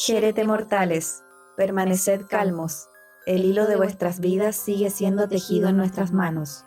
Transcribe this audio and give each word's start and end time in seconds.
Jérete 0.00 0.44
mortales, 0.44 1.24
permaneced 1.56 2.26
calmos, 2.28 2.88
el 3.26 3.44
hilo 3.44 3.66
de 3.66 3.74
vuestras 3.74 4.20
vidas 4.20 4.54
sigue 4.54 4.90
siendo 4.90 5.28
tejido 5.28 5.70
en 5.70 5.76
nuestras 5.76 6.12
manos. 6.12 6.64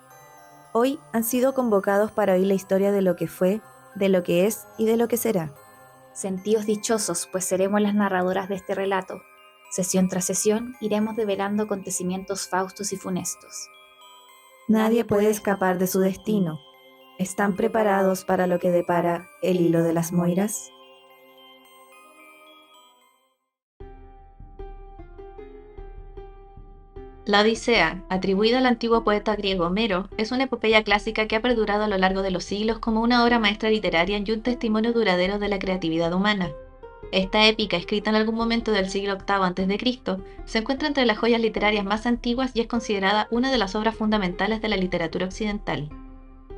Hoy 0.74 1.00
han 1.14 1.24
sido 1.24 1.54
convocados 1.54 2.12
para 2.12 2.34
oír 2.34 2.46
la 2.46 2.52
historia 2.52 2.92
de 2.92 3.00
lo 3.00 3.16
que 3.16 3.28
fue, 3.28 3.62
de 3.94 4.10
lo 4.10 4.22
que 4.22 4.46
es 4.46 4.66
y 4.76 4.84
de 4.84 4.98
lo 4.98 5.08
que 5.08 5.16
será. 5.16 5.50
Sentíos 6.12 6.66
dichosos, 6.66 7.26
pues 7.32 7.46
seremos 7.46 7.80
las 7.80 7.94
narradoras 7.94 8.50
de 8.50 8.56
este 8.56 8.74
relato. 8.74 9.22
Sesión 9.70 10.08
tras 10.10 10.26
sesión 10.26 10.74
iremos 10.82 11.16
develando 11.16 11.62
acontecimientos 11.62 12.50
faustos 12.50 12.92
y 12.92 12.98
funestos. 12.98 13.66
Nadie 14.68 15.06
puede 15.06 15.30
escapar 15.30 15.78
de 15.78 15.86
su 15.86 16.00
destino. 16.00 16.60
¿Están 17.18 17.56
preparados 17.56 18.26
para 18.26 18.46
lo 18.46 18.58
que 18.58 18.70
depara 18.70 19.26
el 19.40 19.62
hilo 19.62 19.82
de 19.82 19.94
las 19.94 20.12
Moiras? 20.12 20.68
La 27.24 27.42
Odisea, 27.42 28.02
atribuida 28.08 28.58
al 28.58 28.66
antiguo 28.66 29.04
poeta 29.04 29.36
griego 29.36 29.66
Homero, 29.66 30.08
es 30.16 30.32
una 30.32 30.44
epopeya 30.44 30.82
clásica 30.82 31.28
que 31.28 31.36
ha 31.36 31.40
perdurado 31.40 31.84
a 31.84 31.86
lo 31.86 31.96
largo 31.96 32.20
de 32.20 32.32
los 32.32 32.42
siglos 32.42 32.80
como 32.80 33.00
una 33.00 33.24
obra 33.24 33.38
maestra 33.38 33.70
literaria 33.70 34.18
y 34.18 34.32
un 34.32 34.42
testimonio 34.42 34.92
duradero 34.92 35.38
de 35.38 35.48
la 35.48 35.60
creatividad 35.60 36.12
humana. 36.12 36.50
Esta 37.12 37.46
épica, 37.46 37.76
escrita 37.76 38.10
en 38.10 38.16
algún 38.16 38.34
momento 38.34 38.72
del 38.72 38.90
siglo 38.90 39.18
VIII 39.18 39.36
a.C., 39.68 40.18
se 40.46 40.58
encuentra 40.58 40.88
entre 40.88 41.06
las 41.06 41.16
joyas 41.16 41.40
literarias 41.40 41.84
más 41.84 42.06
antiguas 42.06 42.50
y 42.54 42.60
es 42.60 42.66
considerada 42.66 43.28
una 43.30 43.52
de 43.52 43.58
las 43.58 43.76
obras 43.76 43.94
fundamentales 43.94 44.60
de 44.60 44.68
la 44.68 44.76
literatura 44.76 45.26
occidental. 45.26 45.90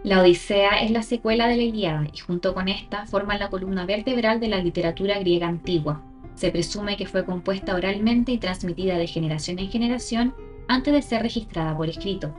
La 0.03 0.23
Odisea 0.23 0.81
es 0.81 0.91
la 0.91 1.03
secuela 1.03 1.47
de 1.47 1.57
la 1.57 1.63
Ilíada 1.63 2.07
y 2.11 2.19
junto 2.21 2.55
con 2.55 2.69
esta 2.69 3.05
forma 3.05 3.37
la 3.37 3.51
columna 3.51 3.85
vertebral 3.85 4.41
de 4.41 4.49
la 4.49 4.63
literatura 4.63 5.19
griega 5.19 5.47
antigua. 5.47 6.01
Se 6.37 6.51
presume 6.51 6.97
que 6.97 7.07
fue 7.07 7.27
compuesta 7.27 7.75
oralmente 7.75 8.33
y 8.33 8.39
transmitida 8.39 8.97
de 8.97 9.07
generación 9.07 9.59
en 9.59 9.71
generación 9.71 10.35
antes 10.69 10.93
de 10.93 11.03
ser 11.03 11.23
registrada 11.23 11.77
por 11.77 11.89
escrito. 11.89 12.35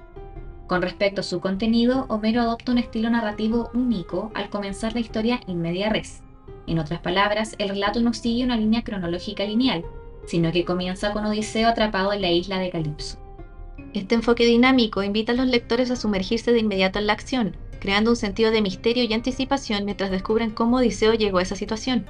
Con 0.67 0.81
respecto 0.81 1.21
a 1.21 1.23
su 1.23 1.39
contenido, 1.39 2.05
Homero 2.09 2.41
adopta 2.41 2.71
un 2.71 2.79
estilo 2.79 3.09
narrativo 3.09 3.69
único 3.73 4.31
al 4.33 4.49
comenzar 4.49 4.93
la 4.93 4.99
historia 4.99 5.39
in 5.47 5.61
media 5.61 5.89
res. 5.89 6.23
En 6.67 6.79
otras 6.79 7.01
palabras, 7.01 7.55
el 7.59 7.69
relato 7.69 8.01
no 8.01 8.13
sigue 8.13 8.43
una 8.43 8.57
línea 8.57 8.83
cronológica 8.83 9.43
lineal, 9.43 9.85
sino 10.25 10.51
que 10.51 10.65
comienza 10.65 11.13
con 11.13 11.25
Odiseo 11.25 11.67
atrapado 11.67 12.13
en 12.13 12.21
la 12.21 12.31
isla 12.31 12.57
de 12.57 12.71
Calipso. 12.71 13.19
Este 13.93 14.15
enfoque 14.15 14.45
dinámico 14.45 15.03
invita 15.03 15.31
a 15.31 15.35
los 15.35 15.47
lectores 15.47 15.91
a 15.91 15.95
sumergirse 15.95 16.51
de 16.51 16.59
inmediato 16.59 16.97
en 16.97 17.07
la 17.07 17.13
acción, 17.13 17.55
creando 17.79 18.09
un 18.09 18.15
sentido 18.15 18.49
de 18.51 18.61
misterio 18.61 19.03
y 19.03 19.13
anticipación 19.13 19.85
mientras 19.85 20.09
descubren 20.09 20.49
cómo 20.49 20.77
Odiseo 20.77 21.13
llegó 21.13 21.37
a 21.37 21.43
esa 21.43 21.55
situación. 21.55 22.05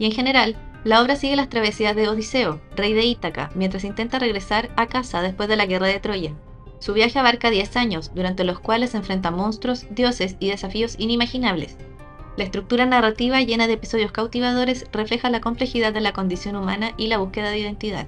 Y 0.00 0.06
en 0.06 0.12
general, 0.12 0.56
la 0.84 1.00
obra 1.00 1.16
sigue 1.16 1.34
las 1.34 1.48
travesías 1.48 1.96
de 1.96 2.08
Odiseo, 2.08 2.60
rey 2.76 2.92
de 2.92 3.04
Ítaca, 3.04 3.50
mientras 3.54 3.84
intenta 3.84 4.18
regresar 4.18 4.70
a 4.76 4.86
casa 4.86 5.22
después 5.22 5.48
de 5.48 5.56
la 5.56 5.66
guerra 5.66 5.86
de 5.86 5.98
Troya. 5.98 6.32
Su 6.78 6.92
viaje 6.92 7.18
abarca 7.18 7.48
10 7.48 7.76
años, 7.78 8.12
durante 8.14 8.44
los 8.44 8.60
cuales 8.60 8.90
se 8.90 8.98
enfrenta 8.98 9.30
a 9.30 9.32
monstruos, 9.32 9.86
dioses 9.90 10.36
y 10.40 10.50
desafíos 10.50 10.96
inimaginables. 10.98 11.78
La 12.36 12.44
estructura 12.44 12.84
narrativa 12.84 13.40
llena 13.40 13.66
de 13.66 13.74
episodios 13.74 14.12
cautivadores 14.12 14.86
refleja 14.92 15.30
la 15.30 15.40
complejidad 15.40 15.94
de 15.94 16.02
la 16.02 16.12
condición 16.12 16.56
humana 16.56 16.92
y 16.98 17.06
la 17.06 17.16
búsqueda 17.16 17.48
de 17.50 17.60
identidad. 17.60 18.06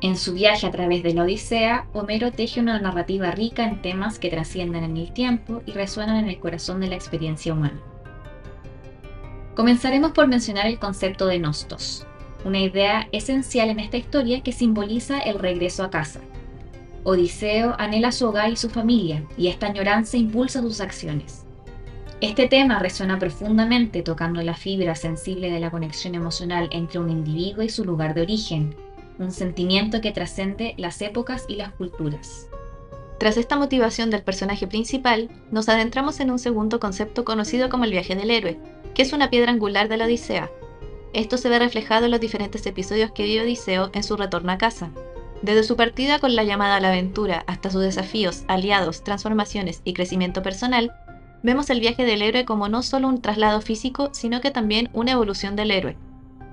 En 0.00 0.16
su 0.16 0.34
viaje 0.34 0.66
a 0.66 0.70
través 0.70 1.02
de 1.02 1.12
la 1.12 1.24
Odisea, 1.24 1.86
Homero 1.92 2.30
teje 2.30 2.60
una 2.60 2.78
narrativa 2.78 3.32
rica 3.32 3.64
en 3.64 3.82
temas 3.82 4.18
que 4.18 4.30
trascienden 4.30 4.84
en 4.84 4.96
el 4.96 5.12
tiempo 5.12 5.62
y 5.66 5.72
resuenan 5.72 6.16
en 6.16 6.28
el 6.28 6.38
corazón 6.38 6.80
de 6.80 6.86
la 6.86 6.94
experiencia 6.94 7.52
humana. 7.52 7.80
Comenzaremos 9.54 10.12
por 10.12 10.28
mencionar 10.28 10.66
el 10.66 10.78
concepto 10.78 11.26
de 11.26 11.38
Nostos, 11.38 12.06
una 12.44 12.60
idea 12.60 13.08
esencial 13.12 13.68
en 13.68 13.80
esta 13.80 13.96
historia 13.96 14.42
que 14.42 14.52
simboliza 14.52 15.18
el 15.18 15.38
regreso 15.38 15.82
a 15.82 15.90
casa. 15.90 16.20
Odiseo 17.02 17.74
anhela 17.78 18.12
su 18.12 18.28
hogar 18.28 18.50
y 18.50 18.56
su 18.56 18.70
familia, 18.70 19.24
y 19.36 19.48
esta 19.48 19.66
añoranza 19.66 20.16
impulsa 20.16 20.60
sus 20.60 20.80
acciones. 20.80 21.44
Este 22.20 22.46
tema 22.46 22.78
resuena 22.78 23.18
profundamente 23.18 24.02
tocando 24.02 24.42
la 24.42 24.54
fibra 24.54 24.94
sensible 24.94 25.50
de 25.50 25.58
la 25.58 25.70
conexión 25.70 26.14
emocional 26.14 26.68
entre 26.70 27.00
un 27.00 27.10
individuo 27.10 27.62
y 27.62 27.70
su 27.70 27.84
lugar 27.84 28.14
de 28.14 28.22
origen, 28.22 28.76
un 29.18 29.32
sentimiento 29.32 30.00
que 30.00 30.12
trascende 30.12 30.74
las 30.76 31.00
épocas 31.02 31.44
y 31.48 31.56
las 31.56 31.72
culturas. 31.72 32.46
Tras 33.18 33.36
esta 33.36 33.56
motivación 33.56 34.10
del 34.10 34.22
personaje 34.22 34.66
principal, 34.66 35.28
nos 35.50 35.68
adentramos 35.68 36.20
en 36.20 36.30
un 36.30 36.38
segundo 36.38 36.78
concepto 36.78 37.24
conocido 37.24 37.68
como 37.68 37.84
el 37.84 37.90
viaje 37.90 38.14
del 38.14 38.30
héroe, 38.30 38.58
que 38.94 39.02
es 39.02 39.12
una 39.12 39.30
piedra 39.30 39.52
angular 39.52 39.88
de 39.88 39.96
la 39.96 40.06
Odisea. 40.06 40.50
Esto 41.12 41.36
se 41.36 41.48
ve 41.48 41.58
reflejado 41.58 42.04
en 42.04 42.12
los 42.12 42.20
diferentes 42.20 42.64
episodios 42.66 43.10
que 43.12 43.24
vive 43.24 43.42
Odiseo 43.42 43.90
en 43.92 44.02
su 44.02 44.16
retorno 44.16 44.52
a 44.52 44.58
casa. 44.58 44.90
Desde 45.42 45.64
su 45.64 45.76
partida 45.76 46.18
con 46.18 46.36
la 46.36 46.44
llamada 46.44 46.76
a 46.76 46.80
la 46.80 46.88
aventura 46.88 47.44
hasta 47.46 47.70
sus 47.70 47.82
desafíos, 47.82 48.44
aliados, 48.46 49.02
transformaciones 49.02 49.80
y 49.84 49.94
crecimiento 49.94 50.42
personal, 50.42 50.92
vemos 51.42 51.70
el 51.70 51.80
viaje 51.80 52.04
del 52.04 52.22
héroe 52.22 52.44
como 52.44 52.68
no 52.68 52.82
solo 52.82 53.08
un 53.08 53.22
traslado 53.22 53.60
físico, 53.60 54.10
sino 54.12 54.40
que 54.40 54.50
también 54.50 54.90
una 54.92 55.12
evolución 55.12 55.56
del 55.56 55.70
héroe. 55.70 55.96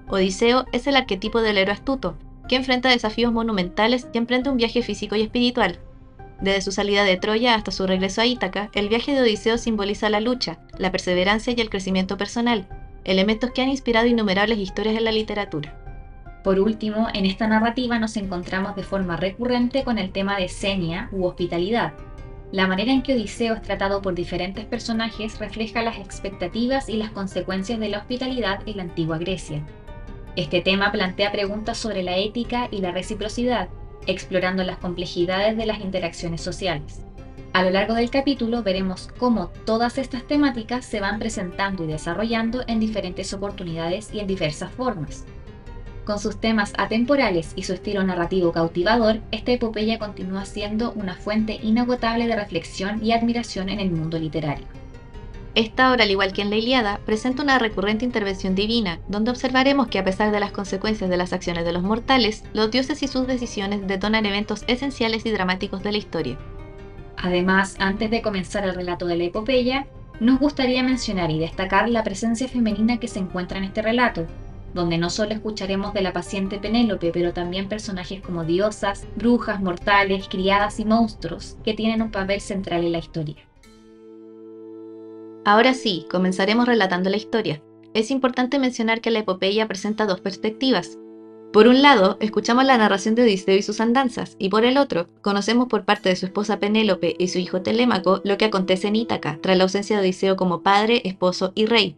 Odiseo 0.07 0.65
es 0.71 0.87
el 0.87 0.95
arquetipo 0.95 1.41
del 1.41 1.57
héroe 1.57 1.73
astuto, 1.73 2.17
que 2.47 2.55
enfrenta 2.55 2.89
desafíos 2.89 3.33
monumentales 3.33 4.07
y 4.13 4.17
emprende 4.17 4.49
un 4.49 4.57
viaje 4.57 4.81
físico 4.81 5.15
y 5.15 5.21
espiritual. 5.21 5.79
Desde 6.41 6.61
su 6.61 6.71
salida 6.71 7.03
de 7.03 7.17
Troya 7.17 7.55
hasta 7.55 7.71
su 7.71 7.87
regreso 7.87 8.21
a 8.21 8.25
Ítaca, 8.25 8.69
el 8.73 8.89
viaje 8.89 9.13
de 9.13 9.21
Odiseo 9.21 9.57
simboliza 9.57 10.09
la 10.09 10.19
lucha, 10.19 10.59
la 10.77 10.91
perseverancia 10.91 11.53
y 11.57 11.61
el 11.61 11.69
crecimiento 11.69 12.17
personal, 12.17 12.67
elementos 13.05 13.51
que 13.51 13.63
han 13.63 13.69
inspirado 13.69 14.05
innumerables 14.05 14.59
historias 14.59 14.95
en 14.95 15.05
la 15.05 15.11
literatura. 15.11 15.75
Por 16.43 16.59
último, 16.59 17.07
en 17.13 17.25
esta 17.25 17.47
narrativa 17.47 17.97
nos 17.97 18.15
encontramos 18.17 18.75
de 18.75 18.83
forma 18.83 19.17
recurrente 19.17 19.83
con 19.83 19.97
el 19.97 20.11
tema 20.11 20.37
de 20.37 20.47
senia 20.47 21.09
u 21.11 21.25
hospitalidad. 21.25 21.93
La 22.51 22.67
manera 22.67 22.91
en 22.91 23.01
que 23.01 23.13
Odiseo 23.13 23.55
es 23.55 23.61
tratado 23.63 24.01
por 24.01 24.13
diferentes 24.13 24.63
personajes 24.65 25.39
refleja 25.39 25.81
las 25.81 25.97
expectativas 25.97 26.87
y 26.87 26.97
las 26.97 27.09
consecuencias 27.09 27.79
de 27.79 27.89
la 27.89 27.97
hospitalidad 27.97 28.61
en 28.67 28.77
la 28.77 28.83
antigua 28.83 29.17
Grecia. 29.17 29.65
Este 30.35 30.61
tema 30.61 30.91
plantea 30.91 31.31
preguntas 31.31 31.79
sobre 31.79 32.03
la 32.03 32.15
ética 32.17 32.69
y 32.71 32.79
la 32.79 32.91
reciprocidad, 32.91 33.69
explorando 34.07 34.63
las 34.63 34.77
complejidades 34.77 35.55
de 35.57 35.65
las 35.65 35.79
interacciones 35.79 36.41
sociales. 36.41 37.01
A 37.53 37.63
lo 37.63 37.69
largo 37.69 37.95
del 37.95 38.09
capítulo 38.09 38.63
veremos 38.63 39.09
cómo 39.17 39.47
todas 39.65 39.97
estas 39.97 40.23
temáticas 40.27 40.85
se 40.85 40.99
van 40.99 41.19
presentando 41.19 41.83
y 41.83 41.87
desarrollando 41.87 42.63
en 42.67 42.79
diferentes 42.79 43.33
oportunidades 43.33 44.13
y 44.13 44.19
en 44.19 44.27
diversas 44.27 44.71
formas. 44.71 45.25
Con 46.05 46.19
sus 46.19 46.39
temas 46.39 46.73
atemporales 46.77 47.51
y 47.55 47.63
su 47.63 47.73
estilo 47.73 48.03
narrativo 48.03 48.51
cautivador, 48.51 49.19
esta 49.31 49.51
epopeya 49.51 49.99
continúa 49.99 50.45
siendo 50.45 50.93
una 50.93 51.15
fuente 51.15 51.59
inagotable 51.61 52.27
de 52.27 52.35
reflexión 52.35 53.03
y 53.03 53.11
admiración 53.11 53.69
en 53.69 53.79
el 53.79 53.91
mundo 53.91 54.17
literario. 54.17 54.76
Esta 55.57 55.91
obra, 55.91 56.03
al 56.03 56.11
igual 56.11 56.33
que 56.33 56.43
en 56.43 56.51
la 56.51 56.57
Iliada, 56.57 56.99
presenta 57.03 57.41
una 57.41 57.57
recurrente 57.57 58.05
intervención 58.05 58.53
divina, 58.53 58.99
donde 59.07 59.31
observaremos 59.31 59.87
que 59.87 59.97
a 59.97 60.03
pesar 60.03 60.31
de 60.31 60.39
las 60.39 60.51
consecuencias 60.51 61.09
de 61.09 61.17
las 61.17 61.33
acciones 61.33 61.65
de 61.65 61.73
los 61.73 61.81
mortales, 61.81 62.43
los 62.53 62.69
dioses 62.69 63.01
y 63.01 63.07
sus 63.07 63.25
decisiones 63.25 63.87
detonan 63.87 64.27
eventos 64.27 64.63
esenciales 64.67 65.25
y 65.25 65.31
dramáticos 65.31 65.81
de 65.81 65.93
la 65.93 65.97
historia. 65.97 66.37
Además, 67.17 67.75
antes 67.79 68.11
de 68.11 68.21
comenzar 68.21 68.65
el 68.65 68.75
relato 68.75 69.07
de 69.07 69.17
la 69.17 69.23
epopeya, 69.23 69.87
nos 70.19 70.39
gustaría 70.39 70.83
mencionar 70.83 71.31
y 71.31 71.39
destacar 71.39 71.89
la 71.89 72.03
presencia 72.03 72.47
femenina 72.47 72.99
que 72.99 73.07
se 73.07 73.17
encuentra 73.17 73.57
en 73.57 73.63
este 73.63 73.81
relato, 73.81 74.27
donde 74.75 74.99
no 74.99 75.09
solo 75.09 75.33
escucharemos 75.33 75.91
de 75.91 76.03
la 76.03 76.13
paciente 76.13 76.59
Penélope, 76.59 77.09
pero 77.11 77.33
también 77.33 77.67
personajes 77.67 78.21
como 78.21 78.43
diosas, 78.43 79.07
brujas, 79.15 79.59
mortales, 79.59 80.27
criadas 80.27 80.79
y 80.79 80.85
monstruos, 80.85 81.57
que 81.65 81.73
tienen 81.73 82.03
un 82.03 82.11
papel 82.11 82.41
central 82.41 82.85
en 82.85 82.91
la 82.91 82.99
historia. 82.99 83.46
Ahora 85.47 85.73
sí, 85.73 86.05
comenzaremos 86.11 86.65
relatando 86.65 87.09
la 87.09 87.15
historia. 87.15 87.63
Es 87.93 88.11
importante 88.11 88.59
mencionar 88.59 88.99
que 88.99 89.11
la 89.11 89.19
epopeya 89.19 89.65
presenta 89.65 90.05
dos 90.05 90.19
perspectivas. 90.19 90.97
Por 91.53 91.69
un 91.69 91.81
lado, 91.81 92.17
escuchamos 92.19 92.65
la 92.65 92.77
narración 92.77 93.15
de 93.15 93.21
Odiseo 93.21 93.55
y 93.55 93.61
sus 93.61 93.79
andanzas, 93.79 94.35
y 94.39 94.49
por 94.49 94.65
el 94.65 94.77
otro, 94.77 95.07
conocemos 95.21 95.69
por 95.69 95.85
parte 95.85 96.09
de 96.09 96.17
su 96.17 96.25
esposa 96.25 96.59
Penélope 96.59 97.15
y 97.17 97.29
su 97.29 97.39
hijo 97.39 97.61
Telémaco 97.61 98.19
lo 98.25 98.37
que 98.37 98.43
acontece 98.43 98.89
en 98.89 98.97
Ítaca, 98.97 99.39
tras 99.41 99.55
la 99.55 99.63
ausencia 99.63 99.95
de 99.95 100.01
Odiseo 100.01 100.35
como 100.35 100.63
padre, 100.63 101.01
esposo 101.05 101.53
y 101.55 101.65
rey. 101.65 101.95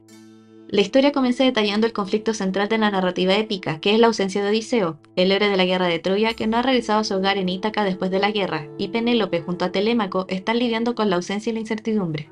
La 0.68 0.82
historia 0.82 1.12
comienza 1.12 1.44
detallando 1.44 1.88
el 1.88 1.94
conflicto 1.94 2.36
central 2.36 2.70
de 2.70 2.78
la 2.78 2.92
narrativa 2.92 3.36
épica, 3.36 3.80
que 3.80 3.96
es 3.96 4.00
la 4.00 4.06
ausencia 4.06 4.44
de 4.44 4.50
Odiseo, 4.50 5.00
el 5.16 5.32
héroe 5.32 5.50
de 5.50 5.58
la 5.58 5.66
guerra 5.66 5.88
de 5.88 5.98
Troya 5.98 6.36
que 6.36 6.46
no 6.46 6.58
ha 6.58 6.62
regresado 6.62 7.00
a 7.00 7.04
su 7.04 7.16
hogar 7.16 7.40
en 7.40 7.50
Ítaca 7.50 7.84
después 7.84 8.12
de 8.12 8.20
la 8.20 8.30
guerra, 8.30 8.68
y 8.78 8.90
Penélope 8.90 9.42
junto 9.42 9.66
a 9.66 9.72
Telémaco 9.72 10.28
están 10.30 10.60
lidiando 10.60 10.94
con 10.94 11.10
la 11.10 11.16
ausencia 11.16 11.50
y 11.50 11.54
la 11.54 11.62
incertidumbre. 11.62 12.30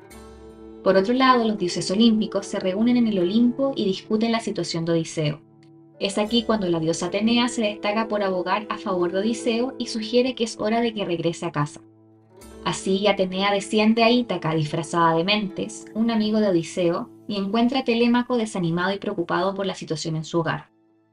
Por 0.88 0.96
otro 0.96 1.12
lado, 1.12 1.46
los 1.46 1.58
dioses 1.58 1.90
olímpicos 1.90 2.46
se 2.46 2.58
reúnen 2.58 2.96
en 2.96 3.08
el 3.08 3.18
Olimpo 3.18 3.74
y 3.76 3.84
discuten 3.84 4.32
la 4.32 4.40
situación 4.40 4.86
de 4.86 4.92
Odiseo. 4.92 5.42
Es 6.00 6.16
aquí 6.16 6.44
cuando 6.44 6.66
la 6.66 6.80
diosa 6.80 7.08
Atenea 7.08 7.48
se 7.48 7.60
destaca 7.60 8.08
por 8.08 8.22
abogar 8.22 8.66
a 8.70 8.78
favor 8.78 9.12
de 9.12 9.18
Odiseo 9.18 9.74
y 9.78 9.88
sugiere 9.88 10.34
que 10.34 10.44
es 10.44 10.58
hora 10.58 10.80
de 10.80 10.94
que 10.94 11.04
regrese 11.04 11.44
a 11.44 11.52
casa. 11.52 11.82
Así, 12.64 13.06
Atenea 13.06 13.52
desciende 13.52 14.02
a 14.02 14.10
Ítaca 14.10 14.54
disfrazada 14.54 15.14
de 15.14 15.24
Mentes, 15.24 15.84
un 15.92 16.10
amigo 16.10 16.40
de 16.40 16.48
Odiseo, 16.48 17.10
y 17.28 17.36
encuentra 17.36 17.80
a 17.80 17.84
Telémaco 17.84 18.38
desanimado 18.38 18.94
y 18.94 18.98
preocupado 18.98 19.52
por 19.52 19.66
la 19.66 19.74
situación 19.74 20.16
en 20.16 20.24
su 20.24 20.40
hogar. 20.40 20.70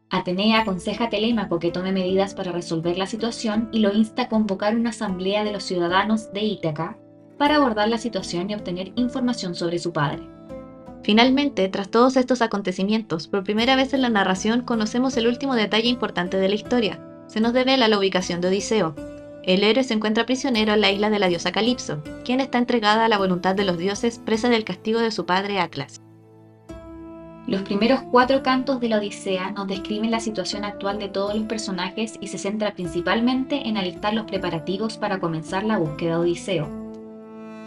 Atenea 0.09 0.61
aconseja 0.61 1.07
a 1.07 1.09
Telémaco 1.09 1.59
que 1.59 1.71
tome 1.71 1.91
medidas 1.91 2.33
para 2.33 2.53
resolver 2.53 2.97
la 2.97 3.07
situación 3.07 3.67
y 3.73 3.79
lo 3.79 3.91
insta 3.91 4.21
a 4.21 4.29
convocar 4.29 4.73
una 4.73 4.91
asamblea 4.91 5.43
de 5.43 5.51
los 5.51 5.65
ciudadanos 5.65 6.31
de 6.31 6.43
Ítaca 6.43 6.97
para 7.37 7.55
abordar 7.55 7.89
la 7.89 7.97
situación 7.97 8.49
y 8.49 8.55
obtener 8.55 8.91
información 8.95 9.55
sobre 9.55 9.79
su 9.79 9.91
padre. 9.91 10.35
Finalmente, 11.03 11.69
tras 11.69 11.89
todos 11.89 12.17
estos 12.17 12.41
acontecimientos, 12.41 13.27
por 13.27 13.43
primera 13.43 13.75
vez 13.75 13.93
en 13.93 14.01
la 14.01 14.09
narración 14.09 14.61
conocemos 14.61 15.15
el 15.17 15.27
último 15.27 15.53
detalle 15.53 15.87
importante 15.87 16.37
de 16.37 16.49
la 16.49 16.55
historia. 16.55 16.99
Se 17.27 17.39
nos 17.39 17.53
devela 17.53 17.87
la 17.87 17.99
ubicación 17.99 18.41
de 18.41 18.47
Odiseo. 18.47 18.95
El 19.43 19.63
héroe 19.63 19.83
se 19.83 19.93
encuentra 19.93 20.25
prisionero 20.25 20.73
en 20.73 20.81
la 20.81 20.89
isla 20.89 21.11
de 21.11 21.19
la 21.19 21.27
diosa 21.27 21.51
Calipso, 21.51 22.01
quien 22.23 22.39
está 22.39 22.57
entregada 22.57 23.05
a 23.05 23.09
la 23.09 23.19
voluntad 23.19 23.53
de 23.53 23.65
los 23.65 23.77
dioses 23.77 24.17
presa 24.17 24.49
del 24.49 24.63
castigo 24.63 24.99
de 24.99 25.11
su 25.11 25.27
padre 25.27 25.59
Atlas. 25.59 26.01
Los 27.45 27.61
primeros 27.61 28.01
cuatro 28.09 28.41
cantos 28.41 28.79
de 28.79 28.89
la 28.89 28.97
Odisea 28.97 29.51
nos 29.51 29.67
describen 29.67 30.09
la 30.09 30.19
situación 30.19 30.65
actual 30.65 30.97
de 30.97 31.09
todos 31.09 31.35
los 31.35 31.45
personajes 31.45 32.15
y 32.19 32.29
se 32.29 32.39
centra 32.39 32.73
principalmente 32.73 33.67
en 33.67 33.77
alistar 33.77 34.15
los 34.15 34.25
preparativos 34.25 34.97
para 34.97 35.19
comenzar 35.19 35.63
la 35.63 35.77
búsqueda 35.77 36.15
de 36.15 36.21
Odiseo. 36.21 36.84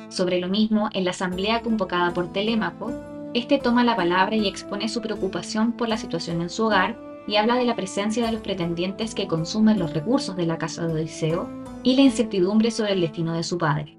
Sobre 0.08 0.40
lo 0.40 0.48
mismo, 0.48 0.88
en 0.92 1.04
la 1.04 1.10
asamblea 1.10 1.60
convocada 1.62 2.12
por 2.14 2.32
Telémaco, 2.32 2.92
este 3.34 3.58
toma 3.58 3.84
la 3.84 3.94
palabra 3.94 4.36
y 4.36 4.48
expone 4.48 4.88
su 4.88 5.02
preocupación 5.02 5.72
por 5.72 5.88
la 5.88 5.98
situación 5.98 6.40
en 6.40 6.48
su 6.48 6.64
hogar 6.64 6.98
y 7.26 7.36
habla 7.36 7.56
de 7.56 7.66
la 7.66 7.76
presencia 7.76 8.24
de 8.24 8.32
los 8.32 8.40
pretendientes 8.40 9.14
que 9.14 9.28
consumen 9.28 9.78
los 9.78 9.92
recursos 9.92 10.34
de 10.34 10.46
la 10.46 10.56
casa 10.56 10.86
de 10.86 10.94
Odiseo 10.94 11.46
y 11.82 11.94
la 11.94 12.02
incertidumbre 12.02 12.70
sobre 12.70 12.92
el 12.92 13.02
destino 13.02 13.34
de 13.34 13.42
su 13.42 13.58
padre. 13.58 13.98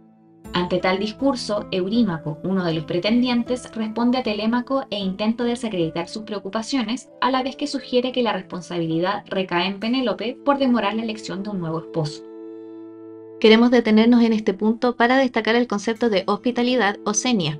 Ante 0.54 0.80
tal 0.80 0.98
discurso, 0.98 1.68
Eurímaco, 1.70 2.40
uno 2.44 2.66
de 2.66 2.74
los 2.74 2.86
pretendientes, 2.86 3.72
responde 3.76 4.18
a 4.18 4.24
Telémaco 4.24 4.86
e 4.90 4.98
intenta 4.98 5.44
desacreditar 5.44 6.08
sus 6.08 6.24
preocupaciones, 6.24 7.10
a 7.22 7.30
la 7.30 7.44
vez 7.44 7.56
que 7.56 7.68
sugiere 7.68 8.12
que 8.12 8.24
la 8.24 8.34
responsabilidad 8.34 9.24
recae 9.28 9.68
en 9.68 9.80
Penélope 9.80 10.40
por 10.44 10.58
demorar 10.58 10.96
la 10.96 11.04
elección 11.04 11.44
de 11.44 11.52
un 11.52 11.60
nuevo 11.60 11.80
esposo. 11.80 12.29
Queremos 13.40 13.72
detenernos 13.72 14.22
en 14.24 14.34
este 14.34 14.54
punto 14.54 14.96
para 14.96 15.18
destacar 15.18 15.56
el 15.56 15.68
concepto 15.68 16.10
de 16.10 16.24
hospitalidad 16.28 16.98
o 17.06 17.14
senia. 17.14 17.60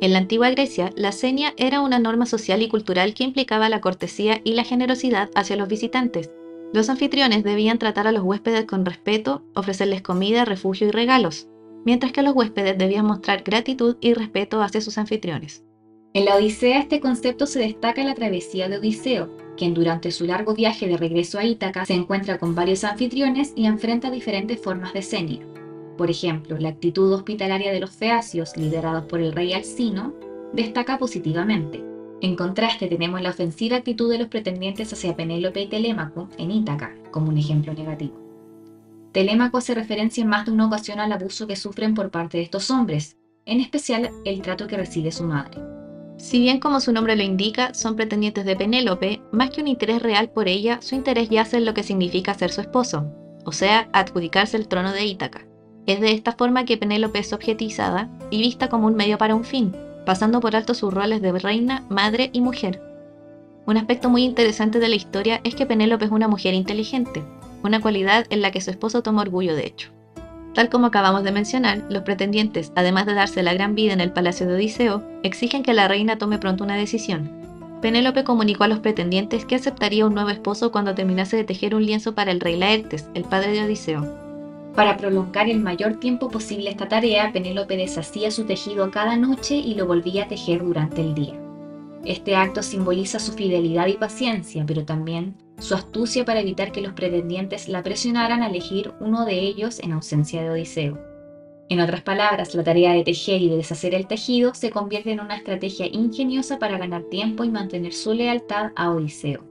En 0.00 0.12
la 0.12 0.18
antigua 0.18 0.50
Grecia, 0.50 0.90
la 0.94 1.12
senia 1.12 1.54
era 1.56 1.80
una 1.80 1.98
norma 1.98 2.26
social 2.26 2.62
y 2.62 2.68
cultural 2.68 3.14
que 3.14 3.24
implicaba 3.24 3.68
la 3.68 3.80
cortesía 3.80 4.40
y 4.44 4.54
la 4.54 4.64
generosidad 4.64 5.30
hacia 5.34 5.56
los 5.56 5.68
visitantes. 5.68 6.30
Los 6.72 6.90
anfitriones 6.90 7.44
debían 7.44 7.78
tratar 7.78 8.06
a 8.06 8.12
los 8.12 8.22
huéspedes 8.22 8.66
con 8.66 8.84
respeto, 8.84 9.42
ofrecerles 9.54 10.02
comida, 10.02 10.44
refugio 10.44 10.88
y 10.88 10.90
regalos 10.90 11.48
mientras 11.86 12.12
que 12.12 12.22
los 12.22 12.34
huéspedes 12.34 12.76
debían 12.76 13.06
mostrar 13.06 13.44
gratitud 13.44 13.96
y 14.00 14.12
respeto 14.12 14.60
hacia 14.60 14.80
sus 14.80 14.98
anfitriones. 14.98 15.64
En 16.16 16.24
la 16.24 16.36
Odisea 16.36 16.78
este 16.78 16.98
concepto 16.98 17.44
se 17.44 17.58
destaca 17.58 18.00
en 18.00 18.06
la 18.06 18.14
travesía 18.14 18.70
de 18.70 18.78
Odiseo, 18.78 19.28
quien 19.54 19.74
durante 19.74 20.10
su 20.10 20.24
largo 20.24 20.54
viaje 20.54 20.88
de 20.88 20.96
regreso 20.96 21.38
a 21.38 21.44
Ítaca 21.44 21.84
se 21.84 21.92
encuentra 21.92 22.38
con 22.38 22.54
varios 22.54 22.84
anfitriones 22.84 23.52
y 23.54 23.66
enfrenta 23.66 24.10
diferentes 24.10 24.58
formas 24.58 24.94
de 24.94 25.02
senia. 25.02 25.46
Por 25.98 26.10
ejemplo, 26.10 26.56
la 26.58 26.70
actitud 26.70 27.12
hospitalaria 27.12 27.70
de 27.70 27.80
los 27.80 27.90
feacios, 27.90 28.56
liderados 28.56 29.04
por 29.04 29.20
el 29.20 29.32
rey 29.32 29.52
Alcino, 29.52 30.14
destaca 30.54 30.96
positivamente. 30.96 31.84
En 32.22 32.34
contraste, 32.34 32.86
tenemos 32.86 33.20
la 33.20 33.28
ofensiva 33.28 33.76
actitud 33.76 34.10
de 34.10 34.16
los 34.16 34.28
pretendientes 34.28 34.90
hacia 34.94 35.14
Penélope 35.14 35.60
y 35.60 35.66
Telémaco 35.66 36.30
en 36.38 36.50
Ítaca, 36.50 36.96
como 37.10 37.28
un 37.28 37.36
ejemplo 37.36 37.74
negativo. 37.74 38.18
Telémaco 39.12 39.58
hace 39.58 39.74
referencia 39.74 40.22
en 40.22 40.30
más 40.30 40.46
de 40.46 40.52
una 40.52 40.66
ocasión 40.66 40.98
al 40.98 41.12
abuso 41.12 41.46
que 41.46 41.56
sufren 41.56 41.92
por 41.92 42.10
parte 42.10 42.38
de 42.38 42.44
estos 42.44 42.70
hombres, 42.70 43.18
en 43.44 43.60
especial 43.60 44.08
el 44.24 44.40
trato 44.40 44.66
que 44.66 44.78
recibe 44.78 45.12
su 45.12 45.24
madre. 45.24 45.75
Si 46.16 46.40
bien 46.40 46.60
como 46.60 46.80
su 46.80 46.92
nombre 46.92 47.14
lo 47.14 47.22
indica, 47.22 47.74
son 47.74 47.94
pretendientes 47.94 48.44
de 48.44 48.56
Penélope, 48.56 49.20
más 49.32 49.50
que 49.50 49.60
un 49.60 49.68
interés 49.68 50.02
real 50.02 50.30
por 50.30 50.48
ella, 50.48 50.80
su 50.80 50.94
interés 50.94 51.28
yace 51.28 51.58
en 51.58 51.66
lo 51.66 51.74
que 51.74 51.82
significa 51.82 52.34
ser 52.34 52.50
su 52.50 52.62
esposo, 52.62 53.06
o 53.44 53.52
sea, 53.52 53.88
adjudicarse 53.92 54.56
el 54.56 54.66
trono 54.66 54.92
de 54.92 55.04
Ítaca. 55.04 55.46
Es 55.86 56.00
de 56.00 56.12
esta 56.12 56.32
forma 56.32 56.64
que 56.64 56.78
Penélope 56.78 57.18
es 57.18 57.32
objetizada 57.32 58.10
y 58.30 58.40
vista 58.40 58.68
como 58.68 58.86
un 58.86 58.96
medio 58.96 59.18
para 59.18 59.34
un 59.34 59.44
fin, 59.44 59.76
pasando 60.04 60.40
por 60.40 60.56
alto 60.56 60.74
sus 60.74 60.92
roles 60.92 61.20
de 61.20 61.32
reina, 61.32 61.84
madre 61.90 62.30
y 62.32 62.40
mujer. 62.40 62.82
Un 63.66 63.76
aspecto 63.76 64.08
muy 64.08 64.24
interesante 64.24 64.78
de 64.78 64.88
la 64.88 64.96
historia 64.96 65.40
es 65.44 65.54
que 65.54 65.66
Penélope 65.66 66.06
es 66.06 66.10
una 66.10 66.28
mujer 66.28 66.54
inteligente, 66.54 67.22
una 67.62 67.80
cualidad 67.80 68.26
en 68.30 68.40
la 68.40 68.52
que 68.52 68.60
su 68.60 68.70
esposo 68.70 69.02
toma 69.02 69.22
orgullo 69.22 69.54
de 69.54 69.66
hecho. 69.66 69.95
Tal 70.56 70.70
como 70.70 70.86
acabamos 70.86 71.22
de 71.22 71.32
mencionar, 71.32 71.82
los 71.90 72.02
pretendientes, 72.02 72.72
además 72.74 73.04
de 73.04 73.12
darse 73.12 73.42
la 73.42 73.52
gran 73.52 73.74
vida 73.74 73.92
en 73.92 74.00
el 74.00 74.10
palacio 74.10 74.46
de 74.46 74.54
Odiseo, 74.54 75.02
exigen 75.22 75.62
que 75.62 75.74
la 75.74 75.86
reina 75.86 76.16
tome 76.16 76.38
pronto 76.38 76.64
una 76.64 76.76
decisión. 76.76 77.30
Penélope 77.82 78.24
comunicó 78.24 78.64
a 78.64 78.68
los 78.68 78.78
pretendientes 78.78 79.44
que 79.44 79.56
aceptaría 79.56 80.06
un 80.06 80.14
nuevo 80.14 80.30
esposo 80.30 80.72
cuando 80.72 80.94
terminase 80.94 81.36
de 81.36 81.44
tejer 81.44 81.74
un 81.74 81.84
lienzo 81.84 82.14
para 82.14 82.30
el 82.30 82.40
rey 82.40 82.56
Laertes, 82.56 83.06
el 83.12 83.24
padre 83.24 83.52
de 83.52 83.64
Odiseo. 83.64 84.06
Para 84.74 84.96
prolongar 84.96 85.50
el 85.50 85.60
mayor 85.60 86.00
tiempo 86.00 86.30
posible 86.30 86.70
esta 86.70 86.88
tarea, 86.88 87.32
Penélope 87.34 87.76
deshacía 87.76 88.30
su 88.30 88.46
tejido 88.46 88.90
cada 88.90 89.18
noche 89.18 89.56
y 89.56 89.74
lo 89.74 89.86
volvía 89.86 90.24
a 90.24 90.28
tejer 90.28 90.64
durante 90.64 91.02
el 91.02 91.14
día. 91.14 91.34
Este 92.06 92.34
acto 92.34 92.62
simboliza 92.62 93.18
su 93.18 93.34
fidelidad 93.34 93.88
y 93.88 93.98
paciencia, 93.98 94.64
pero 94.66 94.86
también 94.86 95.34
su 95.58 95.74
astucia 95.74 96.24
para 96.24 96.40
evitar 96.40 96.72
que 96.72 96.82
los 96.82 96.92
pretendientes 96.92 97.68
la 97.68 97.82
presionaran 97.82 98.42
a 98.42 98.48
elegir 98.48 98.92
uno 99.00 99.24
de 99.24 99.38
ellos 99.38 99.80
en 99.80 99.92
ausencia 99.92 100.42
de 100.42 100.50
Odiseo. 100.50 100.98
En 101.68 101.80
otras 101.80 102.02
palabras, 102.02 102.54
la 102.54 102.62
tarea 102.62 102.92
de 102.92 103.02
tejer 103.02 103.42
y 103.42 103.48
de 103.48 103.56
deshacer 103.56 103.94
el 103.94 104.06
tejido 104.06 104.54
se 104.54 104.70
convierte 104.70 105.10
en 105.10 105.20
una 105.20 105.36
estrategia 105.36 105.86
ingeniosa 105.86 106.58
para 106.58 106.78
ganar 106.78 107.02
tiempo 107.04 107.42
y 107.42 107.50
mantener 107.50 107.92
su 107.92 108.14
lealtad 108.14 108.70
a 108.76 108.90
Odiseo. 108.90 109.44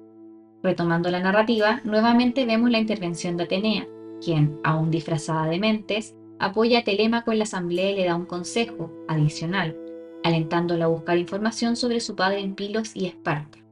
Retomando 0.64 1.12
la 1.12 1.20
narrativa, 1.20 1.82
nuevamente 1.84 2.46
vemos 2.46 2.72
la 2.72 2.80
intervención 2.80 3.36
de 3.36 3.44
Atenea, 3.44 3.88
quien, 4.24 4.60
aún 4.64 4.92
disfrazada 4.92 5.48
de 5.48 5.60
mentes, 5.60 6.16
apoya 6.40 6.80
a 6.80 6.84
Telémaco 6.84 7.32
en 7.32 7.40
la 7.40 7.44
asamblea 7.44 7.92
y 7.92 7.96
le 7.96 8.06
da 8.06 8.16
un 8.16 8.26
consejo 8.26 8.92
adicional, 9.08 9.78
alentándola 10.24 10.86
a 10.86 10.90
buscar 10.90 11.18
información 11.18 11.76
sobre 11.76 12.00
su 12.00 12.16
padre 12.16 12.40
en 12.40 12.56
Pilos 12.56 12.96
y 12.96 13.08
Esparta. 13.08 13.65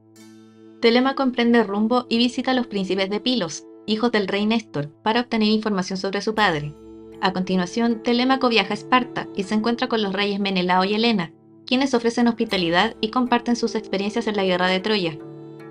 Telémaco 0.84 1.22
emprende 1.22 1.64
rumbo 1.64 2.04
y 2.10 2.18
visita 2.18 2.50
a 2.50 2.54
los 2.54 2.66
príncipes 2.66 3.08
de 3.08 3.18
Pilos, 3.18 3.64
hijos 3.86 4.12
del 4.12 4.28
rey 4.28 4.44
Néstor, 4.44 4.90
para 5.02 5.22
obtener 5.22 5.48
información 5.48 5.98
sobre 5.98 6.20
su 6.20 6.34
padre. 6.34 6.74
A 7.22 7.32
continuación, 7.32 8.02
Telémaco 8.02 8.50
viaja 8.50 8.72
a 8.72 8.74
Esparta 8.74 9.26
y 9.34 9.44
se 9.44 9.54
encuentra 9.54 9.88
con 9.88 10.02
los 10.02 10.12
reyes 10.12 10.40
Menelao 10.40 10.84
y 10.84 10.92
Helena, 10.92 11.32
quienes 11.66 11.94
ofrecen 11.94 12.28
hospitalidad 12.28 12.96
y 13.00 13.08
comparten 13.08 13.56
sus 13.56 13.76
experiencias 13.76 14.26
en 14.26 14.36
la 14.36 14.44
guerra 14.44 14.66
de 14.66 14.80
Troya. 14.80 15.16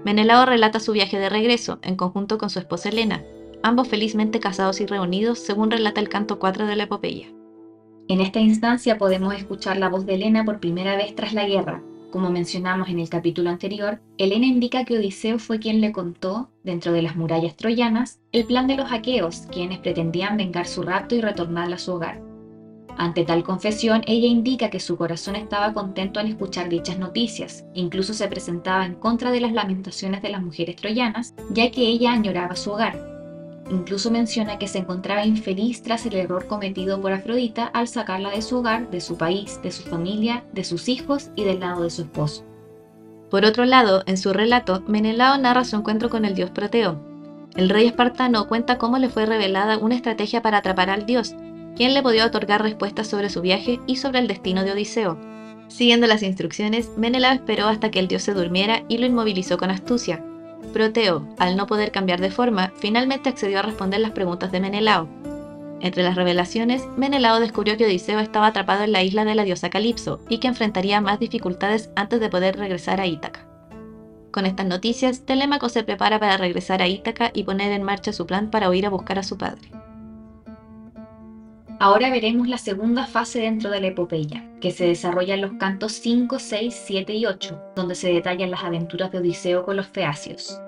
Menelao 0.04 0.48
relata 0.48 0.80
su 0.80 0.94
viaje 0.94 1.20
de 1.20 1.30
regreso, 1.30 1.78
en 1.84 1.96
conjunto 1.96 2.40
con 2.40 2.50
su 2.50 2.58
esposa 2.58 2.90
Helena, 2.90 3.24
ambos 3.62 3.90
felizmente 3.90 4.40
casados 4.40 4.82
y 4.82 4.88
reunidos, 4.88 5.38
según 5.38 5.70
relata 5.70 6.02
el 6.02 6.10
canto 6.10 6.40
4 6.40 6.66
de 6.66 6.76
la 6.76 6.86
epopeya. 6.86 7.28
En 8.08 8.20
esta 8.20 8.40
instancia 8.40 8.98
podemos 8.98 9.36
escuchar 9.36 9.78
la 9.78 9.90
voz 9.90 10.08
de 10.08 10.16
Helena 10.16 10.44
por 10.44 10.60
primera 10.60 10.98
vez 10.98 11.14
tras 11.14 11.36
la 11.36 11.46
guerra, 11.46 11.84
como 12.14 12.30
mencionamos 12.30 12.90
en 12.90 13.00
el 13.00 13.10
capítulo 13.10 13.50
anterior, 13.50 14.00
Helena 14.20 14.46
indica 14.46 14.86
que 14.86 15.00
Odiseo 15.00 15.40
fue 15.40 15.58
quien 15.58 15.82
le 15.82 15.92
contó, 15.92 16.52
dentro 16.64 16.94
de 16.94 17.02
las 17.02 17.16
murallas 17.16 17.56
troyanas, 17.56 18.20
el 18.32 18.46
plan 18.46 18.68
de 18.68 18.76
los 18.76 18.92
aqueos, 18.92 19.48
quienes 19.52 19.80
pretendían 19.80 20.38
vengar 20.38 20.68
su 20.68 20.84
rapto 20.84 21.16
y 21.16 21.22
retornarla 21.22 21.78
a 21.78 21.80
su 21.80 21.94
hogar. 21.94 22.22
Ante 23.00 23.26
tal 23.26 23.44
confesión, 23.44 24.04
ella 24.06 24.28
indica 24.28 24.70
que 24.70 24.80
su 24.80 24.96
corazón 24.96 25.36
estaba 25.36 25.74
contento 25.74 26.20
al 26.20 26.28
escuchar 26.28 26.70
dichas 26.70 27.00
noticias, 27.00 27.66
incluso 27.74 28.14
se 28.14 28.28
presentaba 28.28 28.86
en 28.86 28.94
contra 28.94 29.32
de 29.32 29.42
las 29.42 29.52
lamentaciones 29.52 30.22
de 30.22 30.30
las 30.30 30.44
mujeres 30.44 30.76
troyanas, 30.76 31.34
ya 31.50 31.72
que 31.72 31.82
ella 31.82 32.14
añoraba 32.14 32.56
su 32.56 32.74
hogar. 32.74 33.13
Incluso 33.70 34.12
menciona 34.12 34.60
que 34.60 34.68
se 34.68 34.80
encontraba 34.80 35.26
infeliz 35.26 35.82
tras 35.82 36.06
el 36.06 36.16
error 36.16 36.48
cometido 36.48 37.00
por 37.00 37.14
Afrodita 37.14 37.66
al 37.68 37.88
sacarla 37.88 38.30
de 38.32 38.42
su 38.42 38.58
hogar, 38.58 38.90
de 38.90 39.02
su 39.02 39.18
país, 39.18 39.60
de 39.64 39.72
su 39.72 39.84
familia, 39.84 40.44
de 40.52 40.64
sus 40.64 40.90
hijos 40.90 41.30
y 41.36 41.44
del 41.44 41.62
lado 41.62 41.84
de 41.84 41.90
su 41.90 42.02
esposo. 42.04 42.44
Por 43.30 43.46
otro 43.46 43.66
lado, 43.66 44.04
en 44.06 44.18
su 44.18 44.34
relato, 44.34 44.84
Menelao 44.88 45.38
narra 45.38 45.64
su 45.64 45.76
encuentro 45.76 46.10
con 46.10 46.26
el 46.26 46.36
dios 46.36 46.52
Proteo. 46.52 47.00
El 47.56 47.70
rey 47.70 47.88
espartano 47.88 48.48
cuenta 48.48 48.78
cómo 48.78 48.98
le 48.98 49.10
fue 49.10 49.26
revelada 49.26 49.78
una 49.78 49.96
estrategia 49.96 50.42
para 50.42 50.58
atrapar 50.58 50.90
al 50.90 51.06
dios, 51.06 51.34
quien 51.76 51.94
le 51.94 52.04
podía 52.04 52.26
otorgar 52.26 52.62
respuestas 52.62 53.08
sobre 53.08 53.30
su 53.30 53.42
viaje 53.42 53.80
y 53.88 53.96
sobre 53.96 54.20
el 54.20 54.28
destino 54.28 54.64
de 54.64 54.74
Odiseo. 54.74 55.18
Siguiendo 55.68 56.06
las 56.06 56.22
instrucciones, 56.22 56.92
Menelao 56.98 57.34
esperó 57.34 57.68
hasta 57.68 57.90
que 57.90 58.00
el 58.00 58.08
dios 58.08 58.22
se 58.22 58.34
durmiera 58.34 58.84
y 58.88 59.00
lo 59.00 59.06
inmovilizó 59.06 59.58
con 59.58 59.72
astucia, 59.72 60.24
Proteo, 60.74 61.26
al 61.40 61.56
no 61.56 61.68
poder 61.68 61.92
cambiar 61.92 62.20
de 62.20 62.32
forma, 62.32 62.74
finalmente 62.78 63.30
accedió 63.30 63.60
a 63.60 63.62
responder 63.62 64.02
las 64.02 64.12
preguntas 64.12 64.52
de 64.52 64.60
Menelao. 64.60 65.08
Entre 65.80 66.04
las 66.04 66.16
revelaciones, 66.16 66.86
Menelao 66.98 67.40
descubrió 67.40 67.78
que 67.78 67.86
Odiseo 67.86 68.20
estaba 68.20 68.48
atrapado 68.48 68.84
en 68.84 68.92
la 68.92 69.04
isla 69.04 69.24
de 69.24 69.36
la 69.36 69.44
diosa 69.44 69.70
Calipso 69.70 70.20
y 70.28 70.40
que 70.40 70.48
enfrentaría 70.48 71.00
más 71.00 71.20
dificultades 71.20 71.90
antes 71.96 72.20
de 72.20 72.30
poder 72.30 72.58
regresar 72.58 73.00
a 73.00 73.08
Ítaca. 73.08 73.48
Con 74.32 74.46
estas 74.46 74.66
noticias, 74.66 75.26
Telémaco 75.26 75.70
se 75.70 75.84
prepara 75.84 76.20
para 76.20 76.38
regresar 76.38 76.82
a 76.82 76.88
Ítaca 76.88 77.32
y 77.34 77.44
poner 77.44 77.72
en 77.72 77.84
marcha 77.84 78.12
su 78.12 78.26
plan 78.26 78.50
para 78.50 78.70
huir 78.70 78.86
a 78.86 78.90
buscar 78.90 79.20
a 79.20 79.24
su 79.24 79.38
padre. 79.38 79.70
Ahora 81.80 82.10
veremos 82.10 82.48
la 82.48 82.58
segunda 82.58 83.08
fase 83.08 83.42
dentro 83.42 83.70
de 83.70 83.82
la 83.82 83.88
epopeya, 83.88 84.46
que 84.62 84.72
se 84.72 84.86
desarrolla 84.86 85.34
en 85.34 85.42
los 85.42 85.54
cantos 85.54 85.94
5, 85.94 86.40
6, 86.40 86.84
7 86.86 87.14
y 87.14 87.26
8, 87.26 87.62
donde 87.76 87.96
se 87.96 88.14
detallan 88.14 88.52
las 88.52 88.64
aventuras 88.64 89.12
de 89.12 89.18
Odiseo 89.18 89.66
con 89.66 89.78
los 89.78 89.88
feacios. 89.88 90.60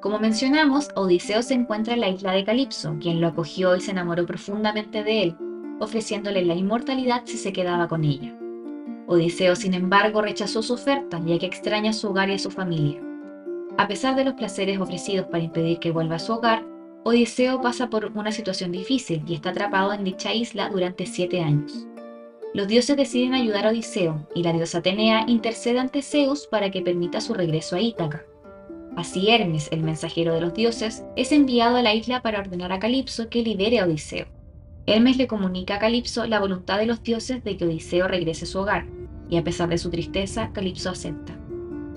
Como 0.00 0.18
mencionamos, 0.18 0.88
Odiseo 0.94 1.42
se 1.42 1.54
encuentra 1.54 1.94
en 1.94 2.00
la 2.00 2.08
isla 2.08 2.32
de 2.32 2.44
Calipso, 2.44 2.96
quien 3.00 3.20
lo 3.20 3.28
acogió 3.28 3.76
y 3.76 3.80
se 3.80 3.90
enamoró 3.90 4.26
profundamente 4.26 5.04
de 5.04 5.22
él, 5.22 5.36
ofreciéndole 5.80 6.44
la 6.44 6.54
inmortalidad 6.54 7.22
si 7.24 7.36
se 7.36 7.52
quedaba 7.52 7.88
con 7.88 8.04
ella. 8.04 8.34
Odiseo, 9.06 9.54
sin 9.54 9.74
embargo, 9.74 10.22
rechazó 10.22 10.62
su 10.62 10.74
oferta, 10.74 11.20
ya 11.24 11.38
que 11.38 11.46
extraña 11.46 11.92
su 11.92 12.08
hogar 12.08 12.30
y 12.30 12.34
a 12.34 12.38
su 12.38 12.50
familia. 12.50 13.00
A 13.78 13.86
pesar 13.86 14.16
de 14.16 14.24
los 14.24 14.34
placeres 14.34 14.80
ofrecidos 14.80 15.26
para 15.26 15.44
impedir 15.44 15.78
que 15.78 15.90
vuelva 15.90 16.16
a 16.16 16.20
su 16.20 16.32
hogar, 16.32 16.64
Odiseo 17.06 17.60
pasa 17.60 17.88
por 17.88 18.06
una 18.16 18.32
situación 18.32 18.72
difícil 18.72 19.22
y 19.28 19.34
está 19.34 19.50
atrapado 19.50 19.92
en 19.92 20.02
dicha 20.02 20.34
isla 20.34 20.68
durante 20.70 21.06
siete 21.06 21.40
años. 21.40 21.86
Los 22.52 22.66
dioses 22.66 22.96
deciden 22.96 23.32
ayudar 23.32 23.64
a 23.64 23.68
Odiseo 23.68 24.26
y 24.34 24.42
la 24.42 24.52
diosa 24.52 24.78
Atenea 24.78 25.24
intercede 25.28 25.78
ante 25.78 26.02
Zeus 26.02 26.48
para 26.48 26.72
que 26.72 26.82
permita 26.82 27.20
su 27.20 27.32
regreso 27.32 27.76
a 27.76 27.80
Ítaca. 27.80 28.24
Así 28.96 29.30
Hermes, 29.30 29.68
el 29.70 29.84
mensajero 29.84 30.34
de 30.34 30.40
los 30.40 30.52
dioses, 30.52 31.04
es 31.14 31.30
enviado 31.30 31.76
a 31.76 31.82
la 31.82 31.94
isla 31.94 32.22
para 32.22 32.40
ordenar 32.40 32.72
a 32.72 32.80
Calipso 32.80 33.28
que 33.28 33.44
libere 33.44 33.78
a 33.78 33.84
Odiseo. 33.84 34.26
Hermes 34.86 35.16
le 35.16 35.28
comunica 35.28 35.76
a 35.76 35.78
Calipso 35.78 36.26
la 36.26 36.40
voluntad 36.40 36.78
de 36.78 36.86
los 36.86 37.04
dioses 37.04 37.44
de 37.44 37.56
que 37.56 37.66
Odiseo 37.66 38.08
regrese 38.08 38.46
a 38.46 38.48
su 38.48 38.58
hogar, 38.58 38.84
y 39.30 39.36
a 39.36 39.44
pesar 39.44 39.68
de 39.68 39.78
su 39.78 39.90
tristeza, 39.90 40.50
Calipso 40.52 40.90
acepta. 40.90 41.38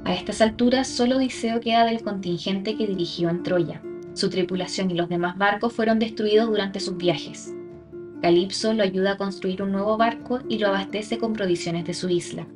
A 0.06 0.14
estas 0.14 0.40
alturas, 0.40 0.88
solo 0.88 1.18
Odiseo 1.18 1.62
queda 1.62 1.84
del 1.86 2.04
contingente 2.04 2.78
que 2.78 2.86
dirigió 2.86 3.32
en 3.32 3.42
Troya. 3.42 3.82
Su 4.14 4.30
tripulación 4.30 4.92
y 4.92 4.96
los 4.96 5.10
demás 5.10 5.38
barcos 5.38 5.74
fueron 5.74 6.00
destruidos 6.00 6.48
durante 6.50 6.80
sus 6.80 6.98
viajes. 6.98 7.54
Calipso 8.22 8.74
lo 8.74 8.84
ayuda 8.84 9.12
a 9.12 9.18
construir 9.18 9.62
un 9.62 9.72
nuevo 9.72 9.98
barco 9.98 10.40
y 10.50 10.60
lo 10.60 10.68
abastece 10.68 11.18
con 11.18 11.34
provisiones 11.34 11.86
de 11.86 11.94
su 11.94 12.10
isla. 12.10 12.48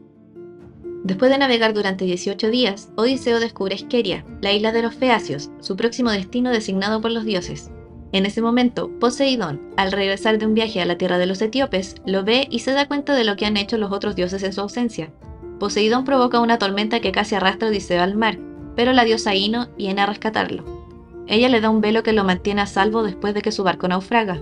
Después 1.03 1.31
de 1.31 1.37
navegar 1.37 1.73
durante 1.73 2.05
18 2.05 2.49
días, 2.49 2.89
Odiseo 2.95 3.39
descubre 3.39 3.75
Esqueria, 3.75 4.25
la 4.41 4.53
isla 4.53 4.71
de 4.71 4.81
los 4.81 4.95
Feacios, 4.95 5.51
su 5.59 5.75
próximo 5.75 6.11
destino 6.11 6.49
designado 6.49 7.01
por 7.01 7.11
los 7.11 7.25
dioses. 7.25 7.71
En 8.13 8.25
ese 8.25 8.41
momento, 8.41 8.89
Poseidón, 8.99 9.61
al 9.75 9.91
regresar 9.91 10.37
de 10.37 10.45
un 10.45 10.53
viaje 10.53 10.81
a 10.81 10.85
la 10.85 10.97
tierra 10.97 11.17
de 11.17 11.25
los 11.25 11.41
etíopes, 11.41 11.95
lo 12.05 12.23
ve 12.23 12.47
y 12.49 12.59
se 12.59 12.71
da 12.71 12.87
cuenta 12.87 13.15
de 13.15 13.23
lo 13.23 13.35
que 13.35 13.45
han 13.45 13.57
hecho 13.57 13.77
los 13.77 13.91
otros 13.91 14.15
dioses 14.15 14.43
en 14.43 14.53
su 14.53 14.61
ausencia. 14.61 15.11
Poseidón 15.59 16.05
provoca 16.05 16.39
una 16.39 16.57
tormenta 16.57 16.99
que 16.99 17.11
casi 17.11 17.35
arrastra 17.35 17.67
a 17.67 17.71
Odiseo 17.71 18.01
al 18.01 18.15
mar, 18.15 18.37
pero 18.75 18.93
la 18.93 19.03
diosa 19.03 19.35
Ino 19.35 19.69
viene 19.77 20.01
a 20.01 20.05
rescatarlo. 20.05 20.82
Ella 21.27 21.49
le 21.49 21.61
da 21.61 21.69
un 21.69 21.81
velo 21.81 22.03
que 22.03 22.13
lo 22.13 22.23
mantiene 22.23 22.61
a 22.61 22.65
salvo 22.65 23.03
después 23.03 23.33
de 23.33 23.41
que 23.41 23.51
su 23.51 23.63
barco 23.63 23.87
naufraga. 23.87 24.41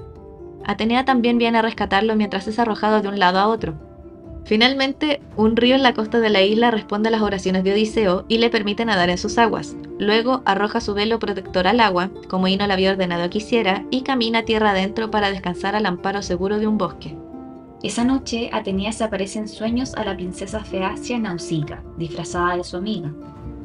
Atenea 0.66 1.06
también 1.06 1.38
viene 1.38 1.58
a 1.58 1.62
rescatarlo 1.62 2.16
mientras 2.16 2.48
es 2.48 2.60
arrojado 2.60 3.02
de 3.02 3.08
un 3.08 3.20
lado 3.20 3.40
a 3.40 3.48
otro. 3.48 3.76
Finalmente, 4.44 5.22
un 5.38 5.56
río 5.56 5.76
en 5.76 5.84
la 5.84 5.94
costa 5.94 6.20
de 6.20 6.30
la 6.30 6.42
isla 6.42 6.72
responde 6.72 7.10
a 7.10 7.12
las 7.12 7.22
oraciones 7.22 7.64
de 7.64 7.74
Odiseo 7.74 8.26
y 8.28 8.40
le 8.40 8.50
permite 8.50 8.86
nadar 8.86 9.10
en 9.10 9.18
sus 9.18 9.38
aguas. 9.38 9.76
Luego 10.00 10.42
arroja 10.46 10.82
su 10.82 10.94
velo 10.94 11.20
protector 11.20 11.68
al 11.68 11.80
agua, 11.80 12.10
como 12.28 12.48
Ino 12.48 12.66
le 12.66 12.74
había 12.74 12.92
ordenado 12.92 13.30
que 13.30 13.38
hiciera, 13.38 13.86
y 13.92 14.02
camina 14.02 14.44
tierra 14.44 14.72
adentro 14.72 15.12
para 15.12 15.30
descansar 15.30 15.76
al 15.76 15.86
amparo 15.86 16.22
seguro 16.24 16.58
de 16.58 16.68
un 16.68 16.78
bosque. 16.78 17.16
Esa 17.84 18.04
noche, 18.04 18.50
Atenea 18.52 18.92
se 18.92 19.04
aparece 19.04 19.40
en 19.40 19.48
sueños 19.48 19.94
a 19.96 20.04
la 20.04 20.16
princesa 20.16 20.64
feacia 20.64 21.18
Nausicaa, 21.18 21.84
disfrazada 21.98 22.58
de 22.58 22.64
su 22.64 22.78
amiga. 22.78 23.12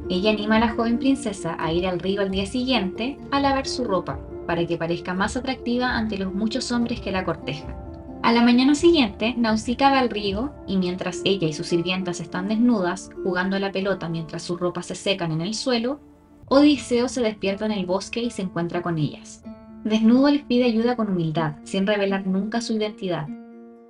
Ella 0.08 0.30
anima 0.30 0.56
a 0.56 0.60
la 0.60 0.74
joven 0.74 0.98
princesa 0.98 1.56
a 1.58 1.72
ir 1.72 1.86
al 1.86 1.98
río 1.98 2.20
al 2.22 2.30
día 2.30 2.46
siguiente 2.46 3.18
a 3.32 3.40
lavar 3.40 3.66
su 3.66 3.84
ropa, 3.84 4.20
para 4.46 4.64
que 4.64 4.78
parezca 4.78 5.14
más 5.14 5.36
atractiva 5.36 5.96
ante 5.96 6.18
los 6.18 6.32
muchos 6.32 6.70
hombres 6.70 7.00
que 7.00 7.10
la 7.10 7.24
cortejan. 7.24 7.74
A 8.22 8.32
la 8.32 8.42
mañana 8.42 8.74
siguiente, 8.74 9.34
Nausicaa 9.36 9.90
va 9.90 9.98
al 10.00 10.10
río 10.10 10.52
y 10.66 10.76
mientras 10.76 11.22
ella 11.24 11.48
y 11.48 11.52
sus 11.52 11.68
sirvientas 11.68 12.20
están 12.20 12.48
desnudas, 12.48 13.10
jugando 13.22 13.56
a 13.56 13.60
la 13.60 13.72
pelota 13.72 14.08
mientras 14.08 14.42
sus 14.42 14.58
ropas 14.58 14.86
se 14.86 14.94
secan 14.94 15.32
en 15.32 15.40
el 15.40 15.54
suelo, 15.54 16.00
Odiseo 16.48 17.08
se 17.08 17.22
despierta 17.22 17.66
en 17.66 17.72
el 17.72 17.86
bosque 17.86 18.20
y 18.20 18.30
se 18.30 18.42
encuentra 18.42 18.82
con 18.82 18.98
ellas. 18.98 19.44
Desnudo 19.84 20.30
les 20.30 20.42
pide 20.42 20.64
ayuda 20.64 20.96
con 20.96 21.10
humildad, 21.10 21.54
sin 21.64 21.86
revelar 21.86 22.26
nunca 22.26 22.60
su 22.60 22.74
identidad. 22.74 23.26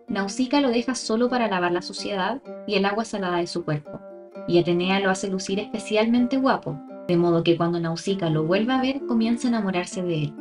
Nausicaa 0.08 0.60
lo 0.60 0.70
deja 0.70 0.94
solo 0.94 1.28
para 1.28 1.48
lavar 1.48 1.72
la 1.72 1.82
suciedad 1.82 2.42
y 2.66 2.74
el 2.74 2.84
agua 2.84 3.04
salada 3.04 3.38
de 3.38 3.46
su 3.46 3.64
cuerpo, 3.64 4.00
y 4.48 4.58
Atenea 4.58 5.00
lo 5.00 5.10
hace 5.10 5.28
lucir 5.28 5.58
especialmente 5.58 6.36
guapo, 6.36 6.78
de 7.08 7.16
modo 7.16 7.42
que 7.42 7.56
cuando 7.56 7.80
Nausicaa 7.80 8.30
lo 8.30 8.44
vuelve 8.44 8.72
a 8.72 8.80
ver 8.80 9.04
comienza 9.06 9.48
a 9.48 9.50
enamorarse 9.50 10.02
de 10.02 10.24
él. 10.24 10.34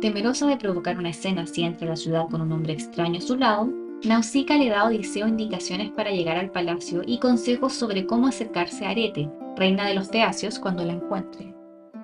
Temerosa 0.00 0.46
de 0.46 0.56
provocar 0.56 0.98
una 0.98 1.10
escena 1.10 1.42
así 1.42 1.62
entre 1.62 1.88
la 1.88 1.96
ciudad 1.96 2.28
con 2.28 2.40
un 2.40 2.52
hombre 2.52 2.72
extraño 2.72 3.18
a 3.18 3.22
su 3.22 3.36
lado, 3.36 3.68
Nausicaa 4.04 4.58
le 4.58 4.68
da 4.68 4.82
a 4.82 4.86
Odiseo 4.86 5.26
indicaciones 5.26 5.90
para 5.90 6.12
llegar 6.12 6.36
al 6.36 6.50
palacio 6.50 7.02
y 7.04 7.18
consejos 7.18 7.72
sobre 7.72 8.06
cómo 8.06 8.28
acercarse 8.28 8.86
a 8.86 8.90
Arete, 8.90 9.28
reina 9.56 9.86
de 9.86 9.94
los 9.94 10.08
Feacios, 10.08 10.58
cuando 10.60 10.84
la 10.84 10.92
encuentre. 10.92 11.52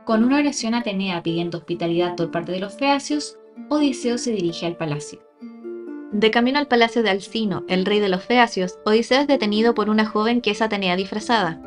Con 0.05 0.25
una 0.25 0.39
oración 0.39 0.75
Atenea 0.75 1.23
pidiendo 1.23 1.59
hospitalidad 1.59 2.17
por 2.17 2.31
parte 2.31 2.51
de 2.51 2.61
los 2.61 2.75
Feacios, 2.75 3.39
Odiseo 3.69 4.19
se 4.19 4.33
dirige 4.33 4.67
al 4.67 4.77
palacio. 4.77 5.21
De 6.15 6.31
camino 6.31 6.61
al 6.61 6.69
palacio 6.69 7.03
de 7.03 7.11
Alcino, 7.11 7.65
el 7.67 7.85
rey 7.85 7.99
de 7.99 8.09
los 8.09 8.23
Feacios, 8.23 8.79
Odiseo 8.85 9.23
es 9.23 9.27
detenido 9.27 9.75
por 9.75 9.91
una 9.91 10.07
joven 10.07 10.41
que 10.43 10.53
es 10.53 10.63
Atenea 10.63 10.95
disfrazada. 10.95 11.61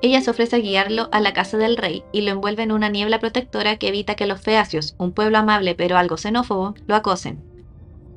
Ella 0.00 0.22
se 0.22 0.30
ofrece 0.30 0.56
a 0.56 0.58
guiarlo 0.58 1.10
a 1.12 1.20
la 1.20 1.34
casa 1.34 1.58
del 1.58 1.76
rey 1.76 2.02
y 2.10 2.22
lo 2.22 2.30
envuelve 2.30 2.62
en 2.62 2.72
una 2.72 2.88
niebla 2.88 3.20
protectora 3.20 3.76
que 3.76 3.88
evita 3.88 4.14
que 4.14 4.26
los 4.26 4.40
feacios, 4.40 4.94
un 4.96 5.12
pueblo 5.12 5.36
amable 5.36 5.74
pero 5.74 5.98
algo 5.98 6.16
xenófobo, 6.16 6.74
lo 6.86 6.94
acosen. 6.94 7.40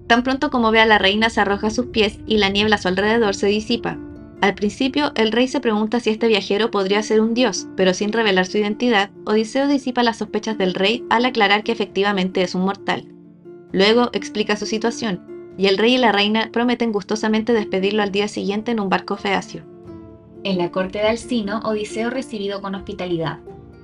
Tan 0.07 0.23
pronto 0.23 0.49
como 0.51 0.71
ve 0.71 0.79
a 0.79 0.85
la 0.85 0.99
reina 0.99 1.29
se 1.29 1.41
arroja 1.41 1.67
a 1.67 1.71
sus 1.71 1.87
pies 1.87 2.17
y 2.25 2.37
la 2.37 2.47
niebla 2.47 2.77
a 2.77 2.79
su 2.79 2.87
alrededor 2.87 3.35
se 3.35 3.47
disipa. 3.47 3.97
Al 4.39 4.55
principio, 4.55 5.11
el 5.15 5.33
rey 5.33 5.49
se 5.49 5.59
pregunta 5.59 5.99
si 5.99 6.11
este 6.11 6.29
viajero 6.29 6.71
podría 6.71 7.03
ser 7.03 7.19
un 7.19 7.33
dios, 7.33 7.67
pero 7.75 7.93
sin 7.93 8.13
revelar 8.13 8.45
su 8.45 8.57
identidad, 8.57 9.09
Odiseo 9.25 9.67
disipa 9.67 10.01
las 10.01 10.19
sospechas 10.19 10.57
del 10.57 10.75
rey 10.75 11.03
al 11.09 11.25
aclarar 11.25 11.65
que 11.65 11.73
efectivamente 11.73 12.41
es 12.41 12.55
un 12.55 12.63
mortal. 12.63 13.05
Luego 13.73 14.11
explica 14.13 14.55
su 14.55 14.65
situación, 14.65 15.32
y 15.57 15.67
el 15.67 15.77
rey 15.77 15.95
y 15.95 15.97
la 15.97 16.11
reina 16.11 16.49
prometen 16.51 16.91
gustosamente 16.91 17.53
despedirlo 17.53 18.03
al 18.03 18.11
día 18.11 18.27
siguiente 18.27 18.71
en 18.71 18.79
un 18.79 18.89
barco 18.89 19.17
feacio. 19.17 19.63
En 20.43 20.57
la 20.57 20.71
corte 20.71 20.99
de 20.99 21.07
Alcino, 21.07 21.59
Odiseo 21.59 22.09
recibido 22.09 22.61
con 22.61 22.75
hospitalidad. 22.75 23.39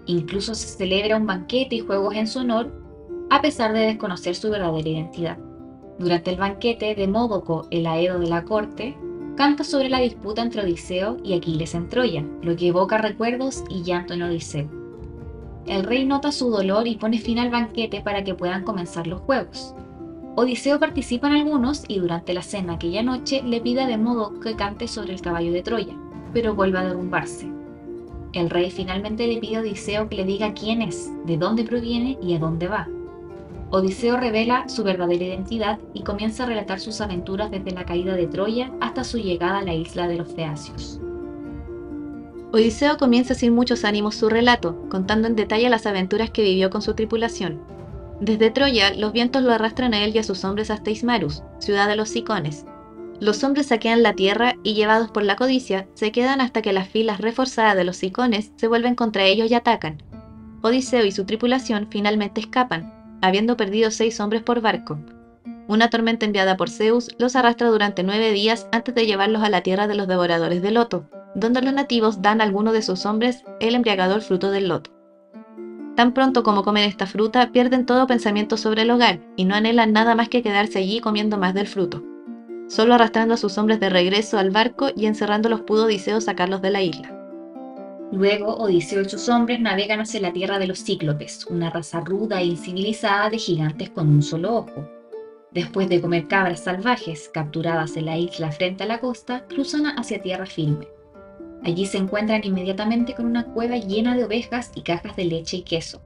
Incluso 0.05 0.55
se 0.55 0.67
celebra 0.67 1.17
un 1.17 1.25
banquete 1.25 1.75
y 1.75 1.79
juegos 1.79 2.15
en 2.15 2.27
su 2.27 2.39
honor, 2.39 2.71
a 3.29 3.41
pesar 3.41 3.73
de 3.73 3.79
desconocer 3.79 4.35
su 4.35 4.49
verdadera 4.49 4.89
identidad. 4.89 5.37
Durante 5.99 6.31
el 6.31 6.37
banquete, 6.37 6.95
Demódoco, 6.95 7.67
el 7.71 7.85
aedo 7.85 8.19
de 8.19 8.27
la 8.27 8.43
corte, 8.43 8.97
canta 9.37 9.63
sobre 9.63 9.89
la 9.89 9.99
disputa 9.99 10.41
entre 10.41 10.63
Odiseo 10.63 11.17
y 11.23 11.33
Aquiles 11.33 11.75
en 11.75 11.87
Troya, 11.87 12.25
lo 12.41 12.55
que 12.55 12.67
evoca 12.67 12.97
recuerdos 12.97 13.63
y 13.69 13.83
llanto 13.83 14.13
en 14.13 14.23
Odiseo. 14.23 14.69
El 15.65 15.83
rey 15.83 16.05
nota 16.05 16.31
su 16.31 16.49
dolor 16.49 16.87
y 16.87 16.95
pone 16.95 17.19
fin 17.19 17.37
al 17.39 17.51
banquete 17.51 18.01
para 18.01 18.23
que 18.23 18.33
puedan 18.33 18.63
comenzar 18.63 19.07
los 19.07 19.21
juegos. 19.21 19.75
Odiseo 20.39 20.79
participa 20.79 21.27
en 21.27 21.33
algunos 21.33 21.83
y 21.89 21.99
durante 21.99 22.33
la 22.33 22.43
cena 22.43 22.75
aquella 22.75 23.03
noche 23.03 23.43
le 23.43 23.59
pide 23.59 23.81
a 23.81 23.87
Demódoco 23.87 24.39
que 24.39 24.55
cante 24.55 24.87
sobre 24.87 25.13
el 25.13 25.19
caballo 25.19 25.51
de 25.51 25.61
Troya 25.61 25.93
pero 26.33 26.55
vuelve 26.55 26.79
a 26.79 26.83
derrumbarse. 26.83 27.51
El 28.31 28.49
rey 28.49 28.71
finalmente 28.71 29.27
le 29.27 29.41
pide 29.41 29.57
a 29.57 29.59
Odiseo 29.59 30.07
que 30.07 30.15
le 30.15 30.23
diga 30.23 30.53
quién 30.53 30.81
es, 30.81 31.11
de 31.25 31.35
dónde 31.35 31.65
proviene 31.65 32.17
y 32.23 32.35
a 32.35 32.39
dónde 32.39 32.69
va. 32.69 32.87
Odiseo 33.69 34.15
revela 34.15 34.69
su 34.69 34.85
verdadera 34.85 35.25
identidad 35.25 35.77
y 35.93 36.03
comienza 36.03 36.43
a 36.43 36.45
relatar 36.45 36.79
sus 36.79 37.01
aventuras 37.01 37.51
desde 37.51 37.71
la 37.71 37.83
caída 37.83 38.15
de 38.15 38.27
Troya 38.27 38.71
hasta 38.79 39.03
su 39.03 39.17
llegada 39.17 39.57
a 39.57 39.63
la 39.63 39.73
isla 39.73 40.07
de 40.07 40.15
los 40.19 40.33
Feacios. 40.33 41.01
Odiseo 42.53 42.97
comienza 42.97 43.33
sin 43.33 43.53
muchos 43.53 43.83
ánimos 43.83 44.15
su 44.15 44.29
relato, 44.29 44.85
contando 44.87 45.27
en 45.27 45.35
detalle 45.35 45.69
las 45.69 45.85
aventuras 45.85 46.31
que 46.31 46.43
vivió 46.43 46.69
con 46.69 46.81
su 46.81 46.93
tripulación. 46.93 47.59
Desde 48.21 48.51
Troya, 48.51 48.93
los 48.93 49.13
vientos 49.13 49.43
lo 49.43 49.53
arrastran 49.53 49.93
a 49.93 50.03
él 50.03 50.15
y 50.15 50.19
a 50.19 50.23
sus 50.23 50.43
hombres 50.43 50.69
hasta 50.71 50.91
Ismarus, 50.91 51.43
ciudad 51.59 51.87
de 51.87 51.95
los 51.95 52.09
Sicones, 52.09 52.65
los 53.19 53.43
hombres 53.43 53.67
saquean 53.67 54.01
la 54.01 54.13
tierra 54.13 54.55
y 54.63 54.75
llevados 54.75 55.11
por 55.11 55.23
la 55.23 55.35
codicia, 55.35 55.87
se 55.93 56.13
quedan 56.13 56.39
hasta 56.39 56.61
que 56.61 56.71
las 56.71 56.87
filas 56.87 57.19
reforzadas 57.19 57.75
de 57.75 57.83
los 57.83 58.01
icones 58.01 58.53
se 58.55 58.67
vuelven 58.69 58.95
contra 58.95 59.25
ellos 59.25 59.51
y 59.51 59.55
atacan. 59.55 60.01
Odiseo 60.61 61.05
y 61.05 61.11
su 61.11 61.25
tripulación 61.25 61.87
finalmente 61.91 62.39
escapan, 62.39 62.93
habiendo 63.21 63.57
perdido 63.57 63.91
seis 63.91 64.21
hombres 64.21 64.41
por 64.41 64.61
barco. 64.61 64.97
Una 65.67 65.89
tormenta 65.89 66.25
enviada 66.25 66.55
por 66.55 66.69
Zeus 66.69 67.09
los 67.19 67.35
arrastra 67.35 67.67
durante 67.67 68.03
nueve 68.03 68.31
días 68.31 68.67
antes 68.71 68.95
de 68.95 69.05
llevarlos 69.05 69.43
a 69.43 69.49
la 69.49 69.61
tierra 69.61 69.87
de 69.87 69.95
los 69.95 70.07
devoradores 70.07 70.61
de 70.61 70.71
loto, 70.71 71.09
donde 71.35 71.61
los 71.61 71.73
nativos 71.73 72.21
dan 72.21 72.39
a 72.39 72.45
alguno 72.45 72.71
de 72.71 72.81
sus 72.81 73.05
hombres 73.05 73.43
el 73.59 73.75
embriagador 73.75 74.21
fruto 74.21 74.49
del 74.49 74.69
loto. 74.69 74.98
Tan 75.99 76.13
pronto 76.13 76.43
como 76.43 76.63
comen 76.63 76.85
esta 76.85 77.07
fruta, 77.07 77.51
pierden 77.51 77.85
todo 77.85 78.07
pensamiento 78.07 78.55
sobre 78.55 78.83
el 78.83 78.91
hogar 78.91 79.19
y 79.35 79.43
no 79.43 79.55
anhelan 79.55 79.91
nada 79.91 80.15
más 80.15 80.29
que 80.29 80.41
quedarse 80.41 80.79
allí 80.79 81.01
comiendo 81.01 81.37
más 81.37 81.53
del 81.53 81.67
fruto. 81.67 82.01
Solo 82.69 82.93
arrastrando 82.93 83.33
a 83.33 83.37
sus 83.37 83.57
hombres 83.57 83.81
de 83.81 83.89
regreso 83.89 84.37
al 84.37 84.49
barco 84.49 84.91
y 84.95 85.07
encerrándolos 85.07 85.59
pudo 85.59 85.87
Odiseo 85.87 86.21
sacarlos 86.21 86.61
de 86.61 86.69
la 86.69 86.81
isla. 86.81 87.13
Luego, 88.13 88.55
Odiseo 88.55 89.01
y 89.01 89.09
sus 89.09 89.27
hombres 89.27 89.59
navegan 89.59 89.99
hacia 89.99 90.21
la 90.21 90.31
tierra 90.31 90.57
de 90.57 90.67
los 90.67 90.85
cíclopes, 90.85 91.45
una 91.47 91.69
raza 91.69 91.99
ruda 91.99 92.39
e 92.39 92.45
incivilizada 92.45 93.29
de 93.29 93.37
gigantes 93.37 93.89
con 93.89 94.07
un 94.07 94.23
solo 94.23 94.55
ojo. 94.55 94.89
Después 95.51 95.89
de 95.89 95.99
comer 95.99 96.29
cabras 96.29 96.61
salvajes 96.61 97.29
capturadas 97.33 97.97
en 97.97 98.05
la 98.05 98.17
isla 98.17 98.53
frente 98.53 98.83
a 98.83 98.87
la 98.87 99.01
costa, 99.01 99.45
cruzan 99.49 99.87
hacia 99.99 100.21
tierra 100.21 100.45
firme. 100.45 100.87
Allí 101.63 101.85
se 101.85 101.97
encuentran 101.97 102.41
inmediatamente 102.43 103.13
con 103.13 103.25
una 103.25 103.45
cueva 103.45 103.77
llena 103.77 104.15
de 104.15 104.23
ovejas 104.23 104.71
y 104.75 104.81
cajas 104.81 105.15
de 105.15 105.25
leche 105.25 105.57
y 105.57 105.61
queso. 105.63 106.01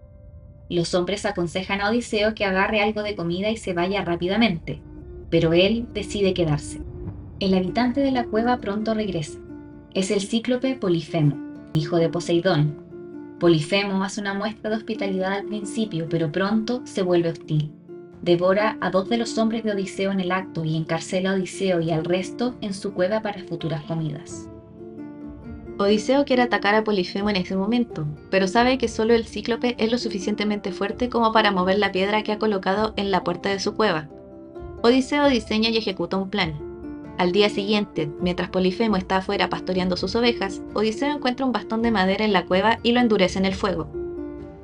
los 0.69 0.95
hombres 0.95 1.25
aconsejan 1.25 1.81
a 1.81 1.89
Odiseo 1.89 2.33
que 2.33 2.45
agarre 2.45 2.81
algo 2.81 3.03
de 3.03 3.15
comida 3.15 3.51
y 3.51 3.57
se 3.57 3.73
vaya 3.73 4.03
rápidamente, 4.03 4.81
pero 5.29 5.53
él 5.53 5.85
decide 5.93 6.33
quedarse. 6.33 6.81
El 7.39 7.53
habitante 7.53 8.01
de 8.01 8.11
la 8.11 8.23
cueva 8.25 8.57
pronto 8.59 8.93
regresa. 8.93 9.37
Es 9.93 10.09
el 10.09 10.21
cíclope 10.21 10.75
Polifemo, 10.75 11.37
hijo 11.75 11.97
de 11.97 12.09
Poseidón. 12.09 12.81
Polifemo 13.39 14.03
hace 14.03 14.21
una 14.21 14.33
muestra 14.33 14.71
de 14.71 14.77
hospitalidad 14.77 15.33
al 15.33 15.45
principio, 15.45 16.07
pero 16.09 16.31
pronto 16.31 16.81
se 16.85 17.03
vuelve 17.03 17.29
hostil. 17.29 17.71
Devora 18.23 18.77
a 18.79 18.89
dos 18.89 19.09
de 19.09 19.17
los 19.17 19.37
hombres 19.37 19.63
de 19.63 19.73
Odiseo 19.73 20.11
en 20.11 20.21
el 20.21 20.31
acto 20.31 20.63
y 20.63 20.77
encarcela 20.77 21.31
a 21.31 21.33
Odiseo 21.33 21.81
y 21.81 21.91
al 21.91 22.05
resto 22.05 22.55
en 22.61 22.73
su 22.73 22.93
cueva 22.93 23.21
para 23.21 23.43
futuras 23.43 23.83
comidas. 23.83 24.49
Odiseo 25.79 26.23
quiere 26.23 26.43
atacar 26.43 26.75
a 26.75 26.83
Polifemo 26.83 27.31
en 27.31 27.35
ese 27.35 27.55
momento, 27.55 28.05
pero 28.29 28.47
sabe 28.47 28.77
que 28.77 28.87
solo 28.87 29.13
el 29.15 29.25
cíclope 29.25 29.75
es 29.79 29.91
lo 29.91 29.97
suficientemente 29.97 30.71
fuerte 30.71 31.09
como 31.09 31.31
para 31.31 31.51
mover 31.51 31.79
la 31.79 31.91
piedra 31.91 32.21
que 32.21 32.31
ha 32.31 32.37
colocado 32.37 32.93
en 32.95 33.09
la 33.09 33.23
puerta 33.23 33.49
de 33.49 33.59
su 33.59 33.73
cueva. 33.73 34.07
Odiseo 34.83 35.27
diseña 35.29 35.69
y 35.69 35.77
ejecuta 35.77 36.17
un 36.17 36.29
plan. 36.29 36.53
Al 37.17 37.31
día 37.31 37.49
siguiente, 37.49 38.11
mientras 38.21 38.49
Polifemo 38.49 38.97
está 38.97 39.17
afuera 39.17 39.49
pastoreando 39.49 39.97
sus 39.97 40.15
ovejas, 40.15 40.61
Odiseo 40.75 41.11
encuentra 41.11 41.45
un 41.45 41.51
bastón 41.51 41.81
de 41.81 41.91
madera 41.91 42.23
en 42.23 42.33
la 42.33 42.45
cueva 42.45 42.77
y 42.83 42.91
lo 42.91 42.99
endurece 42.99 43.39
en 43.39 43.45
el 43.45 43.55
fuego. 43.55 43.87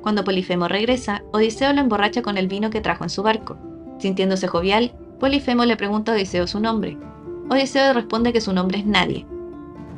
Cuando 0.01 0.23
Polifemo 0.23 0.67
regresa, 0.67 1.23
Odiseo 1.31 1.73
lo 1.73 1.81
emborracha 1.81 2.21
con 2.21 2.37
el 2.37 2.47
vino 2.47 2.69
que 2.69 2.81
trajo 2.81 3.03
en 3.03 3.09
su 3.09 3.23
barco. 3.23 3.57
Sintiéndose 3.97 4.47
jovial, 4.47 4.93
Polifemo 5.19 5.65
le 5.65 5.75
pregunta 5.75 6.11
a 6.11 6.15
Odiseo 6.15 6.45
su 6.45 6.59
nombre. 6.59 6.97
Odiseo 7.49 7.93
responde 7.93 8.31
que 8.31 8.41
su 8.41 8.53
nombre 8.53 8.79
es 8.79 8.85
Nadie, 8.85 9.25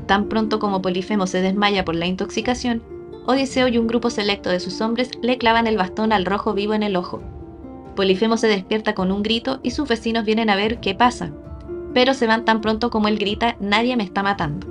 Tan 0.08 0.30
pronto 0.30 0.60
como 0.60 0.82
Polifemo 0.82 1.28
se 1.28 1.42
desmaya 1.42 1.86
por 1.86 1.96
la 1.96 2.06
intoxicación, 2.06 2.82
Odiseo 3.26 3.68
y 3.68 3.78
un 3.78 3.88
grupo 3.88 4.10
selecto 4.10 4.50
de 4.50 4.60
sus 4.60 4.82
hombres 4.82 5.12
le 5.22 5.38
clavan 5.38 5.68
el 5.68 5.78
bastón 5.78 6.12
al 6.12 6.26
rojo 6.26 6.54
vivo 6.54 6.74
en 6.74 6.84
el 6.84 6.96
ojo. 6.96 7.22
Polifemo 7.96 8.36
se 8.38 8.48
despierta 8.48 8.96
con 8.96 9.12
un 9.12 9.22
grito 9.22 9.60
y 9.62 9.72
sus 9.72 9.88
vecinos 9.88 10.26
vienen 10.26 10.50
a 10.50 10.56
ver 10.56 10.80
qué 10.80 10.96
pasa, 10.96 11.32
pero 11.94 12.14
se 12.14 12.26
van 12.26 12.46
tan 12.46 12.62
pronto 12.62 12.90
como 12.90 13.08
él 13.08 13.20
grita 13.20 13.58
Nadie 13.60 13.96
me 13.96 14.04
está 14.04 14.24
matando. 14.24 14.68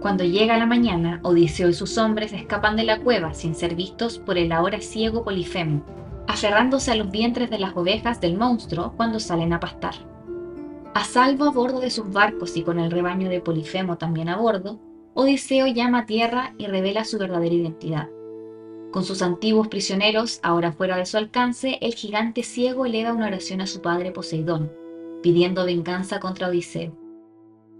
Cuando 0.00 0.22
llega 0.22 0.58
la 0.58 0.66
mañana, 0.66 1.20
Odiseo 1.22 1.68
y 1.68 1.74
sus 1.74 1.98
hombres 1.98 2.32
escapan 2.32 2.76
de 2.76 2.84
la 2.84 3.00
cueva 3.00 3.34
sin 3.34 3.54
ser 3.54 3.74
vistos 3.74 4.18
por 4.18 4.38
el 4.38 4.52
ahora 4.52 4.80
ciego 4.80 5.24
Polifemo, 5.24 5.82
aferrándose 6.28 6.92
a 6.92 6.94
los 6.94 7.10
vientres 7.10 7.50
de 7.50 7.58
las 7.58 7.74
ovejas 7.74 8.20
del 8.20 8.36
monstruo 8.36 8.92
cuando 8.96 9.18
salen 9.18 9.52
a 9.52 9.60
pastar. 9.60 9.94
A 10.94 11.02
salvo 11.02 11.44
a 11.44 11.50
bordo 11.50 11.80
de 11.80 11.90
sus 11.90 12.12
barcos 12.12 12.56
y 12.56 12.62
con 12.62 12.78
el 12.78 12.92
rebaño 12.92 13.28
de 13.28 13.40
Polifemo 13.40 13.98
también 13.98 14.28
a 14.28 14.36
bordo, 14.36 14.78
Odiseo 15.14 15.66
llama 15.66 16.00
a 16.00 16.06
tierra 16.06 16.54
y 16.56 16.66
revela 16.66 17.04
su 17.04 17.18
verdadera 17.18 17.52
identidad. 17.52 18.08
Con 18.92 19.02
sus 19.02 19.20
antiguos 19.20 19.66
prisioneros, 19.66 20.38
ahora 20.44 20.70
fuera 20.70 20.96
de 20.96 21.04
su 21.04 21.16
alcance, 21.16 21.78
el 21.80 21.94
gigante 21.94 22.44
ciego 22.44 22.86
eleva 22.86 23.12
una 23.12 23.26
oración 23.26 23.60
a 23.60 23.66
su 23.66 23.82
padre 23.82 24.12
Poseidón, 24.12 24.70
pidiendo 25.20 25.64
venganza 25.64 26.20
contra 26.20 26.46
Odiseo. 26.46 26.96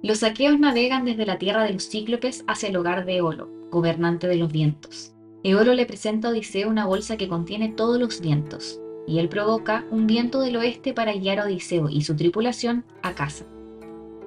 Los 0.03 0.25
aqueos 0.25 0.59
navegan 0.59 1.05
desde 1.05 1.25
la 1.25 1.39
tierra 1.39 1.63
de 1.63 1.73
los 1.73 1.89
cíclopes 1.89 2.45
hacia 2.49 2.69
el 2.69 2.77
hogar 2.77 3.05
de 3.05 3.19
Eolo, 3.19 3.49
gobernante 3.71 4.27
de 4.27 4.37
los 4.37 4.51
vientos. 4.51 5.15
Eolo 5.45 5.75
le 5.75 5.87
presenta 5.87 6.29
a 6.29 6.31
Odiseo 6.33 6.69
una 6.69 6.87
bolsa 6.87 7.17
que 7.17 7.29
contiene 7.29 7.69
todos 7.69 8.01
los 8.01 8.21
vientos, 8.21 8.81
y 9.07 9.19
él 9.19 9.29
provoca 9.29 9.85
un 9.91 10.07
viento 10.07 10.41
del 10.41 10.57
oeste 10.57 10.95
para 10.95 11.13
guiar 11.13 11.41
a 11.41 11.45
Odiseo 11.45 11.89
y 11.89 12.03
su 12.03 12.17
tripulación 12.17 12.85
a 13.03 13.15
casa. 13.15 13.45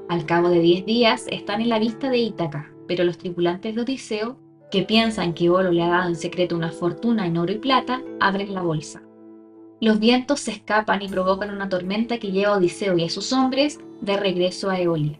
Al 0.09 0.25
cabo 0.25 0.49
de 0.49 0.59
10 0.59 0.85
días 0.85 1.25
están 1.29 1.61
en 1.61 1.69
la 1.69 1.79
vista 1.79 2.09
de 2.09 2.19
Ítaca, 2.19 2.71
pero 2.87 3.03
los 3.03 3.17
tripulantes 3.17 3.75
de 3.75 3.81
Odiseo, 3.81 4.37
que 4.71 4.83
piensan 4.83 5.33
que 5.33 5.49
Oro 5.49 5.71
le 5.71 5.81
ha 5.81 5.89
dado 5.89 6.09
en 6.09 6.15
secreto 6.15 6.55
una 6.55 6.71
fortuna 6.71 7.25
en 7.25 7.37
oro 7.37 7.51
y 7.51 7.57
plata, 7.57 8.01
abren 8.19 8.53
la 8.53 8.61
bolsa. 8.61 9.01
Los 9.79 9.99
vientos 9.99 10.39
se 10.39 10.51
escapan 10.51 11.01
y 11.01 11.07
provocan 11.07 11.51
una 11.51 11.69
tormenta 11.69 12.17
que 12.17 12.31
lleva 12.31 12.53
a 12.53 12.57
Odiseo 12.57 12.97
y 12.97 13.03
a 13.03 13.09
sus 13.09 13.31
hombres 13.33 13.79
de 14.01 14.17
regreso 14.17 14.69
a 14.69 14.79
Eolia. 14.79 15.19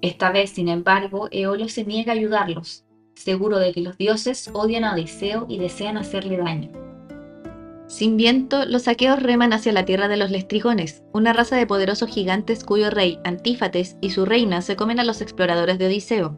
Esta 0.00 0.30
vez, 0.30 0.50
sin 0.50 0.68
embargo, 0.68 1.28
Eolio 1.30 1.68
se 1.68 1.84
niega 1.84 2.12
a 2.12 2.16
ayudarlos, 2.16 2.84
seguro 3.14 3.58
de 3.58 3.72
que 3.72 3.80
los 3.80 3.96
dioses 3.96 4.50
odian 4.52 4.84
a 4.84 4.94
Odiseo 4.94 5.46
y 5.48 5.58
desean 5.58 5.96
hacerle 5.96 6.36
daño. 6.36 6.87
Sin 7.88 8.18
viento, 8.18 8.66
los 8.66 8.82
saqueos 8.82 9.22
reman 9.22 9.54
hacia 9.54 9.72
la 9.72 9.86
tierra 9.86 10.08
de 10.08 10.18
los 10.18 10.30
Lestrigones, 10.30 11.02
una 11.14 11.32
raza 11.32 11.56
de 11.56 11.66
poderosos 11.66 12.10
gigantes 12.10 12.62
cuyo 12.62 12.90
rey, 12.90 13.18
Antífates, 13.24 13.96
y 14.02 14.10
su 14.10 14.26
reina 14.26 14.60
se 14.60 14.76
comen 14.76 15.00
a 15.00 15.04
los 15.04 15.22
exploradores 15.22 15.78
de 15.78 15.86
Odiseo. 15.86 16.36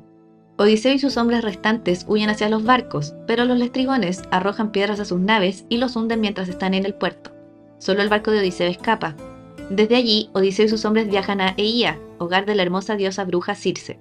Odiseo 0.59 0.93
y 0.93 1.01
sus 1.01 1.17
hombres 1.17 1.43
restantes 1.43 2.05
huyen 2.07 2.31
hacia 2.31 2.49
los 2.49 2.63
barcos, 2.63 3.15
pero 3.27 3.45
los 3.47 3.59
Lestrigones 3.59 4.23
arrojan 4.31 4.71
piedras 4.71 5.01
a 5.01 5.05
sus 5.05 5.19
naves 5.19 5.65
y 5.69 5.79
los 5.79 5.97
hunden 5.97 6.21
mientras 6.21 6.49
están 6.49 6.73
en 6.73 6.87
el 6.87 6.95
puerto. 6.95 7.33
Solo 7.79 8.03
el 8.03 8.09
barco 8.09 8.31
de 8.31 8.39
Odiseo 8.39 8.69
escapa. 8.69 9.17
Desde 9.71 9.97
allí, 9.97 10.31
Odiseo 10.35 10.67
y 10.67 10.69
sus 10.69 10.85
hombres 10.85 11.09
viajan 11.09 11.41
a 11.41 11.55
Eía, 11.57 11.99
hogar 12.19 12.47
de 12.47 12.55
la 12.55 12.63
hermosa 12.63 12.95
diosa 12.95 13.25
bruja 13.25 13.57
Circe. 13.57 13.99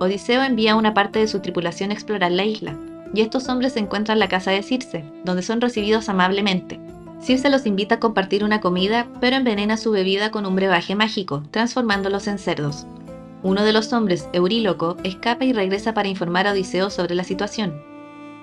Odiseo 0.00 0.42
envía 0.42 0.74
una 0.74 0.92
parte 0.92 1.20
de 1.20 1.28
su 1.28 1.38
tripulación 1.38 1.90
a 1.90 1.94
explorar 1.94 2.32
la 2.32 2.44
isla, 2.44 2.76
y 3.14 3.22
estos 3.22 3.48
hombres 3.48 3.74
se 3.74 3.80
encuentran 3.80 4.16
en 4.16 4.20
la 4.20 4.28
casa 4.28 4.50
de 4.50 4.62
Circe, 4.62 5.04
donde 5.24 5.42
son 5.42 5.60
recibidos 5.60 6.08
amablemente. 6.08 6.80
Circe 7.20 7.50
los 7.50 7.66
invita 7.66 7.96
a 7.96 8.00
compartir 8.00 8.44
una 8.44 8.60
comida, 8.60 9.06
pero 9.20 9.36
envenena 9.36 9.76
su 9.76 9.90
bebida 9.90 10.30
con 10.30 10.46
un 10.46 10.56
brebaje 10.56 10.94
mágico, 10.94 11.42
transformándolos 11.50 12.26
en 12.26 12.38
cerdos. 12.38 12.86
Uno 13.42 13.62
de 13.62 13.72
los 13.72 13.92
hombres, 13.92 14.28
Euríloco, 14.32 14.96
escapa 15.04 15.44
y 15.44 15.52
regresa 15.52 15.94
para 15.94 16.08
informar 16.08 16.46
a 16.46 16.52
Odiseo 16.52 16.90
sobre 16.90 17.14
la 17.14 17.24
situación. 17.24 17.82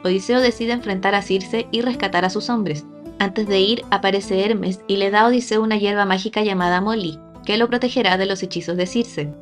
Odiseo 0.03 0.39
decide 0.39 0.73
enfrentar 0.73 1.15
a 1.15 1.21
Circe 1.21 1.67
y 1.71 1.82
rescatar 1.82 2.25
a 2.25 2.30
sus 2.30 2.49
hombres. 2.49 2.86
Antes 3.19 3.47
de 3.47 3.60
ir, 3.60 3.84
aparece 3.89 4.45
Hermes 4.45 4.80
y 4.88 4.97
le 4.97 5.10
da 5.10 5.21
a 5.21 5.27
Odiseo 5.27 5.63
una 5.63 5.77
hierba 5.77 6.06
mágica 6.06 6.43
llamada 6.43 6.82
Molly, 6.82 7.19
que 7.45 7.58
lo 7.58 7.67
protegerá 7.67 8.17
de 8.17 8.27
los 8.27 8.43
hechizos 8.43 8.77
de 8.77 8.86
Circe. 8.86 9.34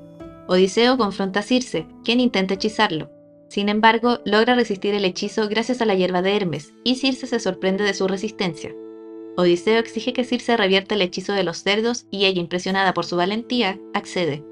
Odiseo 0.47 0.97
confronta 0.97 1.41
a 1.41 1.43
Circe, 1.43 1.87
quien 2.03 2.19
intenta 2.19 2.53
hechizarlo. 2.53 3.09
Sin 3.55 3.69
embargo, 3.69 4.19
logra 4.25 4.53
resistir 4.53 4.93
el 4.95 5.05
hechizo 5.05 5.47
gracias 5.47 5.79
a 5.79 5.85
la 5.85 5.95
hierba 5.95 6.21
de 6.21 6.35
Hermes, 6.35 6.73
y 6.83 6.95
Circe 6.95 7.25
se 7.25 7.39
sorprende 7.39 7.85
de 7.85 7.93
su 7.93 8.05
resistencia. 8.05 8.75
Odiseo 9.37 9.79
exige 9.79 10.11
que 10.11 10.25
Circe 10.25 10.57
revierta 10.57 10.95
el 10.95 11.01
hechizo 11.01 11.31
de 11.31 11.45
los 11.45 11.59
cerdos 11.59 12.05
y 12.11 12.25
ella, 12.25 12.41
impresionada 12.41 12.93
por 12.93 13.05
su 13.05 13.15
valentía, 13.15 13.79
accede. 13.93 14.43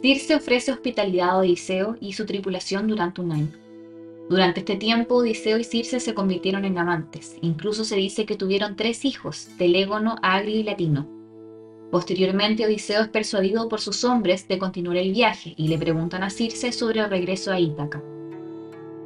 Circe 0.00 0.34
ofrece 0.34 0.72
hospitalidad 0.72 1.30
a 1.30 1.38
Odiseo 1.38 1.96
y 2.00 2.14
su 2.14 2.26
tripulación 2.26 2.88
durante 2.88 3.20
un 3.20 3.30
año. 3.30 3.52
Durante 4.28 4.58
este 4.58 4.74
tiempo, 4.74 5.14
Odiseo 5.14 5.58
y 5.58 5.62
Circe 5.62 6.00
se 6.00 6.12
convirtieron 6.12 6.64
en 6.64 6.78
amantes. 6.78 7.36
Incluso 7.40 7.84
se 7.84 7.94
dice 7.94 8.26
que 8.26 8.34
tuvieron 8.34 8.74
tres 8.74 9.04
hijos, 9.04 9.46
Telégono, 9.58 10.16
Agrio 10.22 10.56
y 10.56 10.64
Latino. 10.64 11.21
Posteriormente, 11.92 12.64
Odiseo 12.64 13.02
es 13.02 13.08
persuadido 13.08 13.68
por 13.68 13.82
sus 13.82 14.02
hombres 14.02 14.48
de 14.48 14.56
continuar 14.56 14.96
el 14.96 15.12
viaje 15.12 15.52
y 15.58 15.68
le 15.68 15.76
preguntan 15.76 16.22
a 16.22 16.30
Circe 16.30 16.72
sobre 16.72 17.00
el 17.00 17.10
regreso 17.10 17.52
a 17.52 17.60
Ítaca. 17.60 18.02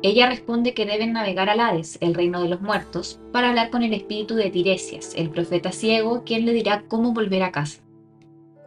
Ella 0.02 0.28
responde 0.28 0.72
que 0.72 0.86
deben 0.86 1.12
navegar 1.12 1.48
al 1.48 1.58
Hades, 1.58 1.98
el 2.00 2.14
reino 2.14 2.40
de 2.40 2.48
los 2.48 2.60
muertos, 2.60 3.18
para 3.32 3.48
hablar 3.48 3.70
con 3.70 3.82
el 3.82 3.92
espíritu 3.92 4.36
de 4.36 4.50
Tiresias, 4.50 5.14
el 5.16 5.30
profeta 5.30 5.72
ciego, 5.72 6.22
quien 6.24 6.46
le 6.46 6.52
dirá 6.52 6.84
cómo 6.86 7.12
volver 7.12 7.42
a 7.42 7.50
casa. 7.50 7.82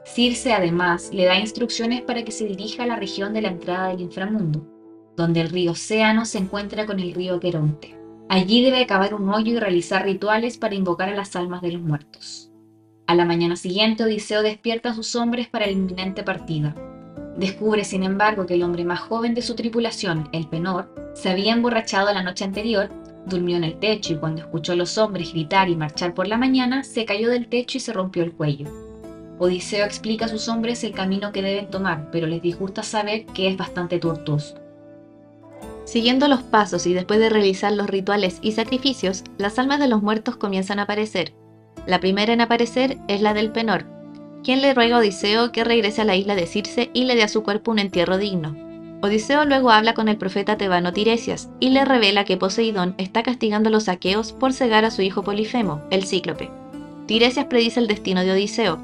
Circe 0.03 0.51
además 0.51 1.11
le 1.13 1.23
da 1.23 1.39
instrucciones 1.39 2.01
para 2.01 2.25
que 2.25 2.33
se 2.33 2.43
dirija 2.43 2.83
a 2.83 2.87
la 2.87 2.97
región 2.97 3.33
de 3.33 3.41
la 3.41 3.47
entrada 3.47 3.87
del 3.87 4.01
inframundo, 4.01 4.67
donde 5.15 5.39
el 5.39 5.49
río 5.49 5.71
Océano 5.71 6.25
se 6.25 6.39
encuentra 6.39 6.85
con 6.85 6.99
el 6.99 7.13
río 7.13 7.39
Queronte. 7.39 7.95
Allí 8.27 8.65
debe 8.65 8.85
cavar 8.85 9.13
un 9.13 9.29
hoyo 9.29 9.53
y 9.53 9.59
realizar 9.59 10.03
rituales 10.03 10.57
para 10.57 10.75
invocar 10.75 11.07
a 11.07 11.15
las 11.15 11.37
almas 11.37 11.61
de 11.61 11.71
los 11.71 11.81
muertos. 11.81 12.48
A 13.09 13.15
la 13.15 13.25
mañana 13.25 13.55
siguiente, 13.55 14.03
Odiseo 14.03 14.43
despierta 14.43 14.89
a 14.89 14.93
sus 14.93 15.15
hombres 15.15 15.47
para 15.47 15.65
la 15.65 15.71
inminente 15.71 16.21
partida. 16.21 16.75
Descubre, 17.37 17.83
sin 17.83 18.03
embargo, 18.03 18.45
que 18.45 18.53
el 18.53 18.61
hombre 18.61 18.85
más 18.85 18.99
joven 18.99 19.33
de 19.33 19.41
su 19.41 19.55
tripulación, 19.55 20.29
el 20.31 20.47
Penor, 20.47 20.93
se 21.15 21.29
había 21.29 21.53
emborrachado 21.53 22.13
la 22.13 22.21
noche 22.21 22.45
anterior, 22.45 22.91
durmió 23.25 23.57
en 23.57 23.63
el 23.63 23.79
techo 23.79 24.13
y 24.13 24.17
cuando 24.17 24.41
escuchó 24.41 24.73
a 24.73 24.75
los 24.75 24.99
hombres 24.99 25.33
gritar 25.33 25.69
y 25.69 25.75
marchar 25.75 26.13
por 26.13 26.27
la 26.27 26.37
mañana, 26.37 26.83
se 26.83 27.05
cayó 27.05 27.31
del 27.31 27.47
techo 27.47 27.79
y 27.79 27.81
se 27.81 27.93
rompió 27.93 28.21
el 28.21 28.33
cuello. 28.33 28.67
Odiseo 29.39 29.87
explica 29.87 30.25
a 30.25 30.29
sus 30.29 30.47
hombres 30.47 30.83
el 30.83 30.91
camino 30.91 31.31
que 31.31 31.41
deben 31.41 31.71
tomar, 31.71 32.11
pero 32.11 32.27
les 32.27 32.43
disgusta 32.43 32.83
saber 32.83 33.25
que 33.25 33.47
es 33.47 33.57
bastante 33.57 33.97
tortuoso. 33.97 34.53
Siguiendo 35.83 36.27
los 36.27 36.43
pasos 36.43 36.85
y 36.85 36.93
después 36.93 37.19
de 37.19 37.29
realizar 37.29 37.71
los 37.71 37.89
rituales 37.89 38.37
y 38.43 38.51
sacrificios, 38.51 39.23
las 39.39 39.57
almas 39.57 39.79
de 39.79 39.87
los 39.87 40.03
muertos 40.03 40.37
comienzan 40.37 40.77
a 40.77 40.83
aparecer, 40.83 41.33
la 41.89 41.99
primera 41.99 42.31
en 42.31 42.41
aparecer 42.41 42.97
es 43.07 43.21
la 43.21 43.33
del 43.33 43.51
Penor, 43.51 43.85
quien 44.43 44.61
le 44.61 44.73
ruega 44.73 44.97
a 44.97 44.99
Odiseo 44.99 45.51
que 45.51 45.63
regrese 45.63 46.01
a 46.01 46.05
la 46.05 46.15
isla 46.15 46.35
de 46.35 46.45
Circe 46.45 46.91
y 46.93 47.05
le 47.05 47.15
dé 47.15 47.23
a 47.23 47.27
su 47.27 47.41
cuerpo 47.41 47.71
un 47.71 47.79
entierro 47.79 48.19
digno. 48.19 48.55
Odiseo 49.01 49.43
luego 49.45 49.71
habla 49.71 49.95
con 49.95 50.07
el 50.07 50.17
profeta 50.17 50.55
tebano 50.55 50.93
Tiresias 50.93 51.49
y 51.59 51.69
le 51.69 51.85
revela 51.85 52.25
que 52.25 52.37
Poseidón 52.37 52.93
está 52.97 53.23
castigando 53.23 53.69
a 53.69 53.71
los 53.71 53.89
aqueos 53.89 54.33
por 54.33 54.53
cegar 54.53 54.85
a 54.85 54.91
su 54.91 55.01
hijo 55.01 55.23
Polifemo, 55.23 55.81
el 55.89 56.05
cíclope. 56.05 56.51
Tiresias 57.07 57.45
predice 57.45 57.79
el 57.79 57.87
destino 57.87 58.21
de 58.21 58.33
Odiseo. 58.33 58.77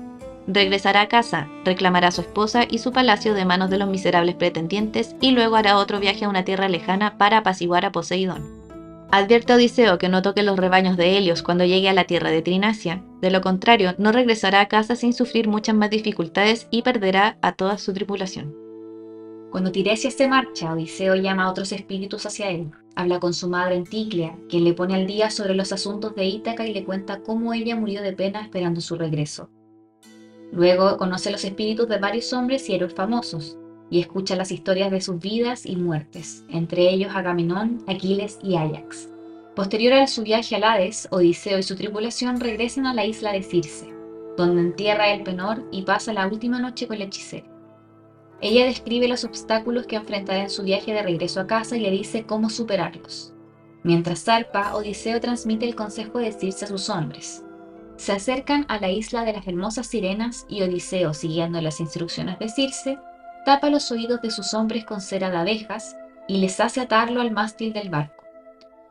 Regresará 0.48 1.02
a 1.02 1.08
casa, 1.08 1.48
reclamará 1.64 2.08
a 2.08 2.12
su 2.12 2.22
esposa 2.22 2.64
y 2.68 2.80
su 2.80 2.92
palacio 2.92 3.36
de 3.36 3.46
manos 3.46 3.70
de 3.70 3.78
los 3.78 3.90
miserables 3.90 4.36
pretendientes 4.36 5.16
y 5.22 5.32
luego 5.32 5.58
hará 5.58 5.78
otro 5.78 6.00
viaje 6.00 6.26
a 6.26 6.30
una 6.30 6.44
tierra 6.44 6.70
lejana 6.70 7.20
para 7.20 7.38
apaciguar 7.38 7.86
a 7.86 7.92
Poseidón. 7.92 8.65
Advierte 9.12 9.54
a 9.54 9.56
Odiseo 9.56 9.98
que 9.98 10.10
no 10.10 10.22
toque 10.22 10.44
los 10.44 10.58
rebaños 10.58 10.98
de 10.98 11.18
Helios 11.18 11.42
cuando 11.42 11.64
llegue 11.64 11.88
a 11.90 11.94
la 11.94 12.04
tierra 12.06 12.32
de 12.32 12.42
Trinacia, 12.42 13.04
de 13.22 13.32
lo 13.32 13.42
contrario 13.42 13.96
no 13.98 14.12
regresará 14.12 14.62
a 14.62 14.68
casa 14.68 14.96
sin 14.96 15.14
sufrir 15.14 15.48
muchas 15.48 15.76
más 15.76 15.90
dificultades 15.90 16.68
y 16.70 16.82
perderá 16.82 17.38
a 17.42 17.54
toda 17.54 17.78
su 17.78 17.94
tripulación. 17.94 18.54
Cuando 19.52 19.72
Tiresias 19.72 20.16
se 20.16 20.28
marcha, 20.28 20.74
Odiseo 20.74 21.16
llama 21.16 21.46
a 21.46 21.50
otros 21.50 21.72
espíritus 21.72 22.26
hacia 22.26 22.50
él. 22.50 22.72
Habla 22.96 23.22
con 23.22 23.34
su 23.34 23.48
madre 23.48 23.78
Anticlea, 23.78 24.38
quien 24.50 24.66
le 24.66 24.74
pone 24.74 24.96
al 24.96 25.08
día 25.08 25.30
sobre 25.30 25.56
los 25.56 25.72
asuntos 25.72 26.14
de 26.16 26.26
Ítaca 26.26 26.68
y 26.68 26.74
le 26.74 26.84
cuenta 26.84 27.22
cómo 27.22 27.54
ella 27.54 27.78
murió 27.78 28.02
de 28.02 28.12
pena 28.12 28.42
esperando 28.42 28.82
su 28.82 28.98
regreso. 28.98 29.50
Luego 30.52 30.98
conoce 30.98 31.32
los 31.32 31.46
espíritus 31.46 31.88
de 31.88 32.00
varios 32.00 32.34
hombres 32.34 32.70
y 32.70 32.76
héroes 32.76 32.94
famosos, 32.94 33.58
y 33.90 34.00
escucha 34.00 34.36
las 34.36 34.52
historias 34.52 34.92
de 34.92 35.02
sus 35.02 35.20
vidas 35.20 35.66
y 35.66 35.76
muertes, 35.76 36.44
entre 36.50 36.90
ellos 36.90 37.16
Agamenón, 37.16 37.84
Aquiles 37.88 38.40
y 38.44 38.56
Ajax. 38.56 39.10
Posterior 39.56 39.94
a 39.94 40.08
su 40.08 40.24
viaje 40.24 40.56
a 40.56 40.74
Hades, 40.74 41.08
Odiseo 41.12 41.58
y 41.58 41.64
su 41.64 41.76
tripulación 41.76 42.40
regresan 42.40 42.88
a 42.88 42.94
la 42.94 43.06
isla 43.06 43.32
de 43.32 43.42
Circe, 43.42 43.94
donde 44.38 44.62
entierra 44.62 45.14
el 45.14 45.24
penor 45.24 45.64
y 45.72 45.84
pasa 45.84 46.14
la 46.14 46.28
última 46.28 46.60
noche 46.60 46.88
con 46.88 47.00
la 47.00 47.06
hechicera. 47.06 47.48
Ella 48.42 48.66
describe 48.66 49.08
los 49.08 49.24
obstáculos 49.24 49.88
que 49.88 49.96
enfrentará 49.96 50.42
en 50.42 50.50
su 50.50 50.64
viaje 50.64 50.94
de 50.94 51.04
regreso 51.04 51.40
a 51.40 51.48
casa 51.48 51.78
y 51.78 51.80
le 51.80 51.92
dice 51.92 52.26
cómo 52.26 52.50
superarlos. 52.50 53.34
Mientras 53.84 54.24
zarpa, 54.24 54.76
Odiseo 54.76 55.22
transmite 55.22 55.66
el 55.66 55.76
consejo 55.76 56.20
de 56.20 56.32
Circe 56.32 56.66
a 56.66 56.68
sus 56.68 56.90
hombres. 56.90 57.44
Se 57.98 58.12
acercan 58.12 58.66
a 58.68 58.80
la 58.80 58.90
isla 58.90 59.24
de 59.24 59.32
las 59.32 59.48
hermosas 59.48 59.88
sirenas 59.88 60.46
y 60.50 60.64
Odiseo, 60.64 61.14
siguiendo 61.14 61.62
las 61.62 61.80
instrucciones 61.80 62.38
de 62.40 62.50
Circe, 62.50 62.98
tapa 63.46 63.70
los 63.70 63.90
oídos 63.92 64.22
de 64.22 64.32
sus 64.32 64.54
hombres 64.54 64.84
con 64.84 65.00
cera 65.00 65.30
de 65.30 65.38
abejas 65.38 65.96
y 66.28 66.40
les 66.40 66.60
hace 66.60 66.82
atarlo 66.82 67.22
al 67.22 67.32
mástil 67.32 67.72
del 67.72 67.90
barco. 67.90 68.24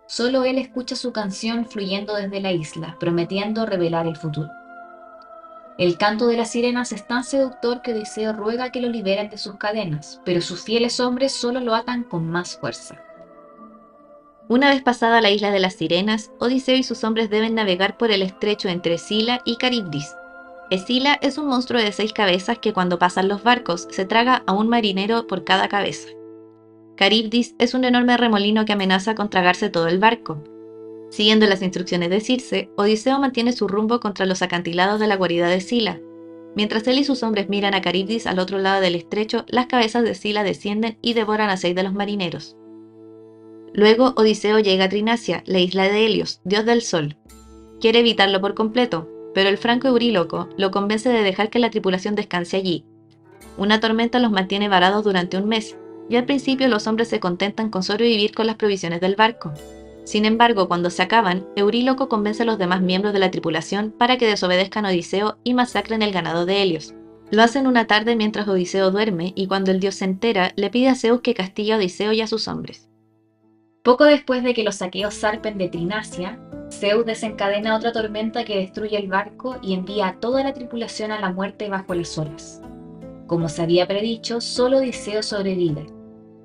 Solo 0.06 0.44
él 0.44 0.58
escucha 0.58 0.96
su 0.96 1.12
canción 1.12 1.66
fluyendo 1.66 2.14
desde 2.14 2.40
la 2.40 2.52
isla, 2.52 2.96
prometiendo 2.98 3.66
revelar 3.66 4.06
el 4.06 4.16
futuro. 4.16 4.48
El 5.76 5.98
canto 5.98 6.28
de 6.28 6.36
las 6.36 6.52
sirenas 6.52 6.92
es 6.92 7.06
tan 7.06 7.24
seductor 7.24 7.82
que 7.82 7.92
Odiseo 7.92 8.32
ruega 8.32 8.70
que 8.70 8.80
lo 8.80 8.88
liberen 8.88 9.28
de 9.28 9.38
sus 9.38 9.56
cadenas, 9.56 10.20
pero 10.24 10.40
sus 10.40 10.62
fieles 10.62 11.00
hombres 11.00 11.32
solo 11.32 11.58
lo 11.58 11.74
atan 11.74 12.04
con 12.04 12.28
más 12.28 12.56
fuerza. 12.56 13.02
Una 14.46 14.70
vez 14.70 14.82
pasada 14.82 15.20
la 15.20 15.30
isla 15.30 15.50
de 15.50 15.58
las 15.58 15.74
sirenas, 15.74 16.30
Odiseo 16.38 16.76
y 16.76 16.84
sus 16.84 17.02
hombres 17.02 17.28
deben 17.28 17.54
navegar 17.54 17.96
por 17.96 18.12
el 18.12 18.22
estrecho 18.22 18.68
entre 18.68 18.98
Sila 18.98 19.40
y 19.44 19.56
Caribdis, 19.56 20.14
Escila 20.70 21.18
es 21.20 21.36
un 21.36 21.46
monstruo 21.46 21.80
de 21.80 21.92
seis 21.92 22.12
cabezas 22.12 22.58
que 22.58 22.72
cuando 22.72 22.98
pasan 22.98 23.28
los 23.28 23.42
barcos 23.42 23.86
se 23.90 24.06
traga 24.06 24.42
a 24.46 24.52
un 24.52 24.68
marinero 24.68 25.26
por 25.26 25.44
cada 25.44 25.68
cabeza. 25.68 26.08
Caribdis 26.96 27.54
es 27.58 27.74
un 27.74 27.84
enorme 27.84 28.16
remolino 28.16 28.64
que 28.64 28.72
amenaza 28.72 29.14
con 29.14 29.28
tragarse 29.28 29.68
todo 29.68 29.88
el 29.88 29.98
barco. 29.98 30.42
Siguiendo 31.10 31.46
las 31.46 31.60
instrucciones 31.60 32.08
de 32.08 32.20
Circe, 32.20 32.70
Odiseo 32.76 33.18
mantiene 33.18 33.52
su 33.52 33.68
rumbo 33.68 34.00
contra 34.00 34.26
los 34.26 34.42
acantilados 34.42 34.98
de 35.00 35.06
la 35.06 35.16
guarida 35.16 35.48
de 35.48 35.60
Sila. 35.60 36.00
Mientras 36.56 36.86
él 36.86 36.98
y 36.98 37.04
sus 37.04 37.22
hombres 37.22 37.48
miran 37.48 37.74
a 37.74 37.82
Caribdis 37.82 38.26
al 38.26 38.38
otro 38.38 38.58
lado 38.58 38.80
del 38.80 38.94
estrecho, 38.94 39.44
las 39.48 39.66
cabezas 39.66 40.02
de 40.02 40.14
Sila 40.14 40.44
descienden 40.44 40.96
y 41.02 41.12
devoran 41.12 41.50
a 41.50 41.56
seis 41.56 41.74
de 41.74 41.82
los 41.82 41.92
marineros. 41.92 42.56
Luego 43.74 44.14
Odiseo 44.16 44.60
llega 44.60 44.84
a 44.84 44.88
Trinacia, 44.88 45.42
la 45.46 45.58
isla 45.58 45.84
de 45.84 46.06
Helios, 46.06 46.40
dios 46.44 46.64
del 46.64 46.80
sol. 46.80 47.16
Quiere 47.80 47.98
evitarlo 47.98 48.40
por 48.40 48.54
completo, 48.54 49.08
pero 49.34 49.48
el 49.48 49.58
franco 49.58 49.88
euríloco 49.88 50.48
lo 50.56 50.70
convence 50.70 51.10
de 51.10 51.22
dejar 51.22 51.50
que 51.50 51.58
la 51.58 51.70
tripulación 51.70 52.14
descanse 52.14 52.56
allí. 52.56 52.84
Una 53.58 53.80
tormenta 53.80 54.18
los 54.18 54.30
mantiene 54.30 54.68
varados 54.68 55.04
durante 55.04 55.36
un 55.36 55.48
mes, 55.48 55.76
y 56.08 56.16
al 56.16 56.24
principio 56.24 56.68
los 56.68 56.86
hombres 56.86 57.08
se 57.08 57.20
contentan 57.20 57.70
con 57.70 57.82
sobrevivir 57.82 58.34
con 58.34 58.46
las 58.46 58.56
provisiones 58.56 59.00
del 59.00 59.16
barco. 59.16 59.52
Sin 60.04 60.26
embargo, 60.26 60.68
cuando 60.68 60.90
se 60.90 61.02
acaban, 61.02 61.46
Euríloco 61.56 62.08
convence 62.08 62.42
a 62.42 62.46
los 62.46 62.58
demás 62.58 62.82
miembros 62.82 63.14
de 63.14 63.20
la 63.20 63.30
tripulación 63.30 63.90
para 63.90 64.18
que 64.18 64.26
desobedezcan 64.26 64.84
a 64.84 64.90
Odiseo 64.90 65.38
y 65.44 65.54
masacren 65.54 66.02
el 66.02 66.12
ganado 66.12 66.44
de 66.44 66.62
Helios. 66.62 66.94
Lo 67.30 67.42
hacen 67.42 67.66
una 67.66 67.86
tarde 67.86 68.14
mientras 68.14 68.46
Odiseo 68.46 68.90
duerme 68.90 69.32
y 69.34 69.46
cuando 69.46 69.70
el 69.70 69.80
dios 69.80 69.94
se 69.94 70.04
entera, 70.04 70.52
le 70.56 70.68
pide 70.68 70.88
a 70.88 70.94
Zeus 70.94 71.22
que 71.22 71.34
castigue 71.34 71.72
a 71.72 71.78
Odiseo 71.78 72.12
y 72.12 72.20
a 72.20 72.26
sus 72.26 72.48
hombres. 72.48 72.90
Poco 73.82 74.04
después 74.04 74.42
de 74.42 74.52
que 74.52 74.62
los 74.62 74.76
saqueos 74.76 75.14
zarpen 75.14 75.56
de 75.56 75.68
Trinacia, 75.68 76.38
Zeus 76.70 77.06
desencadena 77.06 77.76
otra 77.76 77.92
tormenta 77.92 78.44
que 78.44 78.58
destruye 78.58 78.98
el 78.98 79.08
barco 79.08 79.56
y 79.62 79.74
envía 79.74 80.08
a 80.08 80.20
toda 80.20 80.42
la 80.42 80.52
tripulación 80.52 81.12
a 81.12 81.20
la 81.20 81.32
muerte 81.32 81.68
bajo 81.68 81.94
las 81.94 82.16
olas. 82.18 82.62
Como 83.26 83.48
se 83.48 83.62
había 83.62 83.86
predicho, 83.86 84.40
solo 84.40 84.78
Odiseo 84.78 85.22
sobrevive. 85.22 85.86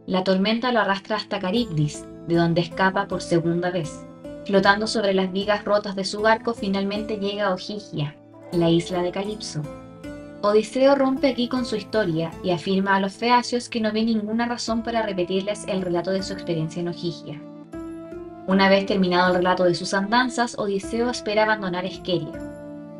La 0.05 0.23
tormenta 0.23 0.71
lo 0.71 0.79
arrastra 0.79 1.17
hasta 1.17 1.39
Caribdis, 1.39 2.05
de 2.27 2.35
donde 2.35 2.61
escapa 2.61 3.07
por 3.07 3.21
segunda 3.21 3.69
vez. 3.69 4.05
Flotando 4.45 4.87
sobre 4.87 5.13
las 5.13 5.31
vigas 5.31 5.65
rotas 5.65 5.95
de 5.95 6.05
su 6.05 6.21
barco, 6.21 6.53
finalmente 6.53 7.17
llega 7.17 7.47
a 7.47 7.53
Ojigia, 7.53 8.15
la 8.51 8.69
isla 8.69 9.01
de 9.03 9.11
Calipso. 9.11 9.61
Odiseo 10.41 10.95
rompe 10.95 11.27
aquí 11.27 11.49
con 11.49 11.65
su 11.65 11.75
historia 11.75 12.31
y 12.43 12.51
afirma 12.51 12.95
a 12.95 12.99
los 13.01 13.13
feacios 13.13 13.67
que 13.67 13.81
no 13.81 13.91
ve 13.91 14.03
ninguna 14.03 14.47
razón 14.47 14.83
para 14.83 15.01
repetirles 15.01 15.65
el 15.67 15.81
relato 15.81 16.11
de 16.11 16.23
su 16.23 16.33
experiencia 16.33 16.79
en 16.79 16.87
Ojigia. 16.87 17.41
Una 18.49 18.67
vez 18.67 18.87
terminado 18.87 19.27
el 19.27 19.35
relato 19.35 19.63
de 19.63 19.75
sus 19.75 19.93
andanzas, 19.93 20.57
Odiseo 20.57 21.11
espera 21.11 21.43
abandonar 21.43 21.85
Esqueria. 21.85 22.33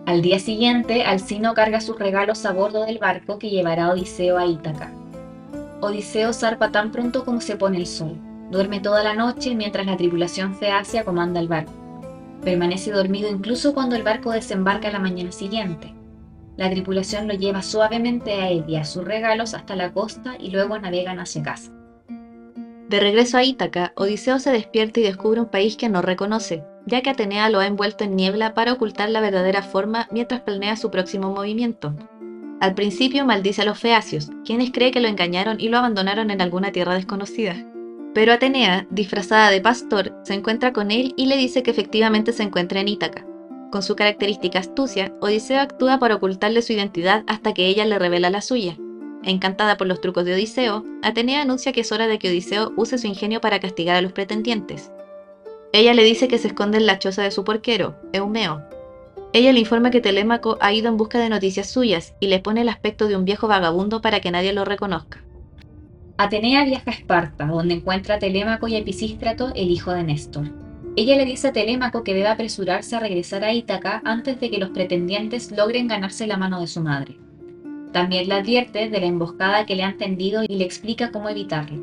Al 0.06 0.22
día 0.22 0.38
siguiente, 0.38 1.04
Alcino 1.04 1.56
carga 1.56 1.82
sus 1.82 1.98
regalos 1.98 2.46
a 2.46 2.54
bordo 2.54 2.86
del 2.86 3.00
barco 3.00 3.40
que 3.40 3.50
llevará 3.50 3.86
a 3.86 3.94
Odiseo 3.94 4.38
a 4.38 4.46
Ítaca. 4.46 4.92
Odiseo 5.82 6.34
zarpa 6.34 6.70
tan 6.72 6.92
pronto 6.92 7.26
como 7.26 7.42
se 7.42 7.56
pone 7.56 7.80
el 7.80 7.88
sol. 7.88 8.16
Duerme 8.52 8.80
toda 8.80 9.04
la 9.04 9.16
noche 9.16 9.56
mientras 9.56 9.88
la 9.88 9.98
tripulación 9.98 10.54
feacia 10.54 11.04
comanda 11.04 11.40
el 11.40 11.48
barco. 11.48 11.74
Permanece 12.44 12.92
dormido 12.92 13.28
incluso 13.28 13.74
cuando 13.74 13.96
el 13.96 14.04
barco 14.04 14.30
desembarca 14.30 14.92
la 14.92 15.00
mañana 15.00 15.32
siguiente. 15.32 15.96
La 16.58 16.70
tripulación 16.70 17.28
lo 17.28 17.34
lleva 17.34 17.64
suavemente 17.64 18.34
a 18.34 18.50
él 18.50 18.66
y 18.68 18.76
a 18.76 18.86
sus 18.86 19.04
regalos 19.04 19.56
hasta 19.56 19.76
la 19.76 19.94
costa 19.94 20.36
y 20.40 20.52
luego 20.52 20.78
navegan 20.78 21.20
hacia 21.20 21.42
casa. 21.42 21.72
De 22.90 23.00
regreso 23.00 23.38
a 23.38 23.44
Ítaca, 23.44 23.94
Odiseo 23.96 24.40
se 24.40 24.52
despierta 24.52 25.00
y 25.00 25.04
descubre 25.04 25.40
un 25.40 25.46
país 25.46 25.78
que 25.78 25.90
no 25.90 26.02
reconoce, 26.02 26.64
ya 26.88 27.02
que 27.02 27.12
Atenea 27.12 27.48
lo 27.52 27.60
ha 27.60 27.68
envuelto 27.68 28.04
en 28.04 28.16
niebla 28.16 28.56
para 28.56 28.74
ocultar 28.74 29.12
la 29.12 29.22
verdadera 29.22 29.62
forma 29.62 30.08
mientras 30.10 30.42
planea 30.42 30.76
su 30.76 30.90
próximo 30.90 31.30
movimiento. 31.30 31.94
Al 32.60 32.74
principio 32.74 33.26
maldice 33.26 33.62
a 33.62 33.66
los 33.66 33.78
feacios, 33.78 34.32
quienes 34.44 34.72
cree 34.72 34.90
que 34.90 35.02
lo 35.02 35.08
engañaron 35.08 35.60
y 35.60 35.70
lo 35.70 35.78
abandonaron 35.78 36.32
en 36.32 36.42
alguna 36.42 36.72
tierra 36.72 36.96
desconocida. 36.96 37.56
Pero 38.16 38.34
Atenea, 38.34 38.88
disfrazada 38.90 39.52
de 39.52 39.62
pastor, 39.62 40.16
se 40.24 40.34
encuentra 40.34 40.74
con 40.74 40.90
él 40.90 41.14
y 41.16 41.28
le 41.28 41.38
dice 41.38 41.62
que 41.62 41.70
efectivamente 41.70 42.34
se 42.34 42.42
encuentra 42.42 42.80
en 42.80 42.88
Ítaca. 42.88 43.24
Con 43.72 43.84
su 43.84 43.96
característica 43.96 44.58
astucia, 44.58 45.14
Odiseo 45.22 45.60
actúa 45.60 46.00
para 46.00 46.16
ocultarle 46.16 46.64
su 46.64 46.74
identidad 46.74 47.24
hasta 47.28 47.54
que 47.54 47.68
ella 47.68 47.86
le 47.86 48.00
revela 48.00 48.32
la 48.32 48.42
suya, 48.42 48.76
Encantada 49.24 49.78
por 49.78 49.88
los 49.88 50.00
trucos 50.00 50.26
de 50.26 50.34
Odiseo, 50.34 50.86
Atenea 51.04 51.42
anuncia 51.42 51.74
que 51.74 51.82
es 51.82 51.92
hora 51.92 52.08
de 52.08 52.20
que 52.20 52.30
Odiseo 52.30 52.72
use 52.78 52.98
su 52.98 53.08
ingenio 53.08 53.42
para 53.42 53.60
castigar 53.60 53.96
a 53.96 54.02
los 54.02 54.14
pretendientes. 54.14 54.92
Ella 55.74 55.94
le 55.94 56.04
dice 56.04 56.28
que 56.28 56.38
se 56.38 56.48
esconde 56.48 56.78
en 56.78 56.86
la 56.86 57.00
choza 57.00 57.22
de 57.22 57.32
su 57.32 57.44
porquero, 57.44 57.96
Eumeo. 58.14 58.64
Ella 59.34 59.54
le 59.54 59.60
informa 59.60 59.92
que 59.92 60.02
Telémaco 60.02 60.58
ha 60.62 60.74
ido 60.74 60.88
en 60.88 60.98
busca 60.98 61.20
de 61.20 61.30
noticias 61.30 61.70
suyas 61.70 62.16
y 62.20 62.28
le 62.28 62.40
pone 62.40 62.62
el 62.62 62.70
aspecto 62.70 63.08
de 63.08 63.16
un 63.16 63.26
viejo 63.26 63.48
vagabundo 63.48 64.02
para 64.02 64.22
que 64.22 64.32
nadie 64.32 64.54
lo 64.54 64.66
reconozca. 64.66 65.24
Atenea 66.18 66.66
viaja 66.66 66.90
a 66.90 66.94
Esparta, 66.94 67.46
donde 67.46 67.76
encuentra 67.76 68.16
a 68.16 68.20
Telémaco 68.20 68.68
y 68.68 68.76
a 68.76 68.80
Episístrato, 68.80 69.52
el 69.56 69.70
hijo 69.70 69.92
de 69.92 70.04
Néstor. 70.04 70.50
Ella 70.96 71.16
le 71.16 71.26
dice 71.26 71.50
a 71.50 71.54
Telémaco 71.54 72.04
que 72.04 72.14
debe 72.14 72.28
apresurarse 72.28 72.96
a 72.96 73.00
regresar 73.00 73.44
a 73.44 73.54
Ítaca 73.54 74.02
antes 74.04 74.40
de 74.40 74.50
que 74.50 74.58
los 74.58 74.72
pretendientes 74.72 75.52
logren 75.52 75.88
ganarse 75.88 76.26
la 76.26 76.36
mano 76.36 76.60
de 76.60 76.68
su 76.68 76.82
madre. 76.82 77.16
También 77.92 78.28
le 78.28 78.36
advierte 78.36 78.90
de 78.90 79.00
la 79.00 79.08
emboscada 79.08 79.66
que 79.66 79.76
le 79.76 79.84
han 79.84 79.98
tendido 79.98 80.44
y 80.44 80.56
le 80.56 80.66
explica 80.66 81.12
cómo 81.12 81.30
evitarlo. 81.30 81.82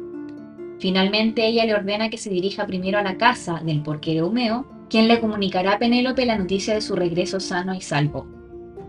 Finalmente 0.78 1.46
ella 1.46 1.64
le 1.64 1.74
ordena 1.74 2.10
que 2.10 2.18
se 2.18 2.30
dirija 2.30 2.66
primero 2.66 2.98
a 2.98 3.02
la 3.02 3.16
casa 3.16 3.60
del 3.64 3.82
porquero 3.82 4.28
Humeo, 4.28 4.66
quien 4.88 5.08
le 5.08 5.20
comunicará 5.20 5.74
a 5.74 5.78
Penélope 5.78 6.26
la 6.26 6.38
noticia 6.38 6.74
de 6.74 6.80
su 6.80 6.94
regreso 6.94 7.40
sano 7.40 7.74
y 7.74 7.80
salvo. 7.80 8.26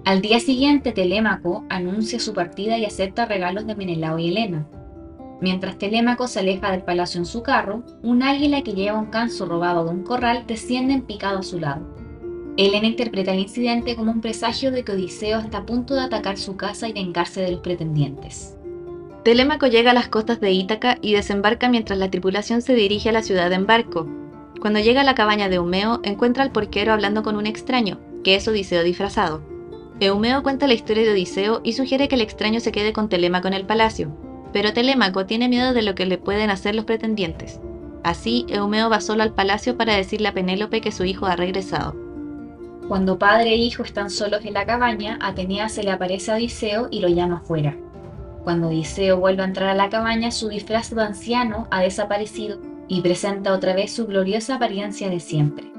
Al 0.06 0.22
día 0.22 0.40
siguiente 0.40 0.92
Telémaco 0.92 1.66
anuncia 1.70 2.20
su 2.20 2.34
partida 2.34 2.78
y 2.78 2.86
acepta 2.86 3.26
regalos 3.26 3.66
de 3.66 3.76
Menelao 3.76 4.20
y 4.20 4.30
Helena. 4.30 4.68
Mientras 5.42 5.78
Telémaco 5.78 6.28
se 6.28 6.40
aleja 6.40 6.72
del 6.72 6.84
palacio 6.84 7.20
en 7.20 7.26
su 7.26 7.44
carro, 7.44 7.84
un 8.04 8.24
águila 8.24 8.62
que 8.64 8.74
lleva 8.74 8.98
un 8.98 9.08
canso 9.08 9.46
robado 9.46 9.86
de 9.86 9.92
un 9.92 10.04
corral 10.04 10.46
desciende 10.48 10.94
en 10.94 11.02
picado 11.02 11.40
a 11.40 11.44
su 11.44 11.60
lado. 11.60 11.86
Helena 12.58 12.88
interpreta 12.88 13.34
el 13.34 13.40
incidente 13.40 13.96
como 13.96 14.12
un 14.12 14.20
presagio 14.20 14.72
de 14.72 14.84
que 14.84 14.94
Odiseo 14.94 15.40
está 15.40 15.60
a 15.60 15.66
punto 15.68 15.94
de 15.94 16.02
atacar 16.02 16.38
su 16.38 16.58
casa 16.58 16.88
y 16.88 16.94
vengarse 16.94 17.40
de 17.40 17.52
los 17.52 17.62
pretendientes. 17.62 18.58
Telémaco 19.24 19.68
llega 19.68 19.92
a 19.92 19.94
las 19.94 20.08
costas 20.08 20.40
de 20.40 20.52
Ítaca 20.52 20.98
y 21.00 21.14
desembarca 21.14 21.70
mientras 21.70 22.00
la 22.00 22.10
tripulación 22.10 22.64
se 22.64 22.74
dirige 22.74 23.10
a 23.10 23.12
la 23.12 23.22
ciudad 23.22 23.52
en 23.52 23.68
barco. 23.68 24.08
Cuando 24.60 24.80
llega 24.80 25.02
a 25.02 25.04
la 25.04 25.14
cabaña 25.14 25.50
de 25.50 25.58
Eumeo, 25.58 26.00
encuentra 26.02 26.42
al 26.42 26.52
porquero 26.52 26.94
hablando 26.94 27.22
con 27.22 27.36
un 27.36 27.46
extraño, 27.46 28.00
que 28.24 28.34
es 28.34 28.48
Odiseo 28.48 28.82
disfrazado. 28.84 29.44
Eumeo 30.00 30.42
cuenta 30.42 30.66
la 30.66 30.74
historia 30.74 31.04
de 31.04 31.12
Odiseo 31.12 31.62
y 31.64 31.74
sugiere 31.74 32.08
que 32.08 32.16
el 32.16 32.22
extraño 32.22 32.60
se 32.60 32.72
quede 32.72 32.92
con 32.92 33.08
Telémaco 33.08 33.48
en 33.48 33.54
el 33.54 33.68
palacio, 33.68 34.18
pero 34.52 34.74
Telémaco 34.74 35.28
tiene 35.28 35.48
miedo 35.48 35.74
de 35.74 35.84
lo 35.84 35.94
que 35.94 36.08
le 36.08 36.18
pueden 36.18 36.50
hacer 36.50 36.74
los 36.74 36.86
pretendientes. 36.86 37.60
Así, 38.04 38.48
Eumeo 38.50 38.90
va 38.90 39.00
solo 39.00 39.22
al 39.22 39.36
palacio 39.36 39.78
para 39.78 39.96
decirle 39.96 40.30
a 40.30 40.34
Penélope 40.34 40.82
que 40.82 40.92
su 40.92 41.04
hijo 41.04 41.28
ha 41.28 41.36
regresado. 41.36 42.07
Cuando 42.88 43.20
padre 43.20 43.50
e 43.50 43.58
hijo 43.58 43.84
están 43.84 44.10
solos 44.10 44.46
en 44.46 44.54
la 44.54 44.66
cabaña, 44.66 45.20
Atenea 45.22 45.68
se 45.68 45.84
le 45.84 45.92
aparece 45.92 46.32
a 46.32 46.36
Odiseo 46.36 46.88
y 46.90 47.02
lo 47.02 47.10
llama 47.10 47.38
afuera. 47.38 47.76
Cuando 48.46 48.70
Odiseo 48.70 49.18
vuelve 49.20 49.42
a 49.42 49.46
entrar 49.46 49.70
a 49.70 49.74
la 49.74 49.90
cabaña, 49.90 50.32
su 50.32 50.48
disfraz 50.48 50.96
de 50.96 51.04
anciano 51.04 51.68
ha 51.70 51.82
desaparecido 51.82 52.60
y 52.88 53.02
presenta 53.02 53.52
otra 53.52 53.76
vez 53.76 53.92
su 53.92 54.08
gloriosa 54.08 54.56
apariencia 54.56 55.10
de 55.10 55.20
siempre. 55.20 55.70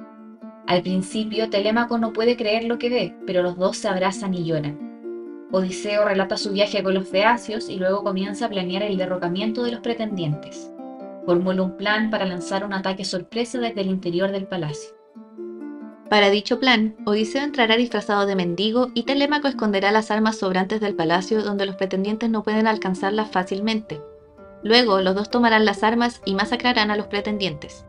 Al 0.66 0.82
principio, 0.82 1.48
Telémaco 1.48 1.96
no 1.96 2.12
puede 2.12 2.36
creer 2.36 2.64
lo 2.64 2.78
que 2.78 2.90
ve, 2.90 3.14
pero 3.26 3.42
los 3.42 3.56
dos 3.56 3.78
se 3.78 3.88
abrazan 3.88 4.34
y 4.34 4.44
lloran. 4.44 5.48
Odiseo 5.50 6.04
relata 6.04 6.36
su 6.36 6.52
viaje 6.52 6.82
con 6.82 6.92
los 6.92 7.08
feacios 7.08 7.70
y 7.70 7.76
luego 7.76 8.04
comienza 8.04 8.44
a 8.44 8.48
planear 8.50 8.82
el 8.82 8.98
derrocamiento 8.98 9.62
de 9.62 9.72
los 9.72 9.80
pretendientes. 9.80 10.70
Formula 11.24 11.62
un 11.62 11.78
plan 11.78 12.10
para 12.10 12.26
lanzar 12.26 12.66
un 12.66 12.74
ataque 12.74 13.06
sorpresa 13.06 13.58
desde 13.58 13.80
el 13.80 13.88
interior 13.88 14.30
del 14.30 14.46
palacio. 14.46 14.97
Para 16.08 16.30
dicho 16.30 16.58
plan, 16.58 16.96
Odiseo 17.04 17.42
entrará 17.42 17.76
disfrazado 17.76 18.24
de 18.24 18.34
mendigo 18.34 18.90
y 18.94 19.02
Telémaco 19.02 19.46
esconderá 19.46 19.92
las 19.92 20.10
armas 20.10 20.38
sobrantes 20.38 20.80
del 20.80 20.94
palacio 20.94 21.42
donde 21.42 21.66
los 21.66 21.76
pretendientes 21.76 22.30
no 22.30 22.42
pueden 22.42 22.66
alcanzarlas 22.66 23.30
fácilmente. 23.30 24.00
Luego, 24.62 25.02
los 25.02 25.14
dos 25.14 25.30
tomarán 25.30 25.66
las 25.66 25.82
armas 25.82 26.22
y 26.24 26.34
masacrarán 26.34 26.90
a 26.90 26.96
los 26.96 27.08
pretendientes. 27.08 27.84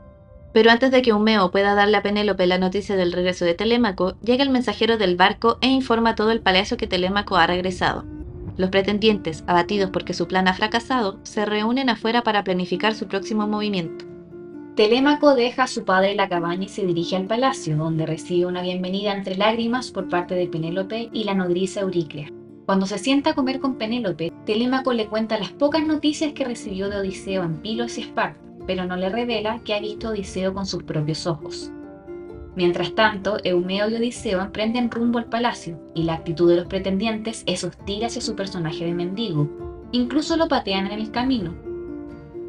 Pero 0.51 0.69
antes 0.69 0.91
de 0.91 1.01
que 1.01 1.11
Eumeo 1.11 1.49
pueda 1.49 1.75
darle 1.75 1.95
a 1.95 2.03
Penélope 2.03 2.45
la 2.45 2.57
noticia 2.57 2.97
del 2.97 3.13
regreso 3.13 3.45
de 3.45 3.53
Telémaco, 3.53 4.17
llega 4.21 4.43
el 4.43 4.49
mensajero 4.49 4.97
del 4.97 5.15
barco 5.15 5.57
e 5.61 5.67
informa 5.67 6.11
a 6.11 6.15
todo 6.15 6.31
el 6.31 6.41
palacio 6.41 6.75
que 6.75 6.87
Telémaco 6.87 7.37
ha 7.37 7.47
regresado. 7.47 8.03
Los 8.57 8.69
pretendientes, 8.69 9.45
abatidos 9.47 9.91
porque 9.91 10.13
su 10.13 10.27
plan 10.27 10.49
ha 10.49 10.53
fracasado, 10.53 11.19
se 11.23 11.45
reúnen 11.45 11.89
afuera 11.89 12.23
para 12.23 12.43
planificar 12.43 12.93
su 12.95 13.07
próximo 13.07 13.47
movimiento. 13.47 14.08
Telémaco 14.79 15.35
deja 15.35 15.63
a 15.63 15.67
su 15.67 15.83
padre 15.83 16.11
en 16.11 16.15
la 16.15 16.29
cabaña 16.29 16.63
y 16.63 16.69
se 16.69 16.85
dirige 16.85 17.17
al 17.17 17.25
palacio, 17.25 17.75
donde 17.75 18.05
recibe 18.05 18.45
una 18.45 18.61
bienvenida 18.61 19.11
entre 19.11 19.35
lágrimas 19.35 19.91
por 19.91 20.07
parte 20.07 20.35
de 20.35 20.47
Penélope 20.47 21.09
y 21.11 21.25
la 21.25 21.33
nodriza 21.33 21.81
Euriclea. 21.81 22.29
Cuando 22.65 22.85
se 22.85 22.97
sienta 22.97 23.31
a 23.31 23.33
comer 23.33 23.59
con 23.59 23.75
Penélope, 23.75 24.31
Telémaco 24.45 24.93
le 24.93 25.07
cuenta 25.07 25.37
las 25.37 25.49
pocas 25.49 25.85
noticias 25.85 26.31
que 26.31 26.45
recibió 26.45 26.89
de 26.89 26.95
Odiseo 26.95 27.43
en 27.43 27.57
Pilos 27.57 27.97
y 27.97 28.03
Esparta 28.03 28.39
pero 28.65 28.85
no 28.85 28.95
le 28.95 29.09
revela 29.09 29.59
que 29.65 29.73
ha 29.73 29.81
visto 29.81 30.07
a 30.07 30.11
Odiseo 30.11 30.53
con 30.53 30.65
sus 30.65 30.83
propios 30.83 31.27
ojos. 31.27 31.73
Mientras 32.55 32.95
tanto, 32.95 33.35
Eumeo 33.43 33.89
y 33.89 33.95
Odiseo 33.95 34.39
emprenden 34.39 34.91
rumbo 34.91 35.19
al 35.19 35.25
palacio, 35.25 35.77
y 35.93 36.03
la 36.03 36.13
actitud 36.13 36.49
de 36.49 36.55
los 36.55 36.67
pretendientes 36.67 37.43
es 37.47 37.65
hostil 37.65 38.05
hacia 38.05 38.21
su 38.21 38.33
personaje 38.33 38.85
de 38.85 38.93
mendigo, 38.93 39.49
incluso 39.91 40.37
lo 40.37 40.47
patean 40.47 40.87
en 40.87 40.99
el 40.99 41.11
camino. 41.11 41.67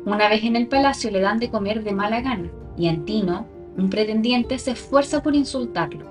Una 0.06 0.28
vez 0.28 0.44
en 0.44 0.56
el 0.56 0.66
palacio 0.66 1.10
le 1.10 1.20
dan 1.20 1.38
de 1.38 1.50
comer 1.50 1.84
de 1.84 1.92
mala 1.92 2.22
gana, 2.22 2.50
y 2.76 2.88
Antino, 2.88 3.46
un 3.76 3.90
pretendiente, 3.90 4.58
se 4.58 4.70
esfuerza 4.70 5.22
por 5.22 5.34
insultarlo. 5.34 6.06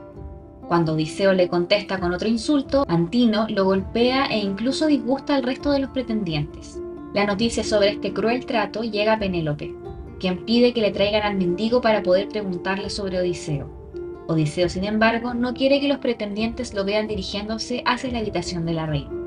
Cuando 0.67 0.93
Odiseo 0.93 1.34
le 1.34 1.47
contesta 1.47 1.99
con 1.99 2.13
otro 2.13 2.28
insulto, 2.28 2.86
Antino 2.88 3.47
lo 3.49 3.65
golpea 3.65 4.28
e 4.28 4.38
incluso 4.38 4.86
disgusta 4.86 5.36
al 5.36 5.43
resto 5.43 5.71
de 5.71 5.80
los 5.80 5.89
pretendientes. 5.89 6.80
La 7.15 7.25
noticia 7.25 7.63
sobre 7.63 7.89
este 7.89 8.13
cruel 8.13 8.45
trato 8.45 8.84
llega 8.84 9.13
a 9.13 9.19
Penélope, 9.19 9.73
quien 10.19 10.45
pide 10.45 10.73
que 10.73 10.82
le 10.82 10.91
traigan 10.91 11.23
al 11.23 11.38
mendigo 11.38 11.82
para 11.82 12.04
poder 12.04 12.30
preguntarle 12.30 12.91
sobre 12.91 13.17
Odiseo. 13.17 13.67
Odiseo, 14.28 14.69
sin 14.69 14.84
embargo, 14.84 15.34
no 15.34 15.56
quiere 15.56 15.80
que 15.80 15.88
los 15.88 15.97
pretendientes 15.97 16.75
lo 16.75 16.86
vean 16.86 17.08
dirigiéndose 17.08 17.82
hacia 17.88 18.12
la 18.12 18.19
habitación 18.19 18.63
de 18.67 18.73
la 18.73 18.86
reina. 18.86 19.18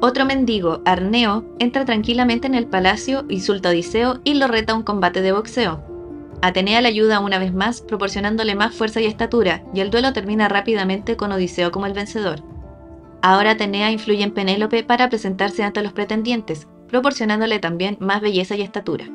Otro 0.00 0.24
mendigo, 0.24 0.80
Arneo, 0.84 1.44
entra 1.58 1.84
tranquilamente 1.84 2.46
en 2.46 2.54
el 2.54 2.66
palacio, 2.66 3.24
insulta 3.28 3.68
a 3.68 3.72
Odiseo 3.72 4.20
y 4.22 4.34
lo 4.34 4.46
reta 4.46 4.72
a 4.72 4.76
un 4.76 4.84
combate 4.84 5.22
de 5.22 5.32
boxeo. 5.32 5.82
Atenea 6.40 6.80
le 6.80 6.88
ayuda 6.88 7.18
una 7.18 7.40
vez 7.40 7.52
más, 7.52 7.80
proporcionándole 7.80 8.54
más 8.54 8.76
fuerza 8.76 9.00
y 9.00 9.06
estatura, 9.06 9.64
y 9.74 9.80
el 9.80 9.90
duelo 9.90 10.12
termina 10.12 10.48
rápidamente 10.48 11.16
con 11.16 11.32
Odiseo 11.32 11.72
como 11.72 11.86
el 11.86 11.94
vencedor. 11.94 12.44
Ahora 13.22 13.52
Atenea 13.52 13.90
influye 13.90 14.22
en 14.22 14.30
Penélope 14.30 14.84
para 14.84 15.08
presentarse 15.08 15.64
ante 15.64 15.82
los 15.82 15.92
pretendientes, 15.92 16.68
proporcionándole 16.86 17.58
también 17.58 17.96
más 17.98 18.20
belleza 18.20 18.54
y 18.54 18.62
estatura. 18.62 19.06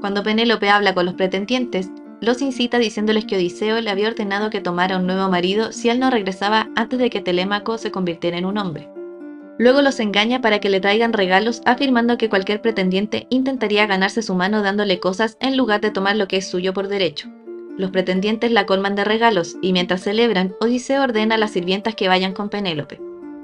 Cuando 0.00 0.24
Penélope 0.24 0.68
habla 0.68 0.94
con 0.94 1.06
los 1.06 1.14
pretendientes, 1.14 1.90
los 2.20 2.42
incita 2.42 2.78
diciéndoles 2.78 3.24
que 3.24 3.36
Odiseo 3.36 3.80
le 3.80 3.90
había 3.90 4.08
ordenado 4.08 4.50
que 4.50 4.60
tomara 4.60 4.96
un 4.96 5.06
nuevo 5.06 5.28
marido 5.28 5.70
si 5.70 5.90
él 5.90 6.00
no 6.00 6.10
regresaba 6.10 6.70
antes 6.74 6.98
de 6.98 7.08
que 7.08 7.20
Telémaco 7.20 7.78
se 7.78 7.92
convirtiera 7.92 8.36
en 8.36 8.46
un 8.46 8.58
hombre. 8.58 8.90
Luego 9.58 9.82
los 9.82 9.98
engaña 9.98 10.40
para 10.40 10.60
que 10.60 10.70
le 10.70 10.80
traigan 10.80 11.12
regalos 11.12 11.62
afirmando 11.66 12.16
que 12.16 12.28
cualquier 12.28 12.62
pretendiente 12.62 13.26
intentaría 13.28 13.86
ganarse 13.86 14.22
su 14.22 14.36
mano 14.36 14.62
dándole 14.62 15.00
cosas 15.00 15.36
en 15.40 15.56
lugar 15.56 15.80
de 15.80 15.90
tomar 15.90 16.14
lo 16.14 16.28
que 16.28 16.36
es 16.36 16.48
suyo 16.48 16.72
por 16.72 16.86
derecho. 16.86 17.28
Los 17.76 17.90
pretendientes 17.90 18.52
la 18.52 18.66
colman 18.66 18.94
de 18.94 19.04
regalos 19.04 19.56
y 19.60 19.72
mientras 19.72 20.02
celebran, 20.02 20.54
Odiseo 20.60 21.02
ordena 21.02 21.34
a 21.34 21.38
las 21.38 21.50
sirvientas 21.50 21.96
que 21.96 22.08
vayan 22.08 22.34
con 22.34 22.48
Penélope. 22.48 23.00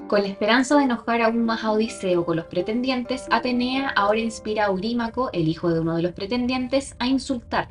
Con 0.07 0.21
la 0.21 0.27
esperanza 0.27 0.77
de 0.77 0.83
enojar 0.83 1.21
aún 1.21 1.45
más 1.45 1.63
a 1.63 1.71
Odiseo 1.71 2.25
con 2.25 2.37
los 2.37 2.45
pretendientes, 2.45 3.25
Atenea 3.29 3.89
ahora 3.89 4.19
inspira 4.19 4.65
a 4.65 4.67
Eurímaco, 4.67 5.29
el 5.33 5.49
hijo 5.49 5.73
de 5.73 5.81
uno 5.81 5.95
de 5.95 6.03
los 6.03 6.13
pretendientes, 6.13 6.95
a 6.99 7.07
insultar. 7.07 7.69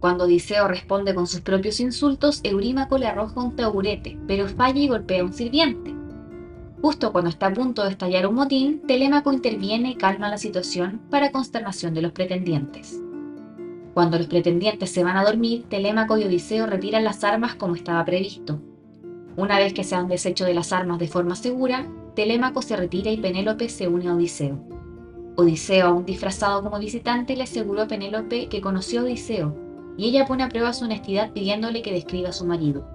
Cuando 0.00 0.24
Odiseo 0.24 0.66
responde 0.66 1.14
con 1.14 1.26
sus 1.26 1.40
propios 1.40 1.78
insultos, 1.80 2.40
Eurímaco 2.42 2.98
le 2.98 3.06
arroja 3.06 3.40
un 3.40 3.54
taburete, 3.54 4.18
pero 4.26 4.48
falla 4.48 4.80
y 4.80 4.88
golpea 4.88 5.22
a 5.22 5.24
un 5.24 5.32
sirviente. 5.32 5.93
Justo 6.84 7.12
cuando 7.12 7.30
está 7.30 7.46
a 7.46 7.52
punto 7.54 7.82
de 7.82 7.88
estallar 7.88 8.26
un 8.26 8.34
motín, 8.34 8.82
Telémaco 8.86 9.32
interviene 9.32 9.92
y 9.92 9.94
calma 9.94 10.28
la 10.28 10.36
situación 10.36 11.00
para 11.08 11.32
consternación 11.32 11.94
de 11.94 12.02
los 12.02 12.12
pretendientes. 12.12 13.00
Cuando 13.94 14.18
los 14.18 14.26
pretendientes 14.26 14.90
se 14.90 15.02
van 15.02 15.16
a 15.16 15.24
dormir, 15.24 15.64
Telémaco 15.70 16.18
y 16.18 16.24
Odiseo 16.24 16.66
retiran 16.66 17.02
las 17.02 17.24
armas 17.24 17.54
como 17.54 17.74
estaba 17.74 18.04
previsto, 18.04 18.60
una 19.34 19.58
vez 19.58 19.72
que 19.72 19.82
se 19.82 19.94
han 19.94 20.08
deshecho 20.08 20.44
de 20.44 20.52
las 20.52 20.74
armas 20.74 20.98
de 20.98 21.08
forma 21.08 21.36
segura, 21.36 21.86
Telémaco 22.14 22.60
se 22.60 22.76
retira 22.76 23.10
y 23.10 23.16
Penélope 23.16 23.70
se 23.70 23.88
une 23.88 24.08
a 24.08 24.14
Odiseo. 24.14 24.60
Odiseo, 25.36 25.86
aún 25.86 26.04
disfrazado 26.04 26.62
como 26.62 26.78
visitante, 26.78 27.34
le 27.34 27.44
aseguró 27.44 27.80
a 27.80 27.88
Penélope 27.88 28.50
que 28.50 28.60
conoció 28.60 29.00
a 29.00 29.04
Odiseo, 29.04 29.56
y 29.96 30.10
ella 30.10 30.26
pone 30.26 30.42
a 30.42 30.50
prueba 30.50 30.74
su 30.74 30.84
honestidad 30.84 31.32
pidiéndole 31.32 31.80
que 31.80 31.94
describa 31.94 32.28
a 32.28 32.32
su 32.32 32.44
marido. 32.44 32.86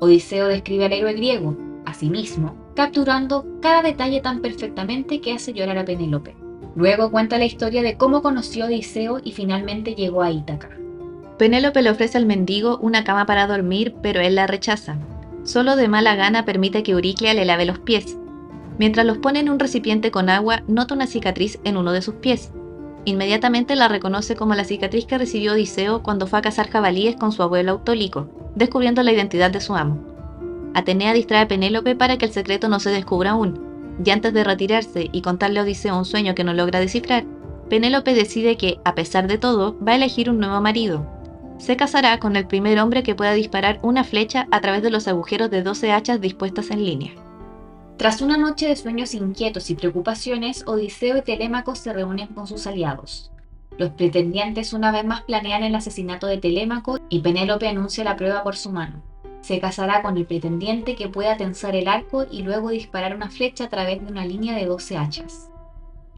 Odiseo 0.00 0.48
describe 0.48 0.86
al 0.86 0.94
héroe 0.94 1.12
griego, 1.12 1.54
a 1.84 1.92
sí 1.92 2.08
mismo, 2.08 2.63
capturando 2.74 3.46
cada 3.60 3.82
detalle 3.82 4.20
tan 4.20 4.40
perfectamente 4.40 5.20
que 5.20 5.32
hace 5.32 5.52
llorar 5.52 5.78
a 5.78 5.84
Penélope. 5.84 6.36
Luego 6.74 7.10
cuenta 7.10 7.38
la 7.38 7.44
historia 7.44 7.82
de 7.82 7.96
cómo 7.96 8.22
conoció 8.22 8.64
a 8.64 8.66
Odiseo 8.66 9.20
y 9.22 9.32
finalmente 9.32 9.94
llegó 9.94 10.22
a 10.22 10.30
Ítaca. 10.30 10.70
Penélope 11.38 11.82
le 11.82 11.90
ofrece 11.90 12.18
al 12.18 12.26
mendigo 12.26 12.78
una 12.78 13.04
cama 13.04 13.26
para 13.26 13.46
dormir, 13.46 13.94
pero 14.02 14.20
él 14.20 14.34
la 14.34 14.46
rechaza, 14.46 14.98
Solo 15.44 15.76
de 15.76 15.88
mala 15.88 16.16
gana 16.16 16.46
permite 16.46 16.82
que 16.82 16.92
Euriclea 16.92 17.34
le 17.34 17.44
lave 17.44 17.66
los 17.66 17.78
pies. 17.78 18.16
Mientras 18.78 19.04
los 19.04 19.18
pone 19.18 19.40
en 19.40 19.50
un 19.50 19.58
recipiente 19.58 20.10
con 20.10 20.30
agua, 20.30 20.62
nota 20.66 20.94
una 20.94 21.06
cicatriz 21.06 21.60
en 21.64 21.76
uno 21.76 21.92
de 21.92 22.00
sus 22.00 22.14
pies. 22.14 22.50
Inmediatamente 23.04 23.76
la 23.76 23.88
reconoce 23.88 24.36
como 24.36 24.54
la 24.54 24.64
cicatriz 24.64 25.04
que 25.04 25.18
recibió 25.18 25.52
Odiseo 25.52 26.02
cuando 26.02 26.26
fue 26.26 26.38
a 26.38 26.42
cazar 26.42 26.70
jabalíes 26.70 27.16
con 27.16 27.30
su 27.30 27.42
abuelo 27.42 27.72
Autólico, 27.72 28.30
descubriendo 28.54 29.02
la 29.02 29.12
identidad 29.12 29.50
de 29.50 29.60
su 29.60 29.74
amo. 29.74 30.13
Atenea 30.74 31.12
distrae 31.12 31.42
a 31.42 31.48
Penélope 31.48 31.96
para 31.96 32.18
que 32.18 32.26
el 32.26 32.32
secreto 32.32 32.68
no 32.68 32.80
se 32.80 32.90
descubra 32.90 33.30
aún, 33.30 33.98
y 34.04 34.10
antes 34.10 34.34
de 34.34 34.44
retirarse 34.44 35.08
y 35.12 35.22
contarle 35.22 35.60
a 35.60 35.62
Odiseo 35.62 35.96
un 35.96 36.04
sueño 36.04 36.34
que 36.34 36.44
no 36.44 36.52
logra 36.52 36.80
descifrar, 36.80 37.24
Penélope 37.70 38.14
decide 38.14 38.56
que, 38.56 38.78
a 38.84 38.94
pesar 38.94 39.26
de 39.26 39.38
todo, 39.38 39.78
va 39.78 39.92
a 39.92 39.96
elegir 39.96 40.28
un 40.28 40.38
nuevo 40.38 40.60
marido, 40.60 41.06
se 41.58 41.76
casará 41.76 42.18
con 42.18 42.36
el 42.36 42.46
primer 42.46 42.78
hombre 42.80 43.02
que 43.02 43.14
pueda 43.14 43.32
disparar 43.32 43.78
una 43.82 44.04
flecha 44.04 44.48
a 44.50 44.60
través 44.60 44.82
de 44.82 44.90
los 44.90 45.06
agujeros 45.08 45.50
de 45.50 45.62
12 45.62 45.92
hachas 45.92 46.20
dispuestas 46.20 46.70
en 46.70 46.84
línea. 46.84 47.12
Tras 47.96 48.20
una 48.22 48.36
noche 48.36 48.68
de 48.68 48.76
sueños 48.76 49.14
inquietos 49.14 49.70
y 49.70 49.76
preocupaciones, 49.76 50.64
Odiseo 50.66 51.16
y 51.16 51.22
Telémaco 51.22 51.74
se 51.76 51.92
reúnen 51.92 52.28
con 52.28 52.46
sus 52.46 52.66
aliados. 52.66 53.30
Los 53.78 53.90
pretendientes 53.90 54.72
una 54.72 54.90
vez 54.90 55.04
más 55.04 55.22
planean 55.22 55.62
el 55.62 55.74
asesinato 55.74 56.26
de 56.26 56.38
Telémaco 56.38 56.98
y 57.08 57.20
Penélope 57.20 57.68
anuncia 57.68 58.04
la 58.04 58.16
prueba 58.16 58.42
por 58.42 58.56
su 58.56 58.70
mano. 58.70 59.02
Se 59.44 59.60
casará 59.60 60.00
con 60.02 60.16
el 60.16 60.24
pretendiente 60.24 60.94
que 60.94 61.08
pueda 61.08 61.36
tensar 61.36 61.76
el 61.76 61.88
arco 61.88 62.24
y 62.30 62.42
luego 62.42 62.70
disparar 62.70 63.14
una 63.14 63.28
flecha 63.28 63.64
a 63.64 63.68
través 63.68 64.00
de 64.00 64.10
una 64.10 64.24
línea 64.24 64.54
de 64.54 64.64
12 64.64 64.96
hachas. 64.96 65.50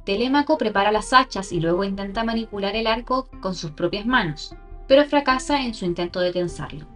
Telémaco 0.05 0.59
prepara 0.59 0.93
las 0.93 1.13
hachas 1.13 1.51
y 1.51 1.61
luego 1.61 1.83
intenta 1.83 2.23
manipular 2.23 2.77
el 2.77 2.87
arco 2.87 3.29
con 3.41 3.57
sus 3.57 3.73
propias 3.73 4.07
manos 4.07 4.55
pero 4.87 5.05
fracasa 5.05 5.63
en 5.63 5.75
su 5.75 5.85
intento 5.85 6.21
de 6.21 6.33
tensarlo. 6.33 6.87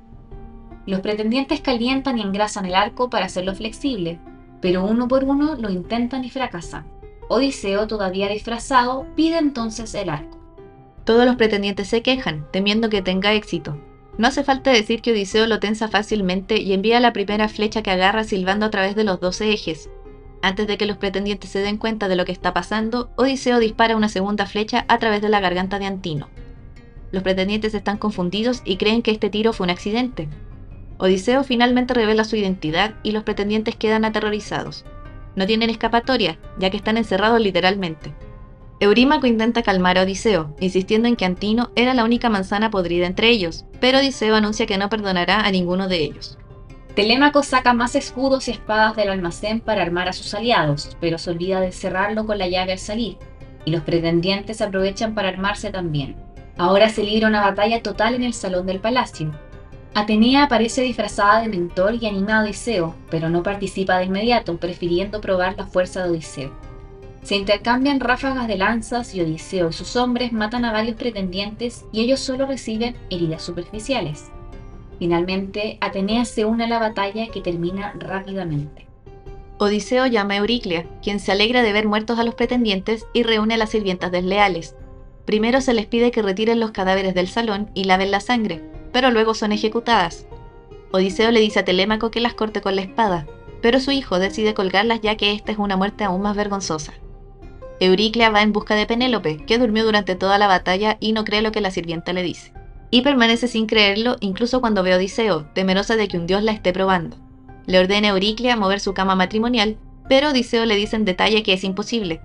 Los 0.86 1.00
pretendientes 1.00 1.60
calientan 1.60 2.18
y 2.18 2.22
engrasan 2.22 2.66
el 2.66 2.74
arco 2.74 3.10
para 3.10 3.26
hacerlo 3.26 3.54
flexible, 3.54 4.18
pero 4.60 4.84
uno 4.84 5.08
por 5.08 5.24
uno 5.24 5.54
lo 5.56 5.70
intentan 5.70 6.24
y 6.24 6.30
fracasan. 6.30 6.86
Odiseo, 7.28 7.86
todavía 7.86 8.28
disfrazado, 8.28 9.06
pide 9.14 9.38
entonces 9.38 9.94
el 9.94 10.08
arco. 10.08 10.38
Todos 11.04 11.26
los 11.26 11.36
pretendientes 11.36 11.88
se 11.88 12.02
quejan, 12.02 12.46
temiendo 12.52 12.88
que 12.88 13.02
tenga 13.02 13.32
éxito. 13.32 13.76
No 14.18 14.28
hace 14.28 14.44
falta 14.44 14.70
decir 14.70 15.00
que 15.00 15.12
Odiseo 15.12 15.46
lo 15.46 15.60
tensa 15.60 15.88
fácilmente 15.88 16.58
y 16.60 16.72
envía 16.72 17.00
la 17.00 17.12
primera 17.12 17.48
flecha 17.48 17.82
que 17.82 17.90
agarra 17.90 18.24
silbando 18.24 18.66
a 18.66 18.70
través 18.70 18.94
de 18.94 19.04
los 19.04 19.20
12 19.20 19.52
ejes. 19.52 19.88
Antes 20.42 20.66
de 20.66 20.78
que 20.78 20.86
los 20.86 20.96
pretendientes 20.96 21.50
se 21.50 21.60
den 21.60 21.76
cuenta 21.76 22.08
de 22.08 22.16
lo 22.16 22.24
que 22.24 22.32
está 22.32 22.54
pasando, 22.54 23.10
Odiseo 23.16 23.58
dispara 23.58 23.96
una 23.96 24.08
segunda 24.08 24.46
flecha 24.46 24.84
a 24.88 24.98
través 24.98 25.20
de 25.22 25.28
la 25.28 25.40
garganta 25.40 25.78
de 25.78 25.86
Antino. 25.86 26.28
Los 27.12 27.22
pretendientes 27.22 27.74
están 27.74 27.98
confundidos 27.98 28.62
y 28.64 28.76
creen 28.76 29.02
que 29.02 29.10
este 29.10 29.30
tiro 29.30 29.52
fue 29.52 29.64
un 29.64 29.70
accidente. 29.70 30.28
Odiseo 30.98 31.44
finalmente 31.44 31.94
revela 31.94 32.24
su 32.24 32.36
identidad 32.36 32.94
y 33.02 33.12
los 33.12 33.24
pretendientes 33.24 33.76
quedan 33.76 34.04
aterrorizados. 34.04 34.84
No 35.34 35.46
tienen 35.46 35.70
escapatoria, 35.70 36.38
ya 36.58 36.70
que 36.70 36.76
están 36.76 36.96
encerrados 36.96 37.40
literalmente. 37.40 38.12
Eurímaco 38.82 39.26
intenta 39.26 39.62
calmar 39.62 39.98
a 39.98 40.02
Odiseo, 40.04 40.56
insistiendo 40.58 41.06
en 41.06 41.14
que 41.14 41.26
Antino 41.26 41.70
era 41.76 41.92
la 41.92 42.02
única 42.02 42.30
manzana 42.30 42.70
podrida 42.70 43.06
entre 43.06 43.28
ellos, 43.28 43.66
pero 43.78 43.98
Odiseo 43.98 44.34
anuncia 44.34 44.64
que 44.64 44.78
no 44.78 44.88
perdonará 44.88 45.42
a 45.42 45.50
ninguno 45.50 45.86
de 45.86 45.98
ellos. 45.98 46.38
Telémaco 46.94 47.42
saca 47.42 47.74
más 47.74 47.94
escudos 47.94 48.48
y 48.48 48.52
espadas 48.52 48.96
del 48.96 49.10
almacén 49.10 49.60
para 49.60 49.82
armar 49.82 50.08
a 50.08 50.14
sus 50.14 50.32
aliados, 50.32 50.96
pero 50.98 51.18
se 51.18 51.30
olvida 51.30 51.60
de 51.60 51.72
cerrarlo 51.72 52.24
con 52.24 52.38
la 52.38 52.48
llave 52.48 52.72
al 52.72 52.78
salir, 52.78 53.18
y 53.66 53.70
los 53.70 53.82
pretendientes 53.82 54.62
aprovechan 54.62 55.14
para 55.14 55.28
armarse 55.28 55.70
también. 55.70 56.16
Ahora 56.56 56.88
se 56.88 57.04
libra 57.04 57.28
una 57.28 57.42
batalla 57.42 57.82
total 57.82 58.14
en 58.14 58.22
el 58.22 58.32
salón 58.32 58.64
del 58.64 58.80
palacio. 58.80 59.30
Atenea 59.92 60.44
aparece 60.44 60.80
disfrazada 60.80 61.42
de 61.42 61.48
mentor 61.48 61.96
y 62.00 62.06
anima 62.06 62.38
a 62.38 62.44
Odiseo, 62.44 62.94
pero 63.10 63.28
no 63.28 63.42
participa 63.42 63.98
de 63.98 64.06
inmediato, 64.06 64.56
prefiriendo 64.56 65.20
probar 65.20 65.54
la 65.58 65.66
fuerza 65.66 66.02
de 66.02 66.10
Odiseo. 66.10 66.69
Se 67.22 67.36
intercambian 67.36 68.00
ráfagas 68.00 68.48
de 68.48 68.56
lanzas 68.56 69.14
y 69.14 69.20
Odiseo 69.20 69.68
y 69.68 69.72
sus 69.72 69.94
hombres 69.96 70.32
matan 70.32 70.64
a 70.64 70.72
varios 70.72 70.96
pretendientes 70.96 71.84
y 71.92 72.00
ellos 72.00 72.20
solo 72.20 72.46
reciben 72.46 72.96
heridas 73.10 73.42
superficiales. 73.42 74.30
Finalmente, 74.98 75.78
Atenea 75.80 76.24
se 76.24 76.44
une 76.44 76.64
a 76.64 76.68
la 76.68 76.78
batalla 76.78 77.28
que 77.28 77.40
termina 77.40 77.92
rápidamente. 77.98 78.86
Odiseo 79.58 80.06
llama 80.06 80.34
a 80.34 80.36
Euriclea, 80.38 80.86
quien 81.02 81.20
se 81.20 81.32
alegra 81.32 81.62
de 81.62 81.72
ver 81.72 81.86
muertos 81.86 82.18
a 82.18 82.24
los 82.24 82.34
pretendientes 82.34 83.06
y 83.12 83.22
reúne 83.22 83.54
a 83.54 83.58
las 83.58 83.70
sirvientas 83.70 84.10
desleales. 84.10 84.74
Primero 85.26 85.60
se 85.60 85.74
les 85.74 85.86
pide 85.86 86.10
que 86.10 86.22
retiren 86.22 86.60
los 86.60 86.70
cadáveres 86.70 87.14
del 87.14 87.28
salón 87.28 87.70
y 87.74 87.84
laven 87.84 88.10
la 88.10 88.20
sangre, 88.20 88.62
pero 88.92 89.10
luego 89.10 89.34
son 89.34 89.52
ejecutadas. 89.52 90.26
Odiseo 90.92 91.30
le 91.30 91.40
dice 91.40 91.60
a 91.60 91.64
Telémaco 91.64 92.10
que 92.10 92.20
las 92.20 92.34
corte 92.34 92.62
con 92.62 92.74
la 92.74 92.82
espada, 92.82 93.26
pero 93.60 93.80
su 93.80 93.90
hijo 93.90 94.18
decide 94.18 94.54
colgarlas 94.54 95.02
ya 95.02 95.16
que 95.16 95.32
esta 95.32 95.52
es 95.52 95.58
una 95.58 95.76
muerte 95.76 96.04
aún 96.04 96.22
más 96.22 96.34
vergonzosa. 96.34 96.94
Euriclea 97.80 98.30
va 98.30 98.42
en 98.42 98.52
busca 98.52 98.74
de 98.74 98.86
Penélope, 98.86 99.44
que 99.44 99.58
durmió 99.58 99.84
durante 99.84 100.14
toda 100.14 100.38
la 100.38 100.46
batalla 100.46 100.96
y 101.00 101.12
no 101.12 101.24
cree 101.24 101.42
lo 101.42 101.52
que 101.52 101.60
la 101.60 101.70
sirvienta 101.70 102.12
le 102.12 102.22
dice 102.22 102.52
y 102.90 103.02
permanece 103.02 103.48
sin 103.48 103.66
creerlo 103.66 104.16
incluso 104.20 104.60
cuando 104.60 104.82
ve 104.82 104.92
a 104.92 104.96
Odiseo, 104.96 105.46
temerosa 105.54 105.96
de 105.96 106.08
que 106.08 106.18
un 106.18 106.26
dios 106.26 106.42
la 106.42 106.52
esté 106.52 106.72
probando. 106.72 107.16
Le 107.66 107.78
ordena 107.78 108.08
a 108.08 108.10
Euriclea 108.10 108.56
mover 108.56 108.80
su 108.80 108.94
cama 108.94 109.14
matrimonial, 109.14 109.78
pero 110.08 110.30
Odiseo 110.30 110.66
le 110.66 110.74
dice 110.74 110.96
en 110.96 111.04
detalle 111.04 111.42
que 111.42 111.52
es 111.52 111.62
imposible. 111.62 112.20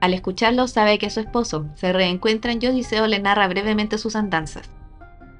Al 0.00 0.14
escucharlo 0.14 0.68
sabe 0.68 0.98
que 0.98 1.06
es 1.06 1.14
su 1.14 1.20
esposo, 1.20 1.66
se 1.74 1.92
reencuentran 1.92 2.58
y 2.60 2.66
Odiseo 2.66 3.06
le 3.06 3.18
narra 3.18 3.46
brevemente 3.48 3.98
sus 3.98 4.16
andanzas. 4.16 4.70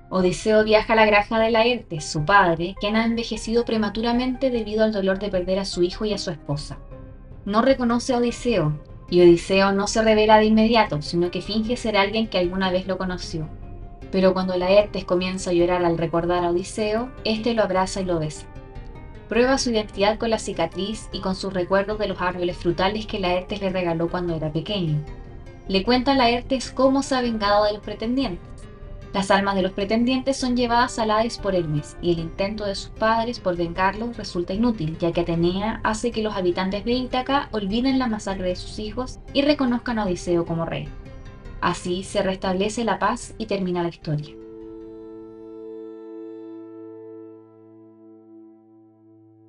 Odiseo 0.09 0.63
viaja 0.63 0.93
a 0.93 0.97
la 0.97 1.07
granja 1.07 1.39
de 1.39 1.51
Laertes, 1.51 2.05
su 2.05 2.25
padre, 2.25 2.77
quien 2.79 2.97
ha 2.97 3.05
envejecido 3.05 3.65
prematuramente 3.65 4.51
debido 4.51 4.85
al 4.85 4.93
dolor 4.93 5.19
de 5.19 5.31
perder 5.31 5.59
a 5.59 5.65
su 5.65 5.83
hijo 5.83 6.05
y 6.05 6.13
a 6.13 6.19
su 6.19 6.31
esposa. 6.31 6.79
No 7.45 7.63
reconoce 7.63 8.13
a 8.13 8.19
Odiseo, 8.19 8.79
y 9.09 9.21
Odiseo 9.21 9.73
no 9.73 9.87
se 9.87 10.03
revela 10.03 10.39
de 10.39 10.47
inmediato, 10.47 11.01
sino 11.03 11.31
que 11.31 11.43
finge 11.43 11.77
ser 11.77 11.97
alguien 11.97 12.27
que 12.27 12.39
alguna 12.39 12.71
vez 12.71 12.87
lo 12.87 12.99
conoció. 12.99 13.49
Pero 14.11 14.33
cuando 14.33 14.57
Laertes 14.57 15.05
comienza 15.05 15.51
a 15.51 15.53
llorar 15.53 15.85
al 15.85 15.99
recordar 15.99 16.45
a 16.45 16.51
Odiseo, 16.51 17.11
este 17.25 17.55
lo 17.55 17.63
abraza 17.63 18.01
y 18.01 18.05
lo 18.05 18.19
besa. 18.19 18.47
Prueba 19.29 19.59
su 19.59 19.71
identidad 19.71 20.19
con 20.19 20.31
la 20.31 20.39
cicatriz 20.39 21.09
y 21.13 21.21
con 21.21 21.35
sus 21.35 21.53
recuerdos 21.53 21.99
de 21.99 22.09
los 22.09 22.21
árboles 22.21 22.57
frutales 22.57 23.07
que 23.07 23.19
Laertes 23.19 23.61
le 23.61 23.71
regaló 23.71 24.09
cuando 24.09 24.37
era 24.37 24.53
pequeño. 24.53 25.03
Le 25.69 25.83
cuenta 25.83 26.13
a 26.13 26.15
Laertes 26.15 26.71
cómo 26.71 27.03
se 27.03 27.17
ha 27.17 27.23
vengado 27.23 27.65
de 27.65 27.73
los 27.73 27.83
pretendientes. 27.83 28.56
Las 29.17 29.31
almas 29.31 29.55
de 29.55 29.63
los 29.63 29.73
pretendientes 29.73 30.37
son 30.37 30.59
llevadas 30.59 30.99
a 30.99 31.05
Hades 31.05 31.39
por 31.39 31.55
Hermes, 31.55 31.97
y 32.03 32.13
el 32.13 32.19
intento 32.19 32.67
de 32.67 32.75
sus 32.75 32.91
padres 32.91 33.41
por 33.41 33.57
vengarlos 33.57 34.19
resulta 34.19 34.53
inútil, 34.53 34.99
ya 34.99 35.11
que 35.11 35.23
Atenea 35.23 35.81
hace 35.85 36.11
que 36.11 36.23
los 36.23 36.37
habitantes 36.37 36.85
de 36.85 36.93
Ítaca 36.93 37.49
olviden 37.51 37.99
la 37.99 38.09
masacre 38.09 38.49
de 38.49 38.57
sus 38.57 38.79
hijos 38.79 39.19
y 39.33 39.41
reconozcan 39.41 39.99
a 39.99 40.05
Odiseo 40.05 40.45
como 40.45 40.67
rey. 40.67 40.87
Así 41.63 42.03
se 42.03 42.23
restablece 42.23 42.85
la 42.85 42.99
paz 42.99 43.35
y 43.39 43.47
termina 43.47 43.83
la 43.83 43.89
historia. 43.89 44.35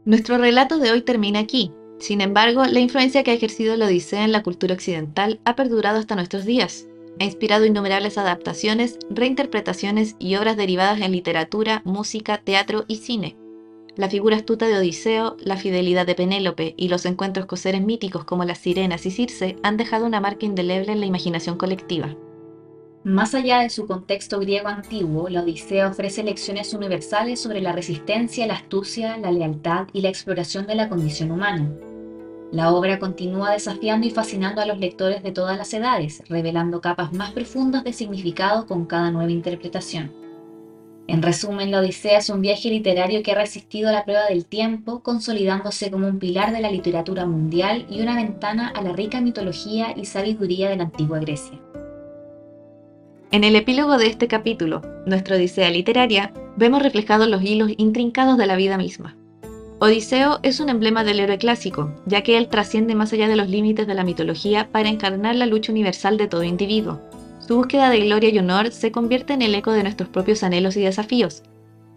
Nuestro 0.05 0.37
relato 0.37 0.77
de 0.77 0.91
hoy 0.93 1.01
termina 1.01 1.39
aquí. 1.39 1.73
Sin 1.99 2.21
embargo, 2.21 2.63
la 2.63 2.79
influencia 2.79 3.21
que 3.21 3.31
ha 3.31 3.33
ejercido 3.33 3.75
la 3.75 3.87
Odisea 3.87 4.23
en 4.23 4.31
la 4.31 4.43
cultura 4.43 4.75
occidental 4.75 5.41
ha 5.43 5.57
perdurado 5.57 5.99
hasta 5.99 6.15
nuestros 6.15 6.45
días. 6.45 6.87
Ha 7.19 7.23
inspirado 7.23 7.65
innumerables 7.65 8.17
adaptaciones, 8.17 8.99
reinterpretaciones 9.09 10.15
y 10.19 10.35
obras 10.35 10.57
derivadas 10.57 11.01
en 11.01 11.11
literatura, 11.11 11.81
música, 11.85 12.37
teatro 12.37 12.85
y 12.87 12.97
cine 12.97 13.37
la 13.97 14.09
figura 14.09 14.37
astuta 14.37 14.67
de 14.67 14.77
Odiseo, 14.77 15.37
la 15.39 15.57
fidelidad 15.57 16.05
de 16.05 16.15
Penélope 16.15 16.75
y 16.77 16.87
los 16.87 17.05
encuentros 17.05 17.47
con 17.47 17.57
seres 17.57 17.81
míticos 17.81 18.23
como 18.23 18.45
las 18.45 18.59
sirenas 18.59 19.05
y 19.05 19.11
Circe 19.11 19.57
han 19.63 19.75
dejado 19.75 20.05
una 20.05 20.21
marca 20.21 20.45
indeleble 20.45 20.91
en 20.91 20.99
la 20.99 21.07
imaginación 21.07 21.57
colectiva. 21.57 22.15
Más 23.03 23.33
allá 23.33 23.59
de 23.59 23.69
su 23.69 23.87
contexto 23.87 24.39
griego 24.39 24.67
antiguo, 24.67 25.29
la 25.29 25.41
Odisea 25.41 25.87
ofrece 25.87 26.23
lecciones 26.23 26.73
universales 26.73 27.39
sobre 27.39 27.61
la 27.61 27.71
resistencia, 27.71 28.45
la 28.45 28.55
astucia, 28.55 29.17
la 29.17 29.31
lealtad 29.31 29.87
y 29.93 30.01
la 30.01 30.09
exploración 30.09 30.67
de 30.67 30.75
la 30.75 30.89
condición 30.89 31.31
humana. 31.31 31.71
La 32.51 32.71
obra 32.71 32.97
continúa 32.97 33.51
desafiando 33.51 34.07
y 34.07 34.11
fascinando 34.11 34.61
a 34.61 34.65
los 34.65 34.79
lectores 34.79 35.21
de 35.21 35.33
todas 35.33 35.57
las 35.57 35.73
edades, 35.73 36.23
revelando 36.29 36.79
capas 36.79 37.11
más 37.11 37.31
profundas 37.31 37.83
de 37.83 37.91
significado 37.91 38.65
con 38.67 38.85
cada 38.85 39.11
nueva 39.11 39.31
interpretación. 39.31 40.13
En 41.07 41.21
resumen, 41.21 41.71
la 41.71 41.79
Odisea 41.79 42.19
es 42.19 42.29
un 42.29 42.41
viaje 42.41 42.69
literario 42.69 43.21
que 43.21 43.33
ha 43.33 43.35
resistido 43.35 43.89
a 43.89 43.91
la 43.91 44.05
prueba 44.05 44.27
del 44.27 44.45
tiempo, 44.45 45.01
consolidándose 45.01 45.91
como 45.91 46.07
un 46.07 46.19
pilar 46.19 46.53
de 46.53 46.61
la 46.61 46.71
literatura 46.71 47.25
mundial 47.25 47.85
y 47.89 48.01
una 48.01 48.15
ventana 48.15 48.69
a 48.69 48.81
la 48.81 48.93
rica 48.93 49.19
mitología 49.19 49.93
y 49.97 50.05
sabiduría 50.05 50.69
de 50.69 50.77
la 50.77 50.83
antigua 50.83 51.19
Grecia. 51.19 51.59
En 53.31 53.43
el 53.43 53.57
epílogo 53.57 53.97
de 53.97 54.07
este 54.07 54.29
capítulo, 54.29 54.81
nuestra 55.05 55.35
Odisea 55.35 55.69
literaria, 55.69 56.31
vemos 56.55 56.81
reflejados 56.81 57.27
los 57.27 57.41
hilos 57.41 57.71
intrincados 57.75 58.37
de 58.37 58.45
la 58.45 58.55
vida 58.55 58.77
misma. 58.77 59.16
Odiseo 59.79 60.39
es 60.43 60.59
un 60.59 60.69
emblema 60.69 61.03
del 61.03 61.19
héroe 61.19 61.37
clásico, 61.37 61.93
ya 62.05 62.23
que 62.23 62.37
él 62.37 62.47
trasciende 62.47 62.95
más 62.95 63.13
allá 63.13 63.27
de 63.27 63.35
los 63.35 63.47
límites 63.47 63.85
de 63.85 63.93
la 63.93 64.03
mitología 64.03 64.69
para 64.71 64.89
encarnar 64.89 65.35
la 65.35 65.45
lucha 65.45 65.71
universal 65.71 66.17
de 66.17 66.27
todo 66.27 66.43
individuo, 66.43 66.99
su 67.47 67.55
búsqueda 67.55 67.89
de 67.89 68.01
gloria 68.01 68.29
y 68.29 68.39
honor 68.39 68.71
se 68.71 68.91
convierte 68.91 69.31
en 69.31 69.41
el 69.41 69.55
eco 69.55 69.71
de 69.71 69.81
nuestros 69.81 70.09
propios 70.09 70.43
anhelos 70.43 70.75
y 70.75 70.81
desafíos. 70.81 71.43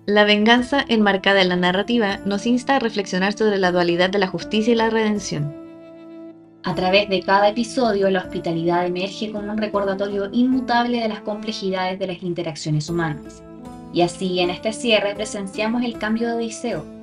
La 0.07 0.23
venganza, 0.23 0.85
enmarcada 0.87 1.43
en 1.43 1.49
la 1.49 1.57
narrativa, 1.57 2.19
nos 2.25 2.47
insta 2.47 2.77
a 2.77 2.79
reflexionar 2.79 3.33
sobre 3.33 3.59
la 3.59 3.73
dualidad 3.73 4.11
de 4.11 4.21
la 4.21 4.29
justicia 4.29 4.73
y 4.73 4.77
la 4.77 4.91
redención. 4.91 5.53
A 6.63 6.77
través 6.77 7.09
de 7.09 7.23
cada 7.23 7.49
episodio, 7.49 8.09
la 8.11 8.21
hospitalidad 8.21 8.87
emerge 8.87 9.33
como 9.33 9.51
un 9.51 9.59
recordatorio 9.59 10.29
inmutable 10.31 11.01
de 11.01 11.09
las 11.09 11.21
complejidades 11.23 11.99
de 11.99 12.07
las 12.07 12.23
interacciones 12.23 12.89
humanas. 12.89 13.43
Y 13.93 14.03
así, 14.03 14.39
en 14.39 14.51
este 14.51 14.73
cierre, 14.73 15.17
presenciamos 15.17 15.83
el 15.83 15.99
cambio 15.99 16.29
de 16.29 16.35
Odiseo. 16.35 17.00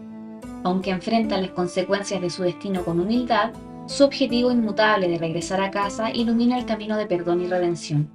Aunque 0.64 0.92
enfrenta 0.92 1.40
las 1.40 1.52
consecuencias 1.52 2.22
de 2.22 2.30
su 2.30 2.44
destino 2.44 2.84
con 2.84 3.00
humildad, 3.00 3.52
su 3.88 4.04
objetivo 4.04 4.52
inmutable 4.52 5.08
de 5.08 5.18
regresar 5.18 5.62
a 5.62 5.72
casa 5.72 6.12
ilumina 6.12 6.58
el 6.58 6.66
camino 6.66 6.98
de 6.98 7.06
perdón 7.06 7.42
y 7.42 7.48
redención. 7.48 8.10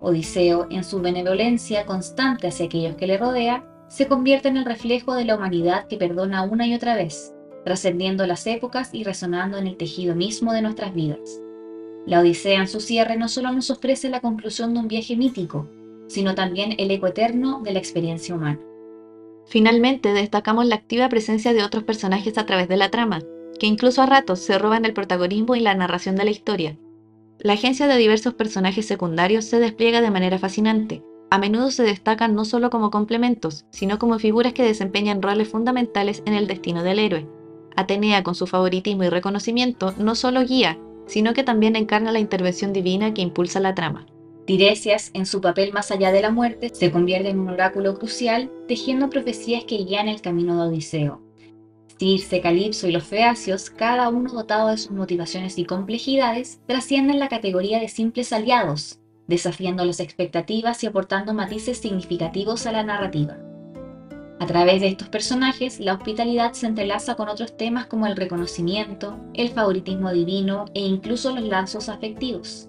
Odiseo, 0.00 0.66
en 0.70 0.84
su 0.84 1.00
benevolencia 1.00 1.86
constante 1.86 2.48
hacia 2.48 2.66
aquellos 2.66 2.96
que 2.96 3.06
le 3.06 3.16
rodea, 3.16 3.64
se 3.88 4.08
convierte 4.08 4.48
en 4.48 4.56
el 4.56 4.64
reflejo 4.64 5.14
de 5.14 5.24
la 5.24 5.36
humanidad 5.36 5.86
que 5.86 5.96
perdona 5.96 6.42
una 6.42 6.66
y 6.66 6.74
otra 6.74 6.96
vez, 6.96 7.32
trascendiendo 7.64 8.26
las 8.26 8.46
épocas 8.46 8.90
y 8.92 9.04
resonando 9.04 9.56
en 9.56 9.66
el 9.66 9.76
tejido 9.76 10.14
mismo 10.14 10.52
de 10.52 10.62
nuestras 10.62 10.94
vidas. 10.94 11.40
La 12.06 12.20
Odisea 12.20 12.60
en 12.60 12.68
su 12.68 12.80
cierre 12.80 13.16
no 13.16 13.28
solo 13.28 13.52
nos 13.52 13.70
ofrece 13.70 14.10
la 14.10 14.20
conclusión 14.20 14.74
de 14.74 14.80
un 14.80 14.88
viaje 14.88 15.16
mítico, 15.16 15.68
sino 16.06 16.34
también 16.34 16.74
el 16.76 16.90
eco 16.90 17.06
eterno 17.06 17.60
de 17.62 17.72
la 17.72 17.78
experiencia 17.78 18.34
humana. 18.34 18.60
Finalmente, 19.46 20.12
destacamos 20.12 20.66
la 20.66 20.76
activa 20.76 21.08
presencia 21.08 21.52
de 21.52 21.62
otros 21.62 21.84
personajes 21.84 22.38
a 22.38 22.46
través 22.46 22.68
de 22.68 22.76
la 22.76 22.90
trama, 22.90 23.22
que 23.58 23.66
incluso 23.66 24.02
a 24.02 24.06
ratos 24.06 24.40
se 24.40 24.58
roban 24.58 24.84
el 24.84 24.94
protagonismo 24.94 25.54
y 25.54 25.60
la 25.60 25.74
narración 25.74 26.16
de 26.16 26.24
la 26.24 26.30
historia, 26.30 26.76
la 27.44 27.54
agencia 27.54 27.86
de 27.88 27.98
diversos 27.98 28.34
personajes 28.34 28.86
secundarios 28.86 29.44
se 29.44 29.58
despliega 29.58 30.00
de 30.00 30.10
manera 30.10 30.38
fascinante. 30.38 31.02
A 31.30 31.38
menudo 31.38 31.70
se 31.70 31.82
destacan 31.82 32.34
no 32.34 32.44
solo 32.44 32.70
como 32.70 32.90
complementos, 32.90 33.66
sino 33.70 33.98
como 33.98 34.18
figuras 34.18 34.52
que 34.52 34.62
desempeñan 34.62 35.20
roles 35.20 35.48
fundamentales 35.48 36.22
en 36.26 36.34
el 36.34 36.46
destino 36.46 36.82
del 36.82 37.00
héroe. 37.00 37.28
Atenea, 37.76 38.22
con 38.22 38.34
su 38.34 38.46
favoritismo 38.46 39.04
y 39.04 39.08
reconocimiento, 39.08 39.92
no 39.98 40.14
solo 40.14 40.42
guía, 40.42 40.78
sino 41.06 41.34
que 41.34 41.42
también 41.42 41.74
encarna 41.76 42.12
la 42.12 42.20
intervención 42.20 42.72
divina 42.72 43.12
que 43.12 43.22
impulsa 43.22 43.58
la 43.58 43.74
trama. 43.74 44.06
Tiresias, 44.46 45.10
en 45.14 45.24
su 45.24 45.40
papel 45.40 45.72
más 45.72 45.90
allá 45.90 46.12
de 46.12 46.20
la 46.20 46.30
muerte, 46.30 46.70
se 46.72 46.90
convierte 46.90 47.30
en 47.30 47.38
un 47.38 47.48
oráculo 47.48 47.94
crucial, 47.94 48.50
tejiendo 48.68 49.08
profecías 49.08 49.64
que 49.64 49.78
guían 49.78 50.06
el 50.06 50.20
camino 50.20 50.56
de 50.56 50.68
Odiseo. 50.68 51.22
Circe, 51.98 52.40
Calipso 52.42 52.86
y 52.86 52.92
los 52.92 53.04
Feacios, 53.04 53.70
cada 53.70 54.10
uno 54.10 54.30
dotado 54.32 54.68
de 54.68 54.76
sus 54.76 54.90
motivaciones 54.90 55.58
y 55.58 55.64
complejidades, 55.64 56.60
trascienden 56.66 57.18
la 57.18 57.28
categoría 57.28 57.80
de 57.80 57.88
simples 57.88 58.34
aliados, 58.34 58.98
desafiando 59.28 59.84
las 59.86 60.00
expectativas 60.00 60.82
y 60.84 60.88
aportando 60.88 61.32
matices 61.32 61.78
significativos 61.78 62.66
a 62.66 62.72
la 62.72 62.82
narrativa. 62.82 63.38
A 64.40 64.46
través 64.46 64.82
de 64.82 64.88
estos 64.88 65.08
personajes, 65.08 65.80
la 65.80 65.94
hospitalidad 65.94 66.52
se 66.52 66.66
entrelaza 66.66 67.14
con 67.14 67.30
otros 67.30 67.56
temas 67.56 67.86
como 67.86 68.06
el 68.06 68.16
reconocimiento, 68.16 69.16
el 69.32 69.48
favoritismo 69.48 70.12
divino 70.12 70.66
e 70.74 70.80
incluso 70.80 71.34
los 71.34 71.44
lazos 71.44 71.88
afectivos. 71.88 72.68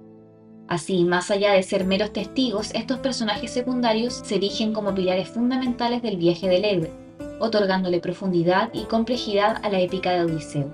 Así, 0.67 1.03
más 1.03 1.29
allá 1.29 1.53
de 1.53 1.61
ser 1.61 1.85
meros 1.85 2.11
testigos, 2.11 2.73
estos 2.73 2.99
personajes 2.99 3.51
secundarios 3.51 4.21
se 4.25 4.35
erigen 4.35 4.73
como 4.73 4.95
pilares 4.95 5.29
fundamentales 5.29 6.01
del 6.01 6.17
viaje 6.17 6.47
del 6.47 6.65
héroe, 6.65 6.91
otorgándole 7.39 7.99
profundidad 7.99 8.71
y 8.73 8.85
complejidad 8.85 9.59
a 9.63 9.69
la 9.69 9.79
épica 9.79 10.11
de 10.11 10.23
Odiseo. 10.23 10.73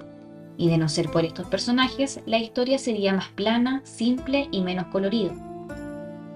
Y 0.57 0.69
de 0.69 0.77
no 0.77 0.87
ser 0.87 1.09
por 1.09 1.25
estos 1.25 1.47
personajes, 1.47 2.21
la 2.25 2.37
historia 2.37 2.77
sería 2.77 3.13
más 3.13 3.29
plana, 3.29 3.81
simple 3.83 4.47
y 4.51 4.61
menos 4.61 4.85
colorida. 4.87 5.33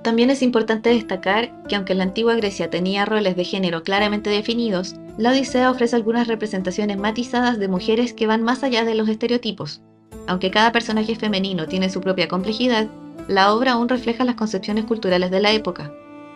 También 0.02 0.30
es 0.30 0.42
importante 0.42 0.90
destacar 0.90 1.64
que 1.68 1.76
aunque 1.76 1.96
la 1.96 2.04
antigua 2.04 2.36
Grecia 2.36 2.70
tenía 2.70 3.06
roles 3.06 3.36
de 3.36 3.44
género 3.44 3.84
claramente 3.84 4.30
definidos, 4.30 4.96
la 5.18 5.32
Odisea 5.32 5.72
ofrece 5.72 5.96
algunas 5.96 6.28
representaciones 6.28 6.98
matizadas 6.98 7.58
de 7.58 7.70
mujeres 7.70 8.14
que 8.14 8.28
van 8.28 8.44
más 8.44 8.64
allá 8.64 8.84
de 8.84 8.96
los 8.96 9.08
estereotipos. 9.08 9.82
Aunque 10.28 10.52
cada 10.52 10.72
personaje 10.72 11.16
femenino 11.16 11.68
tiene 11.68 11.90
su 11.90 12.02
propia 12.02 12.28
complejidad, 12.28 12.88
la 13.28 13.54
obra 13.54 13.74
aún 13.74 13.90
refleja 13.90 14.24
las 14.24 14.36
concepciones 14.36 14.86
culturales 14.86 15.32
de 15.32 15.40
la 15.40 15.52
época. 15.52 15.92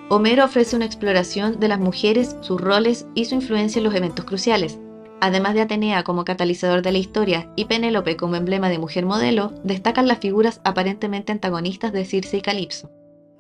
Homero 0.10 0.46
ofrece 0.46 0.76
una 0.76 0.86
exploración 0.86 1.60
de 1.60 1.68
las 1.68 1.80
mujeres, 1.80 2.36
sus 2.42 2.60
roles 2.60 3.06
y 3.14 3.26
su 3.26 3.36
influencia 3.36 3.80
en 3.80 3.84
los 3.84 3.94
eventos 3.94 4.26
cruciales. 4.26 4.80
Además 5.22 5.54
de 5.54 5.62
Atenea 5.62 6.04
como 6.04 6.26
catalizador 6.26 6.82
de 6.82 6.92
la 6.92 6.98
historia 6.98 7.52
y 7.56 7.66
Penélope 7.66 8.16
como 8.16 8.36
emblema 8.36 8.70
de 8.70 8.80
mujer 8.80 9.06
modelo, 9.06 9.54
destacan 9.64 10.08
las 10.08 10.20
figuras 10.20 10.62
aparentemente 10.64 11.32
antagonistas 11.32 11.94
de 11.94 12.06
Circe 12.06 12.38
y 12.38 12.42
Calipso. 12.42 12.90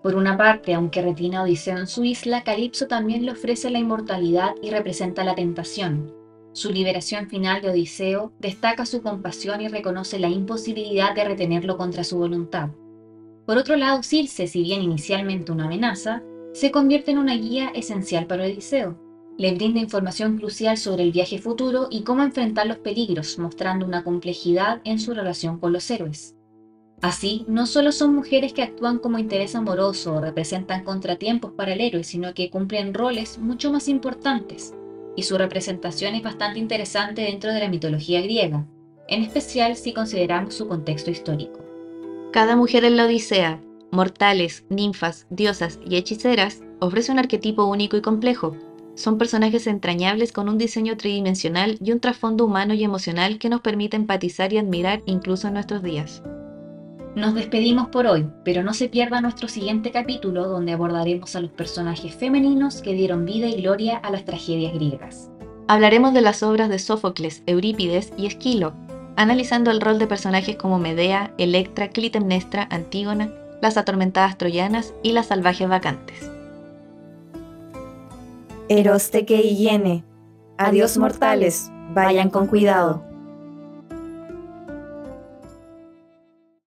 Por 0.03 0.15
una 0.15 0.37
parte, 0.37 0.73
aunque 0.73 1.01
retiene 1.01 1.37
a 1.37 1.43
Odiseo 1.43 1.77
en 1.77 1.87
su 1.87 2.03
isla, 2.03 2.43
Calipso 2.43 2.87
también 2.87 3.25
le 3.25 3.31
ofrece 3.31 3.69
la 3.69 3.79
inmortalidad 3.79 4.51
y 4.61 4.69
representa 4.69 5.23
la 5.23 5.35
tentación. 5.35 6.13
Su 6.53 6.71
liberación 6.71 7.29
final 7.29 7.61
de 7.61 7.69
Odiseo 7.69 8.31
destaca 8.39 8.85
su 8.85 9.01
compasión 9.01 9.61
y 9.61 9.67
reconoce 9.67 10.19
la 10.19 10.29
imposibilidad 10.29 11.15
de 11.15 11.23
retenerlo 11.23 11.77
contra 11.77 12.03
su 12.03 12.17
voluntad. 12.17 12.69
Por 13.49 13.57
otro 13.57 13.77
lado, 13.77 14.03
Circe, 14.03 14.45
si 14.45 14.61
bien 14.61 14.83
inicialmente 14.83 15.51
una 15.51 15.65
amenaza, 15.65 16.21
se 16.53 16.69
convierte 16.69 17.09
en 17.09 17.17
una 17.17 17.33
guía 17.33 17.71
esencial 17.73 18.27
para 18.27 18.43
Odiseo. 18.43 18.95
Le 19.39 19.55
brinda 19.55 19.79
información 19.79 20.37
crucial 20.37 20.77
sobre 20.77 21.01
el 21.01 21.11
viaje 21.11 21.39
futuro 21.39 21.87
y 21.89 22.03
cómo 22.03 22.21
enfrentar 22.21 22.67
los 22.67 22.77
peligros, 22.77 23.39
mostrando 23.39 23.87
una 23.87 24.03
complejidad 24.03 24.81
en 24.83 24.99
su 24.99 25.15
relación 25.15 25.57
con 25.57 25.73
los 25.73 25.89
héroes. 25.89 26.35
Así, 27.01 27.43
no 27.47 27.65
solo 27.65 27.91
son 27.91 28.13
mujeres 28.13 28.53
que 28.53 28.61
actúan 28.61 28.99
como 28.99 29.17
interés 29.17 29.55
amoroso 29.55 30.13
o 30.13 30.21
representan 30.21 30.83
contratiempos 30.83 31.53
para 31.53 31.73
el 31.73 31.81
héroe, 31.81 32.03
sino 32.03 32.35
que 32.35 32.51
cumplen 32.51 32.93
roles 32.93 33.39
mucho 33.39 33.71
más 33.71 33.87
importantes, 33.87 34.75
y 35.15 35.23
su 35.23 35.39
representación 35.39 36.13
es 36.13 36.21
bastante 36.21 36.59
interesante 36.59 37.23
dentro 37.23 37.51
de 37.51 37.61
la 37.61 37.69
mitología 37.69 38.21
griega, 38.21 38.67
en 39.07 39.23
especial 39.23 39.75
si 39.75 39.91
consideramos 39.91 40.53
su 40.53 40.67
contexto 40.67 41.09
histórico. 41.09 41.68
Cada 42.31 42.55
mujer 42.55 42.85
en 42.85 42.95
la 42.95 43.05
Odisea, 43.05 43.59
mortales, 43.91 44.63
ninfas, 44.69 45.25
diosas 45.31 45.79
y 45.83 45.95
hechiceras, 45.95 46.61
ofrece 46.79 47.11
un 47.11 47.17
arquetipo 47.17 47.65
único 47.65 47.97
y 47.97 48.01
complejo. 48.01 48.55
Son 48.93 49.17
personajes 49.17 49.65
entrañables 49.65 50.31
con 50.31 50.47
un 50.47 50.59
diseño 50.59 50.95
tridimensional 50.95 51.79
y 51.83 51.91
un 51.91 51.99
trasfondo 51.99 52.45
humano 52.45 52.75
y 52.75 52.83
emocional 52.83 53.39
que 53.39 53.49
nos 53.49 53.61
permite 53.61 53.97
empatizar 53.97 54.53
y 54.53 54.59
admirar 54.59 55.01
incluso 55.07 55.47
en 55.47 55.55
nuestros 55.55 55.81
días. 55.81 56.21
Nos 57.15 57.33
despedimos 57.33 57.87
por 57.87 58.05
hoy, 58.05 58.27
pero 58.45 58.61
no 58.61 58.75
se 58.75 58.89
pierda 58.89 59.21
nuestro 59.21 59.47
siguiente 59.47 59.89
capítulo 59.89 60.47
donde 60.47 60.73
abordaremos 60.73 61.35
a 61.35 61.41
los 61.41 61.49
personajes 61.49 62.13
femeninos 62.13 62.83
que 62.83 62.93
dieron 62.93 63.25
vida 63.25 63.47
y 63.47 63.59
gloria 63.59 63.97
a 63.97 64.11
las 64.11 64.25
tragedias 64.25 64.75
griegas. 64.75 65.31
Hablaremos 65.67 66.13
de 66.13 66.21
las 66.21 66.43
obras 66.43 66.69
de 66.69 66.77
Sófocles, 66.77 67.41
Eurípides 67.47 68.13
y 68.17 68.27
Esquilo, 68.27 68.75
analizando 69.19 69.69
el 69.69 69.81
rol 69.81 69.99
de 69.99 70.07
personajes 70.07 70.55
como 70.55 70.79
Medea, 70.79 71.33
Electra, 71.37 71.89
Clitemnestra, 71.89 72.65
Antígona, 72.71 73.29
las 73.61 73.75
atormentadas 73.75 74.37
troyanas 74.37 74.93
y 75.03 75.11
las 75.11 75.25
salvajes 75.27 75.67
vacantes. 75.67 76.31
Eroste 78.69 79.25
que 79.25 79.41
hiene. 79.41 80.05
Adiós 80.57 80.97
mortales, 80.97 81.69
vayan 81.93 82.29
con 82.29 82.47
cuidado. 82.47 83.03